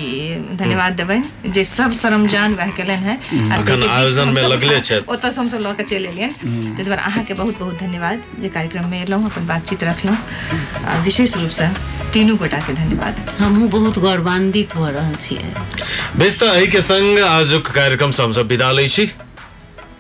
धन्यवाद 0.57 0.93
देबनि 0.93 1.51
जे 1.51 1.65
सब 1.65 1.93
सरमजान 2.03 2.55
वह 2.55 2.71
केलनि 2.77 2.95
हैं। 3.07 3.19
हम्म। 4.17 4.29
आ 4.29 4.33
अखन 4.33 4.35
ताहिके 4.35 4.35
बीच 4.35 4.35
आयोजन 4.35 4.35
में 4.35 4.43
हमसब 4.43 4.53
लगले 4.53 4.81
छथि। 4.81 5.13
ओतऽ 5.13 5.31
से 5.31 5.41
हमसब 5.41 5.59
लऽ 5.59 5.73
के 5.75 5.83
चलि 5.83 6.09
एलियनि 6.09 6.33
ताहि 6.73 6.85
दुआरे 6.85 7.03
अहाँके 7.03 7.35
बहुत 7.35 7.59
बहुत 7.59 7.79
धन्यवाद। 7.79 8.23
जे 8.41 8.49
कार्यक्रम 8.49 8.89
में 8.89 9.03
एलहुँ 9.03 9.31
अपन 9.31 9.47
बातचीत 9.47 9.85
रखलहुँ 9.85 10.19
आ 10.85 10.99
विशेष 11.03 11.37
रूपसँ 11.37 11.69
तीनू 12.13 12.37
गोटाके 12.37 12.73
धन्यवाद। 12.73 13.15
हमहूँ 13.39 13.69
बहुत 13.69 13.99
गौरवान्वित 13.99 14.75
भऽ 14.77 14.91
रहल 14.91 15.15
छियै। 15.15 15.55
बेस 16.17 16.41
तऽ 16.41 16.49
आजुक 17.23 17.71
विदा 18.43 18.73
लै 18.73 18.89
छी। 18.89 19.07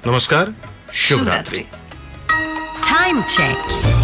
नमस्कार 0.06 0.54
शुभ 0.94 1.28
रात्रि। 1.28 1.64
Time 2.82 3.22
check. 3.36 3.98